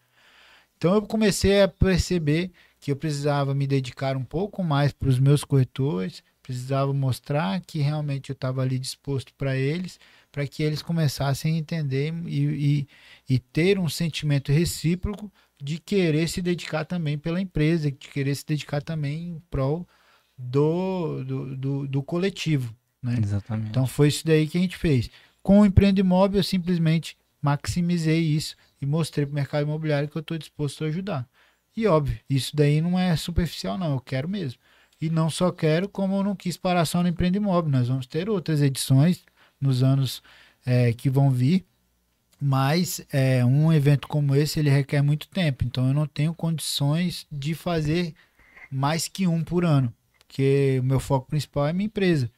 [0.77, 5.19] Então eu comecei a perceber que eu precisava me dedicar um pouco mais para os
[5.19, 9.99] meus corretores, precisava mostrar que realmente eu estava ali disposto para eles,
[10.31, 12.87] para que eles começassem a entender e,
[13.29, 15.31] e, e ter um sentimento recíproco
[15.61, 19.87] de querer se dedicar também pela empresa, de querer se dedicar também em prol
[20.35, 22.75] do, do, do, do coletivo.
[22.99, 23.19] Né?
[23.21, 23.69] Exatamente.
[23.69, 25.07] Então foi isso daí que a gente fez.
[25.43, 30.17] Com o Empreende Imóvel, eu simplesmente maximizei isso e mostrei para o mercado imobiliário que
[30.17, 31.29] eu estou disposto a ajudar.
[31.77, 33.93] E óbvio, isso daí não é superficial, não.
[33.93, 34.59] Eu quero mesmo.
[35.01, 37.39] E não só quero, como eu não quis parar só no Empreende.
[37.39, 39.23] Nós vamos ter outras edições
[39.59, 40.21] nos anos
[40.65, 41.65] eh, que vão vir.
[42.41, 45.63] Mas é, um evento como esse ele requer muito tempo.
[45.65, 48.13] Então eu não tenho condições de fazer
[48.71, 49.93] mais que um por ano.
[50.19, 52.29] Porque o meu foco principal é minha empresa.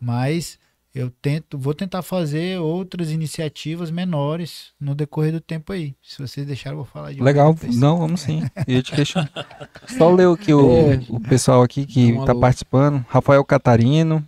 [0.00, 0.58] Mas
[0.94, 5.94] eu tento, vou tentar fazer outras iniciativas menores no decorrer do tempo aí.
[6.02, 8.42] Se vocês deixarem, eu vou falar de Legal, não, vamos sim.
[8.66, 9.30] Eu te questionar.
[9.96, 11.00] Só ler aqui o, É.
[11.08, 12.40] o pessoal aqui que um tá alô.
[12.40, 13.04] participando.
[13.08, 14.22] Rafael Catarino,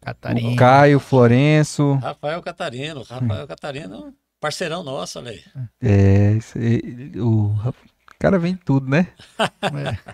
[0.00, 0.50] Catarina.
[0.50, 1.94] o Caio Florenço.
[1.94, 5.42] Rafael Catarino, Rafael Catarino, parceirão nosso, olha aí.
[5.80, 6.38] É,
[7.62, 9.08] Ra- o cara vem tudo, né?
[9.38, 10.12] É.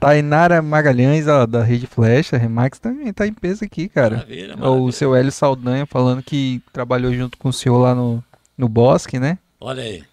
[0.00, 4.16] Tainara Magalhães, ó, da Rede Flecha, Remax também tá em peso aqui, cara.
[4.16, 4.92] Maravilha, O maravilha.
[4.92, 8.22] seu Hélio Saldanha falando que trabalhou junto com o senhor lá no,
[8.56, 9.38] no Bosque, né?
[9.60, 10.04] Olha aí.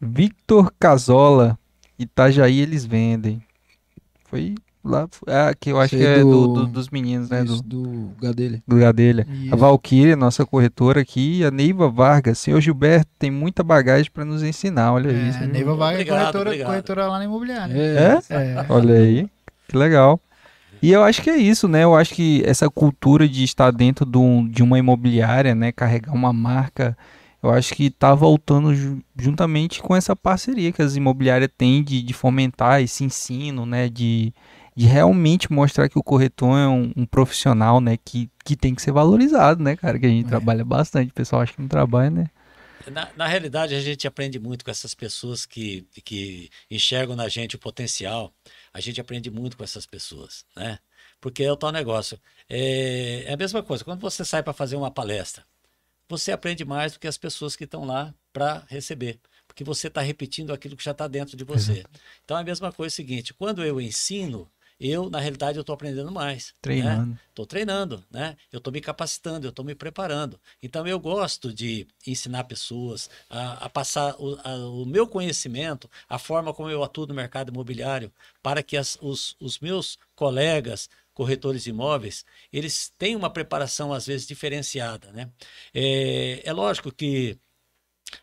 [0.00, 1.58] Victor Casola,
[1.98, 3.42] Itajaí eles vendem.
[4.24, 4.54] Foi
[4.84, 7.44] lá, ah, que eu acho Sei que é do, do- do- dos meninos, né?
[7.44, 8.62] Isso, Do, do Gadelha.
[8.66, 9.26] do Gadelha.
[9.30, 9.52] Isso.
[9.54, 12.38] A Valquíria, nossa corretora aqui, a Neiva Vargas.
[12.38, 15.38] Senhor Gilberto tem muita bagagem para nos ensinar, olha É, isso.
[15.42, 16.66] a Neiva Vaga é Obrigado, corretora, obrigado.
[16.68, 17.74] corretora lá na imobiliária.
[17.74, 18.18] É.
[18.30, 18.66] É.
[18.68, 19.28] Olha aí,
[19.68, 20.18] que legal.
[20.82, 21.84] E eu acho que é isso, né?
[21.84, 25.70] Eu acho que essa cultura de estar dentro de, um- de uma imobiliária, né?
[25.72, 26.96] Carregar uma marca,
[27.42, 32.00] eu acho que tá voltando ju- juntamente com essa parceria que as imobiliárias têm de,
[32.02, 33.90] de fomentar esse ensino, né?
[33.90, 34.32] De,
[34.80, 38.80] de realmente mostrar que o corretor é um, um profissional, né, que, que tem que
[38.80, 40.28] ser valorizado, né, cara, que a gente É.
[40.28, 42.30] trabalha bastante, o pessoal acha que não trabalha, né?
[42.90, 47.56] Na, na realidade, a gente aprende muito com essas pessoas que, que enxergam na gente
[47.56, 48.32] o potencial.
[48.72, 50.78] A gente aprende muito com essas pessoas, né?
[51.20, 52.18] Porque é o tal negócio.
[52.48, 53.84] É, é a mesma coisa.
[53.84, 55.44] Quando você sai para fazer uma palestra,
[56.08, 59.20] você aprende mais do que as pessoas que estão lá para receber.
[59.46, 61.84] Porque você está repetindo aquilo que já está dentro de você.
[62.24, 64.48] Então, é a mesma coisa é o seguinte: quando eu ensino,
[64.80, 66.46] eu, na realidade, eu estou aprendendo mais.
[66.48, 66.52] né?
[66.62, 67.18] Treinando.
[67.28, 68.36] Estou treinando, né?
[68.52, 70.40] Eu estou me capacitando, eu estou me preparando.
[70.62, 76.18] Então eu gosto de ensinar pessoas a, a passar o, a- o meu conhecimento, a
[76.18, 78.12] forma como eu atuo no mercado imobiliário,
[78.42, 84.06] para que as- os, os meus colegas corretores de imóveis eles tenham uma preparação às
[84.06, 85.30] vezes diferenciada, né?
[85.74, 87.38] É, é lógico que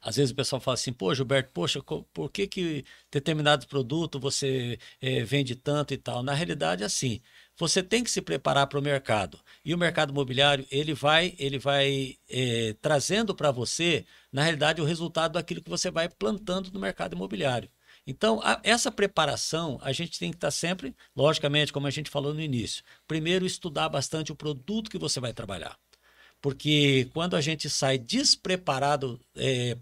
[0.01, 4.77] às vezes o pessoal fala assim, pô, Gilberto, poxa, por que que determinado produto você
[5.01, 6.23] eh, vende tanto e tal?
[6.23, 7.22] Na realidade, assim,
[7.57, 9.39] você tem que se preparar para o mercado.
[9.65, 14.85] E o mercado imobiliário, ele vai, ele vai eh, trazendo para você, na realidade, o
[14.85, 17.69] resultado daquilo que você vai plantando no mercado imobiliário.
[18.05, 22.34] Então, a- essa preparação, a gente tem que estar sempre, logicamente, como a gente falou
[22.34, 25.77] no início, primeiro estudar bastante o produto que você vai trabalhar.
[26.41, 29.19] Porque quando a gente sai despreparado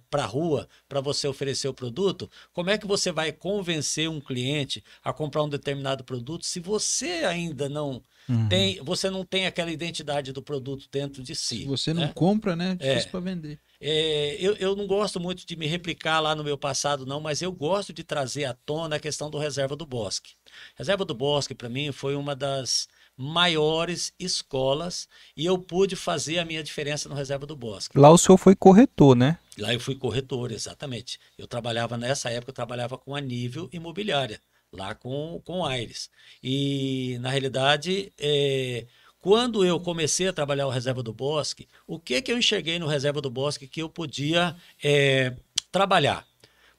[0.10, 4.22] para a rua para você oferecer o produto, como é que você vai convencer um
[4.22, 8.49] cliente a comprar um determinado produto se você ainda não Uhum.
[8.49, 11.60] tem, você não tem aquela identidade do produto dentro de si?
[11.60, 12.11] Se você não né?
[12.15, 12.72] compra, né?
[12.80, 13.11] É difícil É.
[13.11, 13.60] para vender.
[13.80, 17.44] É, eu, eu não gosto muito de me replicar lá no meu passado, não, mas
[17.44, 20.32] eu gosto de trazer à tona a questão do Reserva do Bosque.
[20.76, 22.88] Reserva do Bosque, para mim, foi uma das
[23.18, 27.98] maiores escolas e eu pude fazer a minha diferença no Reserva do Bosque.
[27.98, 29.38] Lá o senhor foi corretor, né?
[29.58, 31.20] Lá eu fui corretor, exatamente.
[31.38, 36.10] Eu trabalhava, nessa época, eu trabalhava com a nível imobiliária, lá com, com o Aires.
[36.44, 38.86] E, na realidade, é,
[39.22, 42.88] quando eu comecei a trabalhar o Reserva do Bosque, o que, que eu enxerguei no
[42.88, 45.34] Reserva do Bosque que eu podia é,
[45.72, 46.28] trabalhar?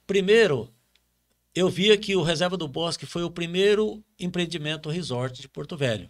[0.05, 0.69] Primeiro,
[1.53, 6.09] eu via que o Reserva do Bosque foi o primeiro empreendimento resort de Porto Velho.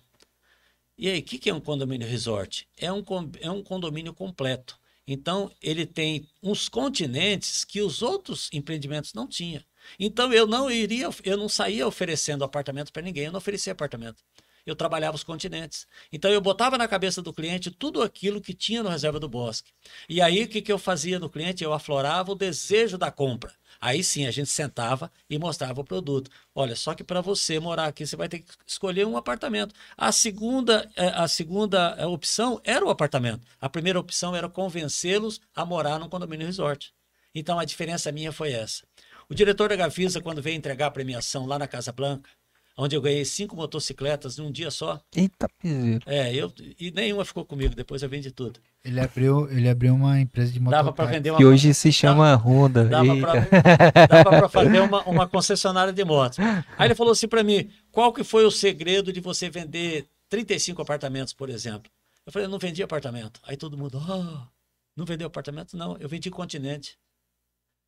[0.97, 2.67] E aí, o que, que é um condomínio resort?
[2.75, 3.03] É um,
[3.39, 4.79] é um condomínio completo.
[5.07, 9.63] Então, ele tem uns continentes que os outros empreendimentos não tinham.
[9.99, 14.21] Então, eu não iria, eu não saía oferecendo apartamento para ninguém, eu não oferecia apartamento.
[14.65, 15.87] Eu trabalhava os continentes.
[16.11, 19.71] Então, eu botava na cabeça do cliente tudo aquilo que tinha no Reserva do Bosque.
[20.09, 21.63] E aí, o que, que eu fazia no cliente?
[21.63, 23.53] Eu aflorava o desejo da compra.
[23.79, 26.29] Aí sim, a gente sentava e mostrava o produto.
[26.53, 29.73] Olha, só que para você morar aqui, você vai ter que escolher um apartamento.
[29.95, 33.45] A segunda, eh, a segunda eh, opção era o apartamento.
[33.59, 36.93] A primeira opção era convencê-los a morar num condomínio resort.
[37.33, 38.83] Então a diferença minha foi essa.
[39.29, 42.29] O diretor da Gavisa, quando veio entregar a premiação lá na Casa Blanca,
[42.77, 46.03] onde eu ganhei cinco motocicletas num dia só, Eita, piseiro.
[46.05, 48.59] é, eu e nenhuma ficou comigo, depois eu vendi tudo.
[48.85, 52.33] Ele abriu, ele abriu uma empresa de Dava para vender uma Que hoje se chama
[52.35, 52.85] Honda.
[52.85, 53.33] dava pra,
[54.07, 56.39] dava pra fazer uma, uma concessionária de motos.
[56.39, 60.81] Aí ele falou assim para mim: qual que foi o segredo de você vender 35
[60.81, 61.91] apartamentos, por exemplo?
[62.25, 63.41] Eu falei: eu não vendi apartamento.
[63.43, 64.47] Aí todo mundo: ah,
[64.95, 65.75] não vendeu apartamento?
[65.75, 66.97] Não, eu vendi continente.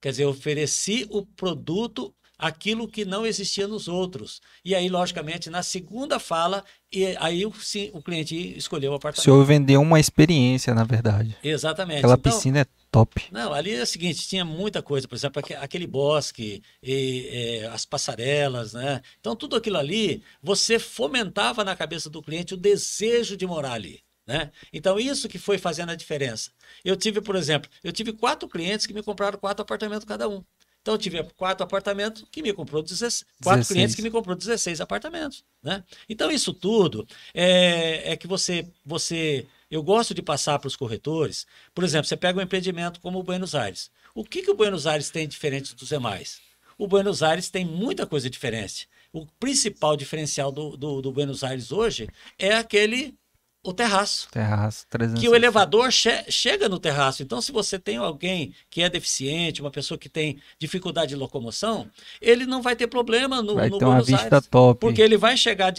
[0.02, 4.42] Quer dizer, eu ofereci o produto, aquilo que não existia nos outros.
[4.64, 8.98] E aí, logicamente, na segunda fala, e aí o, sim, o cliente escolheu o O
[8.98, 9.26] apartamento.
[9.26, 11.38] senhor vendeu uma experiência, na verdade.
[11.44, 12.00] Exatamente.
[12.00, 13.26] Aquela Então, piscina é top.
[13.32, 17.28] não, ali é o seguinte, tinha muita coisa, por exemplo, aque- aquele bosque, e,
[17.62, 19.02] é, as passarelas, né?
[19.20, 24.02] Então, tudo aquilo ali, você fomentava na cabeça do cliente o desejo de morar ali,
[24.26, 24.52] né?
[24.72, 26.52] Então, isso que foi fazendo a diferença.
[26.86, 30.44] Eu tive, por exemplo, eu tive quatro clientes que me compraram quatro apartamentos cada um.
[30.82, 33.68] Então, eu tive quatro apartamentos que me comprou 16, quatro 16.
[33.68, 35.84] clientes que me comprou 16 apartamentos, né?
[36.08, 41.46] Então, isso tudo é, é que você, você, eu gosto de passar para os corretores.
[41.74, 43.92] Por exemplo, você pega um empreendimento como o Buenos Aires.
[44.16, 46.42] O que, que o Buenos Aires tem diferente dos demais?
[46.78, 48.88] O Buenos Aires tem muita coisa diferente.
[49.12, 52.08] O principal diferencial do, do, do Buenos Aires hoje
[52.38, 53.18] é aquele,
[53.62, 55.20] o terraço Terraço 300.
[55.22, 57.22] que o elevador che- chega no terraço.
[57.22, 61.90] Então, se você tem alguém que é deficiente, uma pessoa que tem dificuldade de locomoção,
[62.22, 64.80] ele não vai ter problema no, Vai no ter uma Buenos vista Aires, top.
[64.80, 65.74] porque ele vai chegar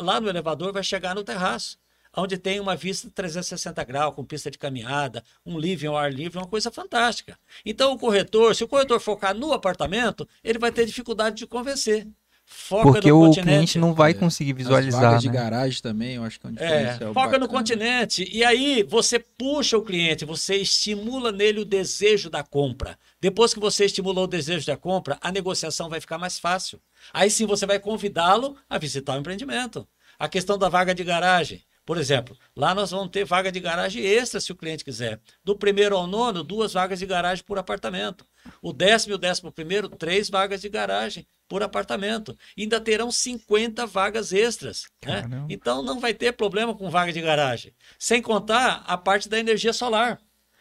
[0.00, 1.78] lá no elevador, vai chegar no terraço,
[2.16, 6.38] onde tem uma vista 360 graus, com pista de caminhada, um living ao ar livre,
[6.38, 7.38] uma coisa fantástica.
[7.64, 12.08] Então, o corretor, se o corretor focar no apartamento, ele vai ter dificuldade de convencer.
[12.50, 13.46] Foca Porque no o continente.
[13.46, 14.14] cliente não vai É.
[14.14, 15.34] conseguir As visualizar, vagas de né?
[15.34, 17.48] garagem também, eu acho que é um É, diferencial foca no bacana.
[17.48, 18.28] continente.
[18.32, 22.98] E aí você puxa o cliente, você estimula nele o desejo da compra.
[23.20, 26.80] Depois que você estimulou o desejo da compra, a negociação vai ficar mais fácil.
[27.12, 29.86] Aí sim você vai convidá-lo a visitar o empreendimento.
[30.18, 31.62] A questão da vaga de garagem.
[31.84, 35.20] Por exemplo, lá nós vamos ter vaga de garagem extra se o cliente quiser.
[35.42, 38.26] Do primeiro ao nono, duas vagas de garagem por apartamento.
[38.60, 42.36] O décimo e o décimo primeiro, três vagas de garagem por apartamento.
[42.56, 44.86] Ainda terão 50 vagas extras.
[45.04, 45.22] Né?
[45.48, 47.72] Então não vai ter problema com vaga de garagem.
[47.98, 50.20] Sem contar a parte da energia solar.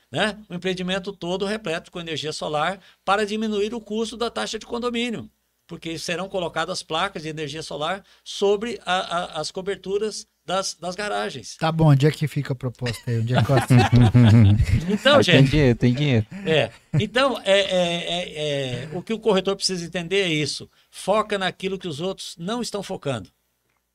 [0.09, 0.39] Né?
[0.49, 5.29] O empreendimento todo repleto com energia solar para diminuir o custo da taxa de condomínio.
[5.67, 11.57] Porque serão colocadas placas de energia solar sobre a- a- as coberturas das, das garagens.
[11.57, 13.19] Tá bom, onde é que fica a proposta aí?
[13.19, 13.57] Onde é que eu?
[14.89, 16.25] Então, Aí tem gente, dinheiro, tem dinheiro.
[16.45, 16.71] É.
[16.93, 20.69] Então, é, é- é- é- o que o corretor precisa entender é isso.
[20.89, 23.29] Foca naquilo que os outros não estão focando.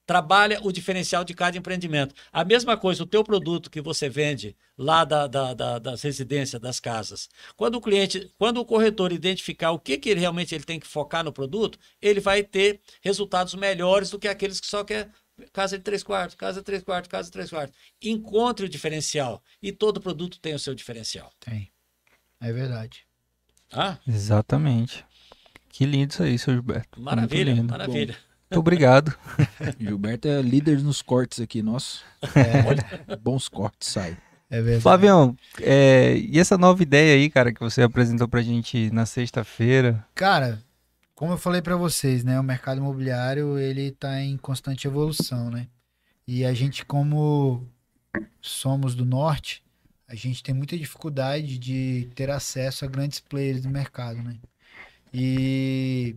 [0.04, 2.12] Trabalha o diferencial de cada empreendimento.
[2.32, 6.60] A mesma coisa, o teu produto que você vende lá da- da- da- das residências,
[6.60, 7.28] das casas.
[7.56, 10.88] Quando o cliente, quando o corretor identificar o que, que ele realmente ele tem que
[10.88, 15.08] focar no produto, ele vai ter resultados melhores do que aqueles que só quer
[15.52, 17.76] casa de três quartos, casa de três quartos, casa de três quartos.
[18.02, 19.42] Encontre o diferencial.
[19.62, 21.30] E todo produto tem o seu diferencial.
[21.40, 21.70] Tem.
[22.40, 23.06] É verdade.
[23.72, 25.04] Ah, Exatamente.
[25.70, 26.98] Que lindo isso aí, seu Gilberto.
[27.00, 28.16] Muito Maravilha, maravilha.
[28.50, 29.16] Muito obrigado.
[29.80, 32.04] Gilberto é líder nos cortes aqui, nosso.
[32.34, 34.16] É, Bons cortes sai.
[34.50, 34.82] é verdade.
[34.82, 40.04] Flavião, é, e essa nova ideia aí, cara, que você apresentou pra gente na sexta-feira?
[40.14, 40.62] Cara,
[41.22, 45.68] como eu falei pra vocês, né, o mercado imobiliário ele tá em constante evolução, né?
[46.26, 47.64] E a gente como
[48.40, 49.62] somos do norte,
[50.08, 54.36] a gente tem muita dificuldade de ter acesso a grandes players do mercado, né?
[55.14, 56.16] E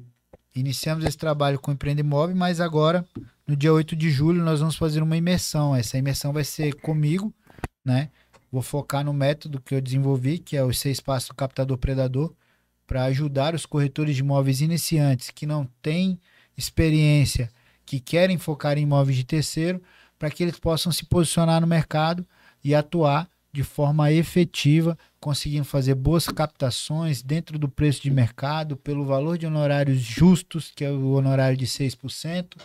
[0.55, 3.05] iniciamos esse trabalho com o Empreende Imóvel, mas agora,
[3.45, 5.75] no dia 8 de julho, nós vamos fazer uma imersão.
[5.75, 7.31] Essa imersão vai ser comigo,
[7.85, 8.09] né?
[8.51, 12.33] Vou focar no método que eu desenvolvi, que é os seis passos do captador predador,
[12.87, 16.19] para ajudar os corretores de imóveis iniciantes que não têm
[16.57, 17.49] experiência,
[17.85, 19.81] que querem focar em imóveis de terceiro,
[20.17, 22.25] para que eles possam se posicionar no mercado
[22.63, 29.05] e atuar de forma efetiva, conseguindo fazer boas captações dentro do preço de mercado, pelo
[29.05, 32.57] valor de honorários justos, que é o honorário de 6%,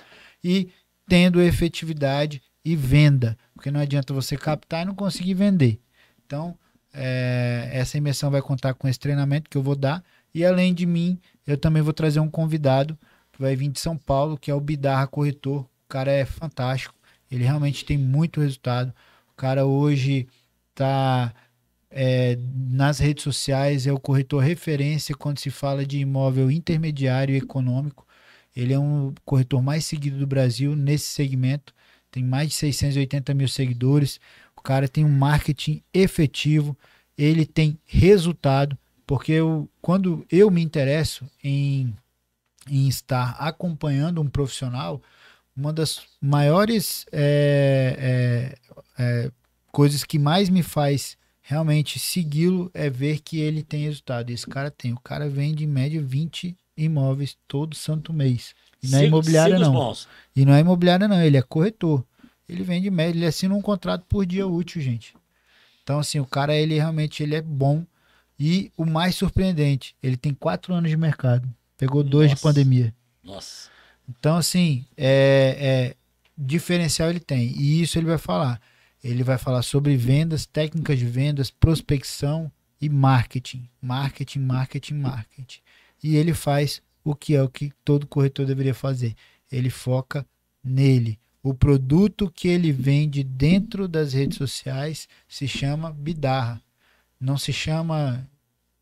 [0.42, 0.68] e
[1.08, 5.80] tendo efetividade e venda, porque não adianta você captar e não conseguir vender.
[6.26, 6.58] Então,
[6.92, 10.02] é, essa imersão vai contar com esse treinamento que eu vou dar,
[10.34, 12.98] e além de mim, eu também vou trazer um convidado
[13.32, 15.62] que vai vir de São Paulo, que é o Bidarra Corretor.
[15.62, 16.94] O cara é fantástico,
[17.30, 18.92] ele realmente tem muito resultado.
[19.32, 20.28] O cara hoje
[20.70, 21.34] está
[22.70, 28.06] nas redes sociais, é o corretor referência quando se fala de imóvel intermediário e econômico.
[28.54, 31.74] Ele é um corretor mais seguido do Brasil nesse segmento,
[32.10, 34.20] tem mais de 680 mil seguidores.
[34.60, 36.76] O cara tem um marketing efetivo,
[37.16, 38.76] ele tem resultado,
[39.06, 41.96] porque eu, quando eu me interesso em,
[42.68, 45.00] em estar acompanhando um profissional,
[45.56, 48.54] uma das maiores é,
[48.98, 49.30] é, é,
[49.72, 54.28] coisas que mais me faz realmente segui-lo é ver que ele tem resultado.
[54.28, 54.92] Esse cara tem.
[54.92, 58.54] O cara vende em média 20 imóveis todo santo mês.
[58.82, 59.96] E não é imobiliária, não.
[60.36, 61.20] E não é imobiliária, não.
[61.22, 62.04] Ele é corretor.
[62.50, 65.14] Ele vende em média, ele assina um contrato por dia útil, gente.
[65.84, 67.86] Então, assim, o cara, ele realmente ele é bom.
[68.38, 71.48] E o mais surpreendente, ele tem quatro anos de mercado.
[71.78, 72.42] Pegou dois de Nossa.
[72.42, 72.94] pandemia.
[73.22, 73.70] Nossa.
[74.08, 75.96] Então, assim, é, é,
[76.36, 77.52] diferencial ele tem.
[77.56, 78.60] E isso ele vai falar.
[79.02, 82.50] Ele vai falar sobre vendas, técnicas de vendas, prospecção
[82.80, 83.68] e marketing.
[83.80, 85.60] Marketing, marketing, marketing.
[86.02, 89.14] E ele faz o que é o que todo corretor deveria fazer.
[89.52, 90.26] Ele foca
[90.64, 91.16] nele.
[91.42, 96.60] O produto que ele vende dentro das redes sociais se chama Bidarra.
[97.18, 98.28] Não se chama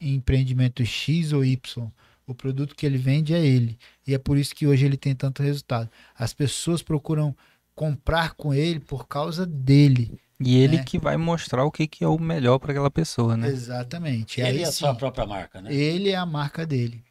[0.01, 1.91] empreendimento X ou Y.
[2.27, 3.79] O produto que ele vende é ele.
[4.07, 5.89] E é por isso que hoje ele tem tanto resultado.
[6.17, 7.35] As pessoas procuram
[7.75, 10.19] comprar com ele por causa dele.
[10.41, 10.85] E ele É.
[10.85, 13.49] que vai mostrar o que, que é o melhor para aquela pessoa, né?
[13.49, 14.41] Exatamente.
[14.41, 15.73] E Ele aí, é a sim, sua própria marca, né?
[15.75, 17.03] ele é a marca dele.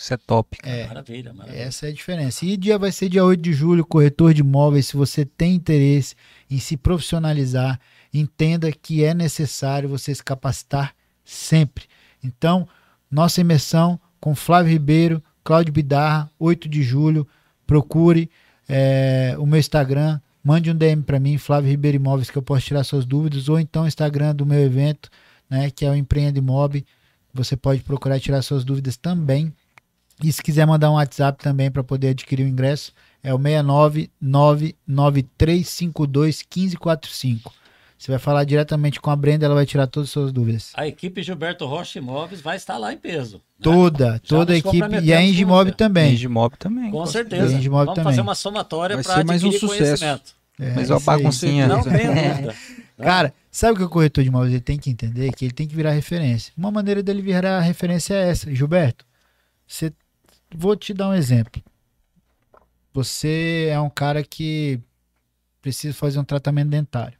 [0.00, 0.56] Isso é top.
[0.56, 0.74] cara.
[0.74, 0.86] É.
[0.86, 1.60] Maravilha, maravilha.
[1.60, 2.46] Essa é a diferença.
[2.46, 4.86] E dia vai ser dia 8 de julho, corretor de imóveis.
[4.86, 6.14] Se você tem interesse
[6.50, 7.78] em se profissionalizar,
[8.12, 11.84] entenda que é necessário você se capacitar sempre.
[12.24, 12.66] Então,
[13.10, 17.28] nossa imersão com Flávio Ribeiro, Cláudio Bidarra, 8 de julho.
[17.66, 18.30] Procure
[18.66, 22.64] é, o meu Instagram, mande um DM para mim, Flávio Ribeiro Imóveis, que eu posso
[22.64, 25.10] tirar suas dúvidas, ou então o Instagram do meu evento,
[25.48, 26.86] né, que é o Empreende Imob.
[27.34, 29.52] Você pode procurar tirar suas dúvidas também.
[30.22, 32.92] E se quiser mandar um WhatsApp também para poder adquirir o ingresso,
[33.22, 33.38] é o
[36.28, 37.52] 69993521545.
[37.98, 40.72] Você vai falar diretamente com a Brenda, ela vai tirar todas as suas dúvidas.
[40.74, 43.36] A equipe Gilberto Rocha Imóveis vai estar lá em peso.
[43.36, 43.42] né?
[43.62, 45.00] Toda, Já toda a equipe.
[45.02, 46.14] E a Engimob também.
[46.14, 46.90] Engimob também.
[46.90, 47.58] Com com certeza.
[47.58, 48.04] Tem Vamos também.
[48.04, 49.84] fazer uma somatória Vai para ser mais um adquirir sucesso.
[50.02, 50.34] conhecimento.
[50.58, 51.16] É, Mas uma isso aí.
[51.16, 51.68] baguncinha.
[51.68, 52.54] Não tenha dúvida.
[52.96, 55.30] Cara, sabe o que o corretor de imóveis ele tem que entender?
[55.32, 56.52] Que ele tem que virar referência.
[56.56, 58.54] Uma maneira dele virar referência é essa.
[58.54, 59.04] Gilberto,
[59.66, 59.92] você...
[60.54, 61.62] vou te dar um exemplo.
[62.92, 64.80] Você é um cara que
[65.62, 67.18] precisa fazer um tratamento dentário.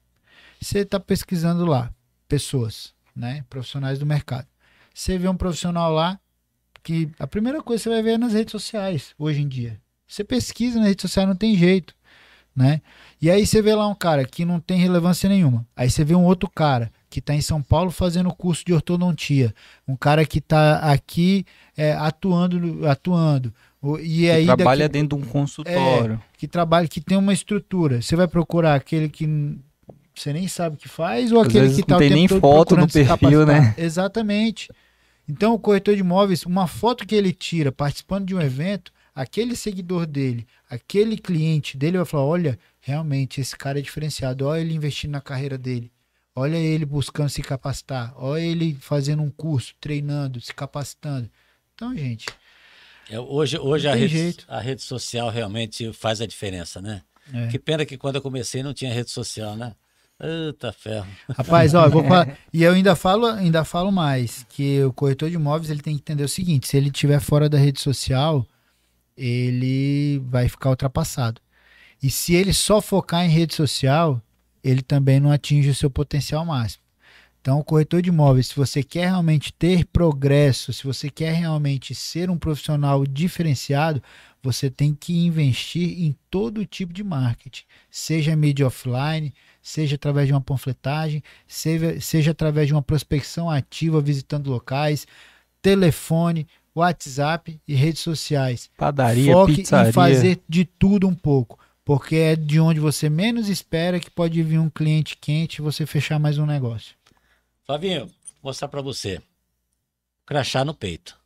[0.60, 1.92] Você está pesquisando lá
[2.28, 3.44] pessoas, né?
[3.48, 4.46] Profissionais do mercado.
[4.94, 6.18] Você vê um profissional lá
[6.82, 9.80] que a primeira coisa que você vai ver é nas redes sociais, hoje em dia.
[10.06, 11.94] Você pesquisa nas redes sociais, não tem jeito,
[12.54, 12.82] né?
[13.22, 15.66] E aí você vê lá um cara que não tem relevância nenhuma.
[15.76, 19.52] Aí você vê um outro cara que está em São Paulo fazendo curso de ortodontia.
[19.86, 21.44] Um cara que está aqui
[21.76, 23.52] é, atuando, atuando.
[24.00, 26.22] E Que aí trabalha daqui- dentro de um consultório.
[26.38, 28.00] que trabalha, que tem uma estrutura.
[28.00, 29.26] Você vai procurar aquele que
[30.14, 32.28] você nem sabe o que faz ou Às aquele que não tá o tem nem
[32.28, 33.74] foto no perfil, né?
[33.76, 34.70] Exatamente.
[35.28, 39.56] Então, o corretor de imóveis, uma foto que ele tira participando de um evento, aquele
[39.56, 44.46] seguidor dele, aquele cliente dele vai falar: olha, realmente esse cara é diferenciado.
[44.46, 45.90] Olha ele investindo na carreira dele.
[46.34, 48.12] Olha ele buscando se capacitar.
[48.16, 51.28] Olha ele fazendo um curso, treinando, se capacitando.
[51.74, 52.26] Então, gente,
[53.08, 54.44] É, hoje hoje a rede, jeito.
[54.48, 57.02] a rede social realmente faz a diferença, né?
[57.32, 57.48] é.
[57.48, 59.74] Que pena que quando eu comecei não tinha rede social, né?
[60.22, 61.06] Eita ferro.
[61.30, 65.30] Rapaz, ó, eu vou falar, e eu ainda falo, ainda falo mais, que o corretor
[65.30, 68.46] de imóveis ele tem que entender o seguinte, se ele estiver fora da rede social,
[69.16, 71.40] ele vai ficar ultrapassado.
[72.02, 74.20] E se ele só focar em rede social,
[74.62, 76.82] ele também não atinge o seu potencial máximo.
[77.40, 81.94] Então, o corretor de imóveis, se você quer realmente ter progresso, se você quer realmente
[81.94, 84.02] ser um profissional diferenciado,
[84.42, 89.32] você tem que investir em todo tipo de marketing, seja mídia offline,
[89.62, 95.06] seja através de uma panfletagem, seja, seja através de uma prospecção ativa visitando locais,
[95.62, 98.70] telefone, WhatsApp e redes sociais.
[98.76, 99.90] Padaria, Foque pizzaria.
[99.90, 101.58] em fazer de tudo um pouco,
[101.90, 105.84] porque é de onde você menos espera que pode vir um cliente quente e você
[105.84, 106.94] fechar mais um negócio.
[107.66, 108.14] Flavinho, vou
[108.44, 109.20] mostrar para você.
[110.24, 111.18] Crachá no peito.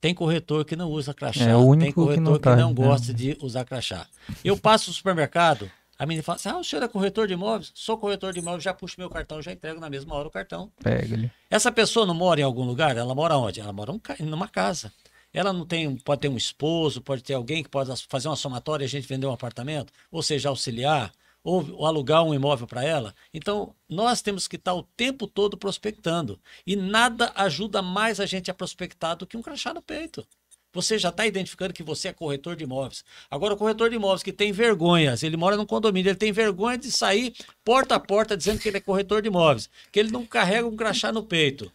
[0.00, 1.44] Tem corretor que não usa crachá.
[1.44, 2.74] É o único tem que corretor não que tá, não né?
[2.74, 4.06] gosta de usar crachá.
[4.42, 7.70] Eu passo no supermercado, a menina fala assim: Ah, o senhor é corretor de imóveis?
[7.74, 10.72] Sou corretor de imóveis, já puxo meu cartão, já entrego na mesma hora o cartão.
[10.82, 11.30] Pega ali.
[11.50, 12.96] Essa pessoa não mora em algum lugar?
[12.96, 13.60] Ela mora onde?
[13.60, 14.90] Ela mora um numa casa.
[15.34, 18.84] Ela não tem, pode ter um esposo, pode ter alguém que pode fazer uma somatória
[18.84, 21.12] e a gente vender um apartamento, ou seja, auxiliar,
[21.42, 23.12] ou, ou alugar um imóvel para ela.
[23.34, 26.40] Então, nós temos que estar o tempo todo prospectando.
[26.64, 30.24] E nada ajuda mais a gente a prospectar do que um crachá no peito.
[30.72, 33.04] Você já está identificando que você é corretor de imóveis.
[33.30, 36.32] Agora, o corretor de imóveis que tem vergonha, se ele mora num condomínio, ele tem
[36.32, 37.34] vergonha de sair
[37.64, 40.76] porta a porta dizendo que ele é corretor de imóveis, que ele não carrega um
[40.76, 41.70] crachá no peito.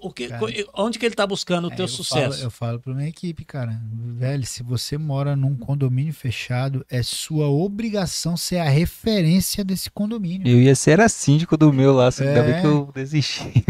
[0.00, 0.46] O que, Cara.
[0.74, 2.32] onde que ele está buscando o É, teu eu sucesso?
[2.36, 3.80] Falo, eu falo para minha equipe, cara,
[4.16, 10.46] velho, se você mora num condomínio fechado, é sua obrigação ser a referência desse condomínio.
[10.46, 12.60] Eu ia ser a síndico do meu lá, que ainda bem É.
[12.60, 13.64] que eu desisti.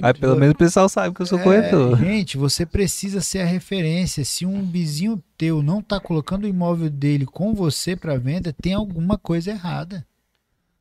[0.00, 1.98] Mas pelo menos o pessoal sabe que eu sou É, corretor.
[1.98, 4.24] gente, você precisa ser a referência.
[4.24, 8.74] Se um vizinho teu não tá colocando o imóvel dele com você para venda, tem
[8.74, 10.06] alguma coisa errada.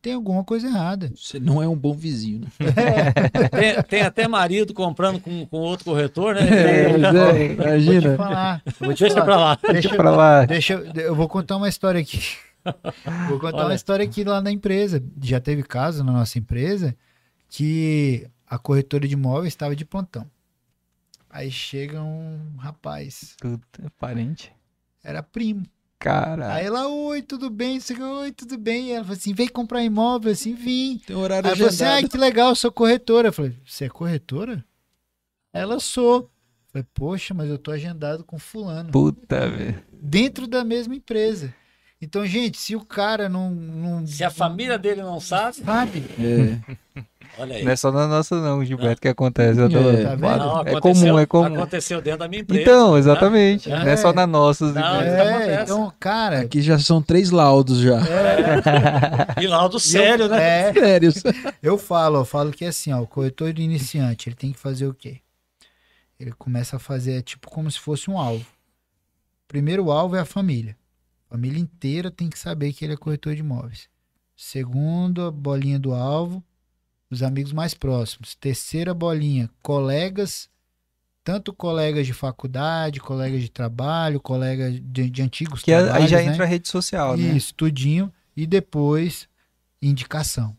[0.02, 1.12] Tem alguma coisa errada.
[1.14, 2.48] Você não é um bom vizinho, né?
[3.52, 6.42] Tem, tem até marido comprando com, com outro corretor, né?
[6.50, 8.16] É, é, Vou te imagina.
[8.16, 8.64] falar.
[8.80, 9.26] Vou te Deixa falar.
[9.26, 9.56] pra lá.
[9.74, 10.46] Deixa, pra lá.
[10.46, 12.22] deixa eu- vou contar uma história aqui.
[13.28, 13.66] Vou contar Olha.
[13.68, 15.04] uma história aqui lá na empresa.
[15.22, 16.96] Já teve caso na nossa empresa
[17.50, 20.26] que a corretora de imóveis estava de plantão.
[21.30, 24.52] Aí chega um rapaz, Tudo é parente.
[25.04, 25.64] era primo.
[26.00, 27.78] Cara, Aí ela, oi, tudo bem?
[27.78, 28.88] Você, oi, tudo bem?
[28.88, 30.98] E ela falou assim, vem comprar imóvel, assim, vim.
[31.06, 33.28] Tem horário Aí falei assim, ai, que legal, sou corretora.
[33.28, 34.64] Eu falei, você é corretora?
[35.52, 36.22] Ela sou.
[36.22, 36.30] Eu
[36.72, 38.92] falei, poxa, mas eu tô agendado com fulano.
[38.92, 39.84] puta, velho.
[39.92, 41.54] Dentro da mesma empresa.
[42.02, 43.52] Então, gente, se o cara não.
[43.52, 47.04] não Se a família dele não sabe, sabe, É.
[47.38, 47.64] olha aí.
[47.66, 49.60] Não é só na nossa não, Gilberto, que acontece.
[49.60, 50.38] Eu tô- É, tá vendo?
[50.38, 51.56] Não, é aconteceu- comum, é comum.
[51.56, 52.62] Aconteceu dentro da minha empresa.
[52.62, 53.70] Então, exatamente.
[53.70, 53.78] É.
[53.80, 54.72] Não é só na nossa.
[54.72, 56.40] Não, isso é, então, cara.
[56.40, 58.00] Aqui já são três laudos já.
[59.42, 60.70] E laudo sério, né?
[60.70, 61.22] É, Sérios.
[61.62, 64.88] eu falo, eu falo que assim, ó, o corretor de iniciante, ele tem que fazer
[64.88, 65.18] o quê?
[66.18, 68.46] Ele começa a fazer, tipo, como se fosse um alvo.
[69.50, 70.78] Primeiro alvo é a família.
[71.30, 73.88] Família inteira tem que saber que ele é corretor de imóveis.
[74.36, 76.44] Segundo, a bolinha do alvo,
[77.10, 78.36] os amigos mais próximos.
[78.36, 80.50] Terceira bolinha, colegas
[81.24, 86.08] tanto colegas de faculdade, colegas de trabalho, colegas de, de antigos Que é- trabalhos, aí
[86.10, 86.34] já né?
[86.34, 87.36] entra a rede social, né?
[87.38, 88.12] Isso, tudinho.
[88.36, 89.28] E depois,
[89.80, 90.58] indicação.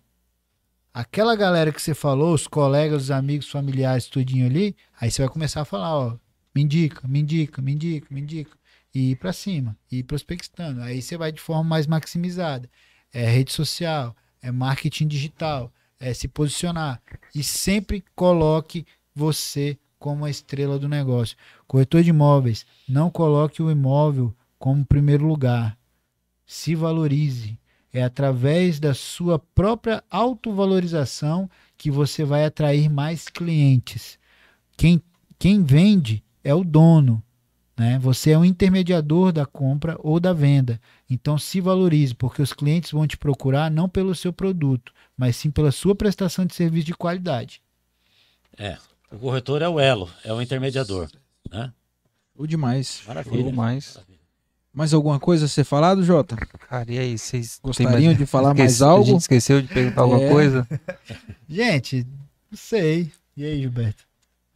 [0.94, 5.28] Aquela galera que você falou, os colegas, os amigos, familiares, tudinho ali, aí você vai
[5.28, 6.16] começar a falar, ó,
[6.54, 8.56] me indica, me indica, me indica, me indica.
[8.94, 10.82] E ir pra cima, e ir prospectando.
[10.82, 12.68] Aí você vai de forma mais maximizada.
[13.12, 17.00] É rede social, é marketing digital, é se posicionar.
[17.34, 21.36] E sempre coloque você como a estrela do negócio.
[21.66, 25.78] Corretor de imóveis, não coloque o imóvel como primeiro lugar.
[26.46, 27.58] Se valorize.
[27.92, 34.16] É através da sua própria autovalorização que você vai atrair mais clientes.
[34.76, 35.02] Quem,
[35.38, 37.20] quem vende é o dono.
[37.80, 37.98] Né?
[37.98, 40.78] Você é um intermediador da compra ou da venda.
[41.08, 45.50] Então se valorize, porque os clientes vão te procurar não pelo seu produto, mas sim
[45.50, 47.62] pela sua prestação de serviço de qualidade.
[48.58, 48.76] É.
[49.10, 51.08] O corretor é o elo, é o intermediador.
[51.50, 51.72] Né?
[52.36, 53.00] Ou demais.
[53.06, 53.46] Maravilha.
[53.46, 53.96] Ou mais.
[54.74, 56.36] Mais alguma coisa a ser falado, Jota?
[56.36, 59.06] Cara, e aí, vocês Gostariam de falar mais Esquece- A algo?
[59.06, 60.28] gente esqueceu de perguntar alguma É.
[60.28, 60.68] coisa?
[61.48, 62.06] Gente,
[62.50, 63.10] não sei.
[63.34, 64.04] E aí, Gilberto?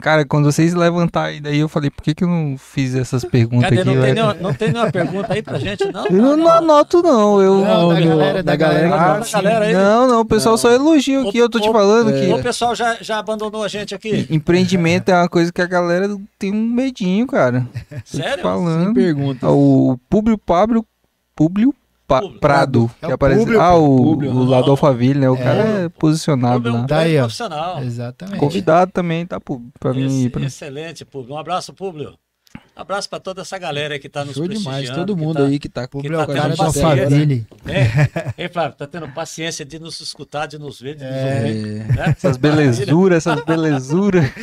[0.04, 3.24] Cara, quando vocês levantaram aí, daí eu falei, por que, que eu não fiz essas
[3.24, 3.80] perguntas Cadê?
[3.80, 3.90] aqui?
[3.94, 6.04] Não tem, nenhuma, não tem nenhuma pergunta aí pra gente, não?
[6.06, 7.40] Eu não anoto, não.
[7.40, 7.54] Eu...
[7.64, 8.94] Não, da galera, da galera.
[8.94, 9.72] Ah, que- da galera aí.
[9.72, 12.20] Não, não, o pessoal só elogia aqui, eu tô te falando é.
[12.20, 14.26] que O pessoal já, já abandonou a gente aqui.
[14.28, 16.06] empreendimento é uma coisa que a galera
[16.38, 17.66] tem um medinho, cara.
[17.88, 18.34] Tô te Sério?
[18.34, 18.92] Sem falando.
[18.92, 19.46] pergunta.
[19.46, 20.84] Ah, O Públio Pablo,
[21.34, 21.74] Públio
[22.06, 22.20] Pa-.
[22.40, 23.40] Prado, É que o aparece.
[23.40, 25.30] Públio, ah, o, o lá do Alphaville, né?
[25.30, 25.42] O É.
[25.42, 26.84] cara é posicionado lá.
[26.86, 27.22] Tá aí, ó.
[27.22, 27.82] profissional.
[27.82, 28.38] Exatamente.
[28.38, 29.72] Convidado também, tá, Públio?
[29.80, 30.42] Pra mim Esse- ir pra...
[30.42, 31.34] Excelente, Públio.
[31.34, 32.14] Um abraço, Públio.
[32.76, 34.90] Um abraço pra toda essa galera aí que tá nos Show demais.
[34.90, 36.88] Todo que mundo tá- aí que tá Públio que é tá cara paciência.
[36.90, 37.46] Alphaville.
[37.66, 38.42] É.
[38.44, 41.80] Ei, Flávio, tá tendo paciência de nos escutar, de nos ver, de nos ouvir.
[41.90, 42.14] É, Né?
[42.16, 44.24] Essas belezuras, essas belezuras.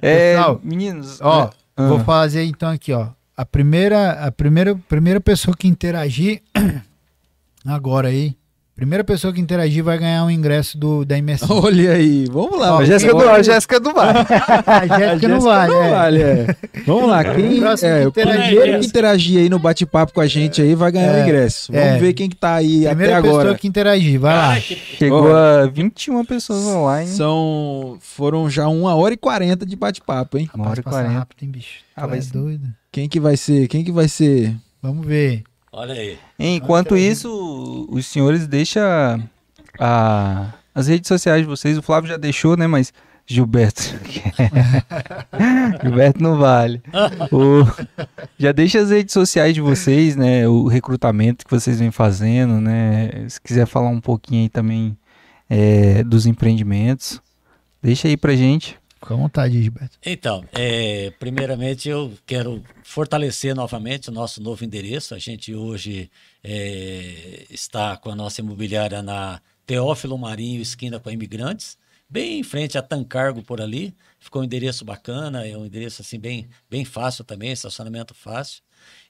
[0.00, 1.86] É, Pessoal, meninos, Ó, Ah.
[1.88, 3.08] vou fazer então aqui, ó.
[3.36, 6.42] A primeira, a primeira, primeira pessoa que interagir
[7.66, 8.36] agora aí,
[8.76, 11.48] primeira pessoa que interagir vai ganhar um ingresso do da imersão.
[11.64, 12.74] Olha aí, vamos lá.
[12.76, 14.08] Ó, a Jéssica, não, a Jéssica não vai.
[14.66, 15.90] a Jéssica não vale, não é.
[15.90, 16.56] vale, é.
[16.86, 18.86] Vamos lá, quem é, o interagir, primeiro que Jéssica.
[18.86, 21.72] interagir aí no bate-papo com a gente aí vai ganhar o É, ingresso.
[21.72, 21.98] Vamos é.
[21.98, 23.58] ver quem que tá aí Primeira até pessoa agora.
[23.58, 24.60] que interagir, vai lá.
[24.60, 27.08] Chegou a 21 pessoas online.
[27.10, 30.50] São, foram já uma hora e quarenta de bate-papo, hein?
[30.54, 31.18] Uma hora e Passa 40.
[31.18, 31.78] rápido, hein, bicho?
[31.96, 32.32] Ah, vai é ser.
[32.32, 32.68] doido.
[32.92, 33.68] Quem que vai ser?
[33.68, 34.54] Quem que vai ser?
[34.82, 35.42] Vamos ver.
[35.78, 36.18] Olha aí.
[36.38, 38.82] Enquanto isso, os senhores deixam
[39.78, 41.76] a- as redes sociais de vocês.
[41.76, 42.66] O Flávio já deixou, né?
[42.66, 42.94] Mas
[43.26, 43.82] Gilberto.
[45.82, 46.80] Gilberto não vale.
[47.30, 47.66] O-
[48.38, 50.48] já deixa as redes sociais de vocês, né?
[50.48, 53.26] O recrutamento que vocês vêm fazendo, né?
[53.28, 54.96] Se quiser falar um pouquinho aí também
[55.50, 57.20] é, dos empreendimentos,
[57.82, 58.78] deixa aí pra gente.
[58.96, 59.98] Fica à vontade, Gilberto.
[60.04, 65.14] Então, é, primeiramente eu quero fortalecer novamente o nosso novo endereço.
[65.14, 66.10] A gente hoje
[66.42, 71.76] é, está com a nossa imobiliária na Teófilo Marinho, esquina com a Imigrantes,
[72.08, 73.94] bem em frente a Tancargo por ali.
[74.18, 78.62] Ficou um endereço bacana, é um endereço assim bem, bem fácil também, estacionamento fácil.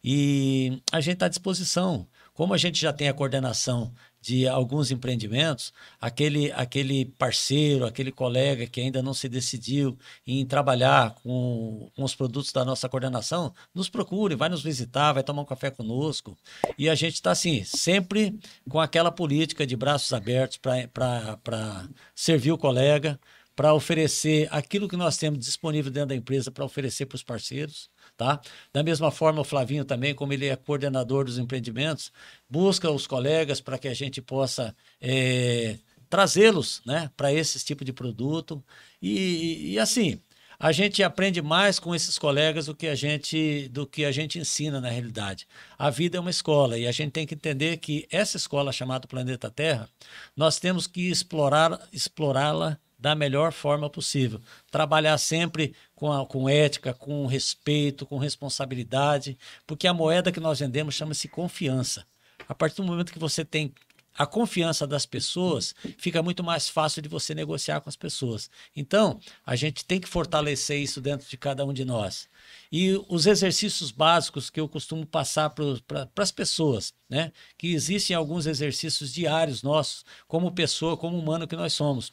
[0.03, 2.07] E a gente está à disposição.
[2.35, 3.93] Como a gente já tem a coordenação
[4.27, 9.97] de alguns empreendimentos, aquele, aquele parceiro, aquele colega que ainda não se decidiu
[10.27, 15.23] em trabalhar com, com os produtos da nossa coordenação, nos procure, vai nos visitar, vai
[15.23, 16.37] tomar um café conosco.
[16.77, 18.37] E a gente está, assim, sempre
[18.69, 23.21] com aquela política de braços abertos para servir o colega,
[23.55, 27.89] para oferecer aquilo que nós temos disponível dentro da empresa para oferecer para os parceiros.
[28.17, 28.41] Tá?
[28.73, 32.11] Da mesma forma, o Flavinho também, como ele é coordenador dos empreendimentos,
[32.49, 35.77] busca os colegas para que a gente possa eh,
[36.09, 38.65] trazê-los né, para esse tipo de produto.
[39.03, 40.19] E, e, assim,
[40.59, 44.39] a gente aprende mais com esses colegas do que a gente do que a gente
[44.39, 45.47] ensina na realidade.
[45.79, 49.07] A vida é uma escola e a gente tem que entender que essa escola chamada
[49.07, 49.89] Planeta Terra,
[50.35, 54.41] nós temos que explorar explorá-la da melhor forma possível.
[54.71, 59.37] Trabalhar sempre com, a, com ética, com respeito, com responsabilidade,
[59.67, 62.07] porque a moeda que nós vendemos chama-se confiança.
[62.49, 63.75] A partir do momento que você tem
[64.17, 68.49] a confiança das pessoas, fica muito mais fácil de você negociar com as pessoas.
[68.75, 72.29] Então, a gente tem que fortalecer isso dentro de cada um de nós.
[72.71, 77.31] E os exercícios básicos que eu costumo passar para as pessoas, né?
[77.59, 82.13] Que existem alguns exercícios diários nossos, como pessoa, como humano que nós somos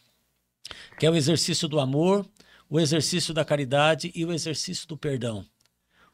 [0.98, 2.26] que é o exercício do amor,
[2.74, 5.46] o exercício da caridade e o exercício do perdão.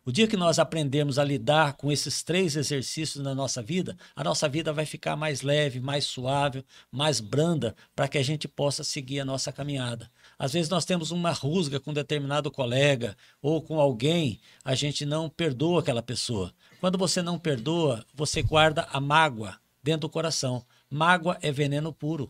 [0.03, 4.25] O dia que nós aprendemos a lidar com esses três exercícios na nossa vida, a
[4.25, 8.83] nossa vida vai ficar mais leve, mais suave, mais branda, para que a gente possa
[8.83, 10.11] seguir a nossa caminhada.
[10.37, 15.05] Às vezes nós temos uma rusga com um determinado colega ou com alguém, a gente
[15.05, 16.53] não perdoa aquela pessoa.
[16.81, 20.65] Quando você não perdoa, você guarda a mágoa dentro do coração.
[20.89, 22.29] Mágoa é veneno puro.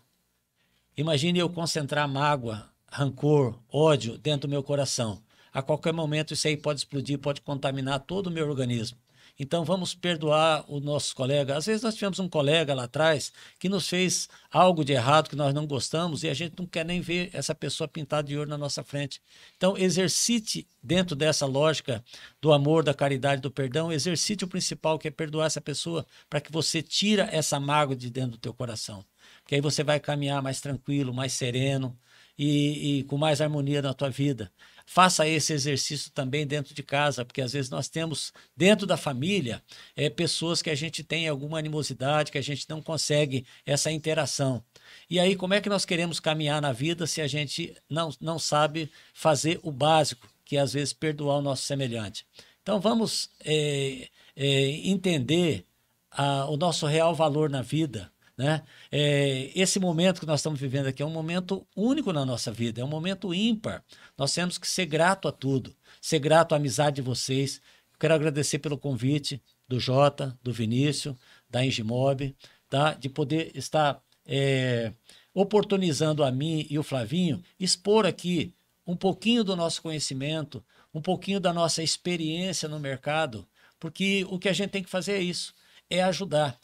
[0.95, 5.21] Imagine eu concentrar mágoa, rancor, ódio dentro do meu coração.
[5.53, 8.97] A qualquer momento isso aí pode explodir, pode contaminar todo o meu organismo.
[9.39, 11.55] Então vamos perdoar o nosso colega.
[11.55, 15.35] Às vezes nós tivemos um colega lá atrás que nos fez algo de errado que
[15.35, 18.49] nós não gostamos e a gente não quer nem ver essa pessoa pintada de ouro
[18.49, 19.21] na nossa frente.
[19.55, 22.03] Então exercite dentro dessa lógica
[22.41, 26.41] do amor, da caridade, do perdão, exercite o principal que é perdoar essa pessoa para
[26.41, 29.05] que você tira essa mágoa de dentro do teu coração.
[29.47, 31.97] Que aí você vai caminhar mais tranquilo, mais sereno
[32.39, 34.49] e, e com mais harmonia na tua vida.
[34.85, 39.61] Faça esse exercício também dentro de casa, porque às vezes nós temos dentro da família
[39.95, 44.63] é, pessoas que a gente tem alguma animosidade, que a gente não consegue essa interação.
[45.09, 48.39] E aí, como é que nós queremos caminhar na vida se a gente não, não
[48.39, 52.25] sabe fazer o básico, que é às vezes perdoar o nosso semelhante?
[52.63, 55.65] Então, vamos é, é, entender
[56.09, 58.63] a, o nosso real valor na vida, né?
[58.89, 62.79] É, esse momento que nós estamos vivendo aqui é um momento único na nossa vida,
[62.79, 63.83] é um momento ímpar.
[64.17, 67.61] Nós temos que ser grato a tudo, ser grato à amizade de vocês.
[67.99, 71.17] Quero agradecer pelo convite do Jota, do Vinícius,
[71.49, 72.33] da Engimob,
[72.69, 72.93] tá?
[72.93, 74.93] de poder estar é,
[75.33, 78.55] oportunizando a mim e o Flavinho expor aqui
[78.87, 80.63] um pouquinho do nosso conhecimento,
[80.93, 83.45] um pouquinho da nossa experiência no mercado,
[83.77, 85.53] porque o que a gente tem que fazer é isso,
[85.89, 86.57] é ajudar.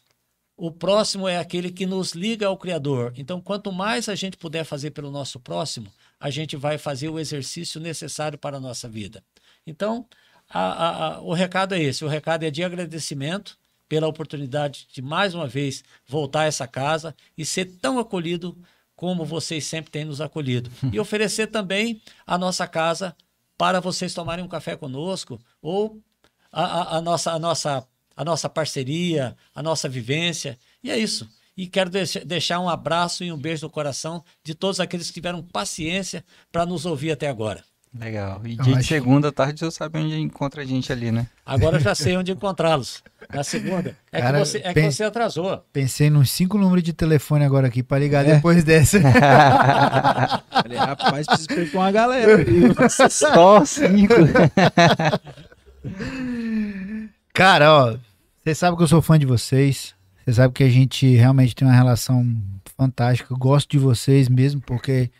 [0.57, 3.13] O próximo é aquele que nos liga ao Criador.
[3.17, 7.19] Então, quanto mais a gente puder fazer pelo nosso próximo, a gente vai fazer o
[7.19, 9.23] exercício necessário para a nossa vida.
[9.67, 10.07] Então,
[10.49, 13.57] a, a, a, o recado é esse: o recado é de agradecimento
[13.87, 18.57] pela oportunidade de mais uma vez voltar a essa casa e ser tão acolhido
[18.95, 20.71] como vocês sempre têm nos acolhido.
[20.91, 23.15] E oferecer também a nossa casa
[23.57, 26.01] para vocês tomarem um café conosco ou
[26.51, 27.85] a, a nossa, a nossa
[28.15, 30.57] a nossa parceria, a nossa vivência.
[30.83, 31.27] E é isso.
[31.57, 31.89] E quero
[32.25, 36.65] deixar um abraço e um beijo no coração de todos aqueles que tiveram paciência para
[36.65, 37.63] nos ouvir até agora.
[37.97, 38.41] Legal.
[38.43, 41.27] E dia de segunda tarde você sabe onde encontra a gente ali, né?
[41.45, 43.01] Agora eu já sei onde encontrá-los.
[43.33, 43.95] Na segunda.
[44.11, 45.63] É, Cara, que, você, é que você atrasou.
[45.71, 48.35] Pensei nos cinco números de telefone agora aqui para ligar é.
[48.35, 48.99] depois dessa.
[50.51, 52.45] Falei, rapaz, preciso pegar uma galera.
[53.09, 54.13] Só cinco.
[57.35, 57.97] Cara, ó,
[58.41, 59.93] você sabe que eu sou fã de vocês.
[60.23, 62.25] Você sabe que a gente realmente tem uma relação
[62.77, 63.33] fantástica.
[63.33, 65.11] Eu gosto de vocês mesmo, porque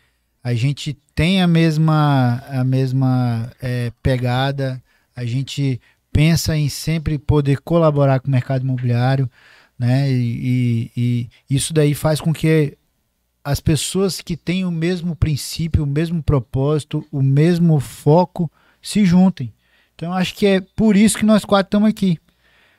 [0.42, 4.82] a gente tem a mesma, a mesma é, pegada.
[5.14, 5.78] A gente
[6.10, 9.30] pensa em sempre poder colaborar com o mercado imobiliário,
[9.78, 10.10] né?
[10.10, 12.78] E, e, e isso daí faz com que
[13.44, 19.52] as pessoas que têm o mesmo princípio, o mesmo propósito, o mesmo foco se juntem.
[19.96, 22.18] Então, acho que é por isso que nós quatro estamos aqui.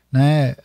[0.10, 0.56] Né?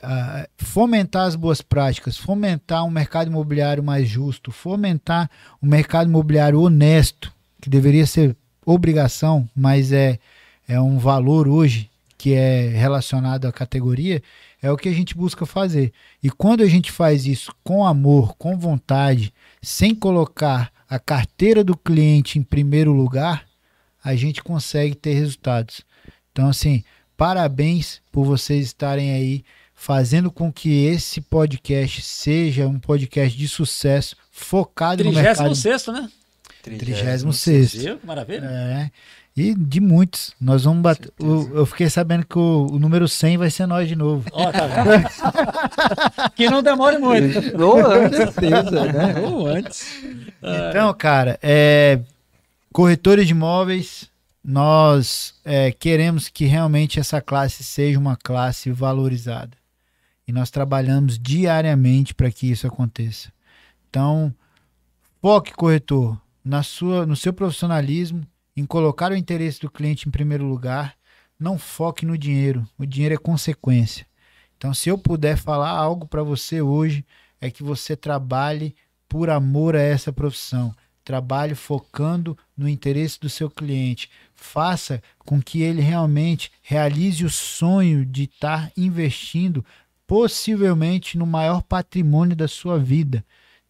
[0.57, 5.29] fomentar as boas práticas, fomentar um mercado imobiliário mais justo, fomentar
[5.61, 10.19] um mercado imobiliário honesto, que deveria ser obrigação, mas é,
[10.69, 14.23] é um valor hoje que é relacionado à categoria,
[14.63, 15.93] é o que a gente busca fazer.
[16.23, 21.77] E quando a gente faz isso com amor, com vontade, sem colocar a carteira do
[21.77, 23.45] cliente em primeiro lugar,
[24.05, 25.83] a gente consegue ter resultados.
[26.33, 26.83] Então, assim,
[27.17, 29.45] parabéns por vocês estarem aí
[29.75, 35.39] fazendo com que esse podcast seja um podcast de sucesso, focado no mercado.
[35.39, 36.09] 36 né?
[36.63, 38.47] 36 Maravilha.
[38.47, 38.91] É.
[39.37, 40.35] E de muitos.
[40.41, 41.11] Nós vamos bater.
[41.19, 44.25] O, eu fiquei sabendo que o, o, número 100 vai ser nós de novo.
[44.31, 46.31] Ó, oh, tá vendo?
[46.37, 47.61] que não demore muito.
[47.63, 49.21] Ou antes, certeza, né?
[49.21, 50.03] Ou antes.
[50.43, 51.99] Então, cara, é,
[52.73, 54.12] corretores de imóveis,
[54.43, 59.57] nós é, queremos que realmente essa classe seja uma classe valorizada.
[60.27, 63.33] E nós trabalhamos diariamente para que isso aconteça.
[63.89, 64.35] Então,
[65.21, 70.45] foque, corretor, na sua, no seu profissionalismo, em colocar o interesse do cliente em primeiro
[70.45, 70.95] lugar.
[71.39, 72.67] Não foque no dinheiro.
[72.79, 74.07] O dinheiro é consequência.
[74.57, 77.05] Então, se eu puder falar algo para você hoje,
[77.41, 78.77] é que você trabalhe
[79.09, 80.75] por amor a essa profissão.
[81.05, 84.09] Trabalhe focando no interesse do seu cliente.
[84.45, 89.65] Faça com que ele realmente realize o sonho de estar investindo
[90.07, 93.25] possivelmente no maior patrimônio da sua vida.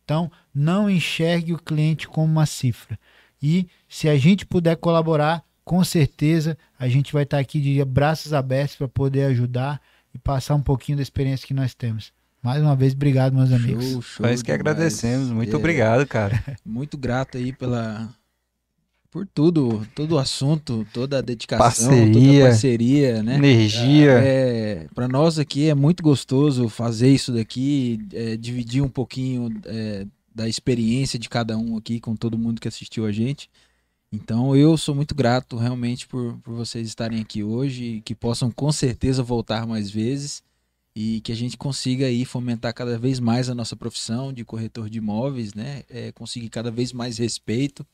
[0.04, 2.98] Então, não enxergue o cliente como uma cifra.
[3.40, 8.32] E se a gente puder colaborar, com certeza a gente vai estar aqui de braços
[8.32, 9.80] abertos para poder ajudar
[10.14, 12.12] e passar um pouquinho da experiência que nós temos.
[12.42, 13.84] Mais uma vez, obrigado, meus amigos.
[13.84, 15.30] Show, show Nós que agradecemos.
[15.30, 16.42] Muito é, obrigado, cara.
[16.64, 18.12] Muito grato aí pela,
[19.12, 22.12] por tudo, todo o assunto, toda a dedicação, Parceria.
[22.14, 23.34] toda a parceria, né?
[23.36, 24.12] Energia.
[24.12, 30.06] É, para nós aqui é muito gostoso fazer isso daqui, é, dividir um pouquinho é,
[30.34, 33.50] da experiência de cada um aqui com todo mundo que assistiu a gente.
[34.10, 38.72] Então eu sou muito grato realmente por, por vocês estarem aqui hoje, que possam com
[38.72, 40.42] certeza voltar mais vezes
[40.96, 44.88] e que a gente consiga aí fomentar cada vez mais a nossa profissão de corretor
[44.88, 45.82] de imóveis, né?
[45.90, 47.86] É, conseguir cada vez mais respeito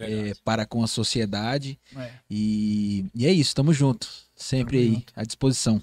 [0.00, 2.08] é, para com a sociedade É.
[2.30, 5.12] e, e é isso, estamos juntos, sempre Tamo aí junto.
[5.16, 5.80] à disposição.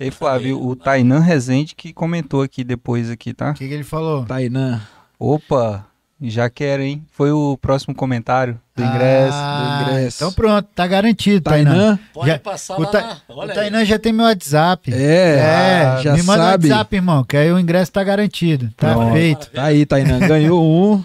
[0.00, 3.50] Ei, Flávio, o Tainan Rezende que comentou aqui depois aqui, tá?
[3.52, 4.24] O que, que ele falou?
[4.24, 4.80] Tainan,
[5.16, 5.86] Opa,
[6.20, 7.04] já quero, hein?
[7.12, 9.36] Foi o próximo comentário do ingresso.
[9.36, 10.16] Ah, do ingresso.
[10.24, 11.70] Então pronto, tá garantido, Tainan.
[11.70, 12.88] Tainan, Pode Já- passar O, lá.
[12.88, 13.54] Ta- o Olha aí.
[13.56, 14.92] Tainan já tem meu WhatsApp.
[14.92, 16.66] é, É, já me manda sabe.
[16.66, 18.72] o WhatsApp, irmão, que aí o ingresso tá garantido.
[18.76, 19.12] Tá Pronto.
[19.12, 19.50] feito.
[19.52, 21.04] Tá aí, Tainan, ganhou um.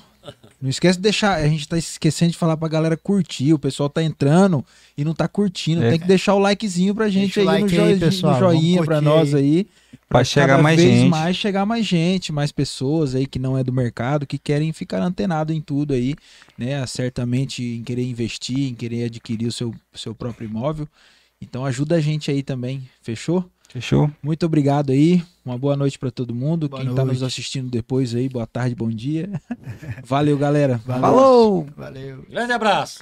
[0.60, 3.90] Não esquece de deixar, a gente tá esquecendo de falar pra galera curtir, o pessoal
[3.90, 4.66] tá entrando
[4.98, 5.92] e não tá curtindo, É.
[5.92, 8.40] tem que deixar o likezinho pra gente Deixa aí, no, like aí, joinha, pessoal, no
[8.40, 9.44] joinha pra nós aí.
[9.44, 9.68] aí.
[10.10, 11.10] Pra chegar cada mais vez gente.
[11.10, 15.02] mais chegar mais gente, mais pessoas aí que não é do mercado, que querem ficar
[15.04, 16.16] antenado em tudo aí,
[16.58, 16.84] né?
[16.88, 20.88] Certamente em querer investir, em querer adquirir o seu, seu próprio imóvel.
[21.40, 23.48] Então ajuda a gente aí também, fechou?
[23.70, 24.10] Fechou?
[24.24, 25.24] Muito obrigado aí.
[25.46, 26.70] Uma boa noite pra todo mundo.
[26.70, 29.30] Boa Quem tá nos assistindo depois aí, boa tarde, bom dia.
[30.04, 30.82] Valeu, galera.
[30.86, 31.02] Valeu.
[31.02, 31.68] Falou!
[31.76, 32.26] Valeu.
[32.30, 33.00] Grande abraço.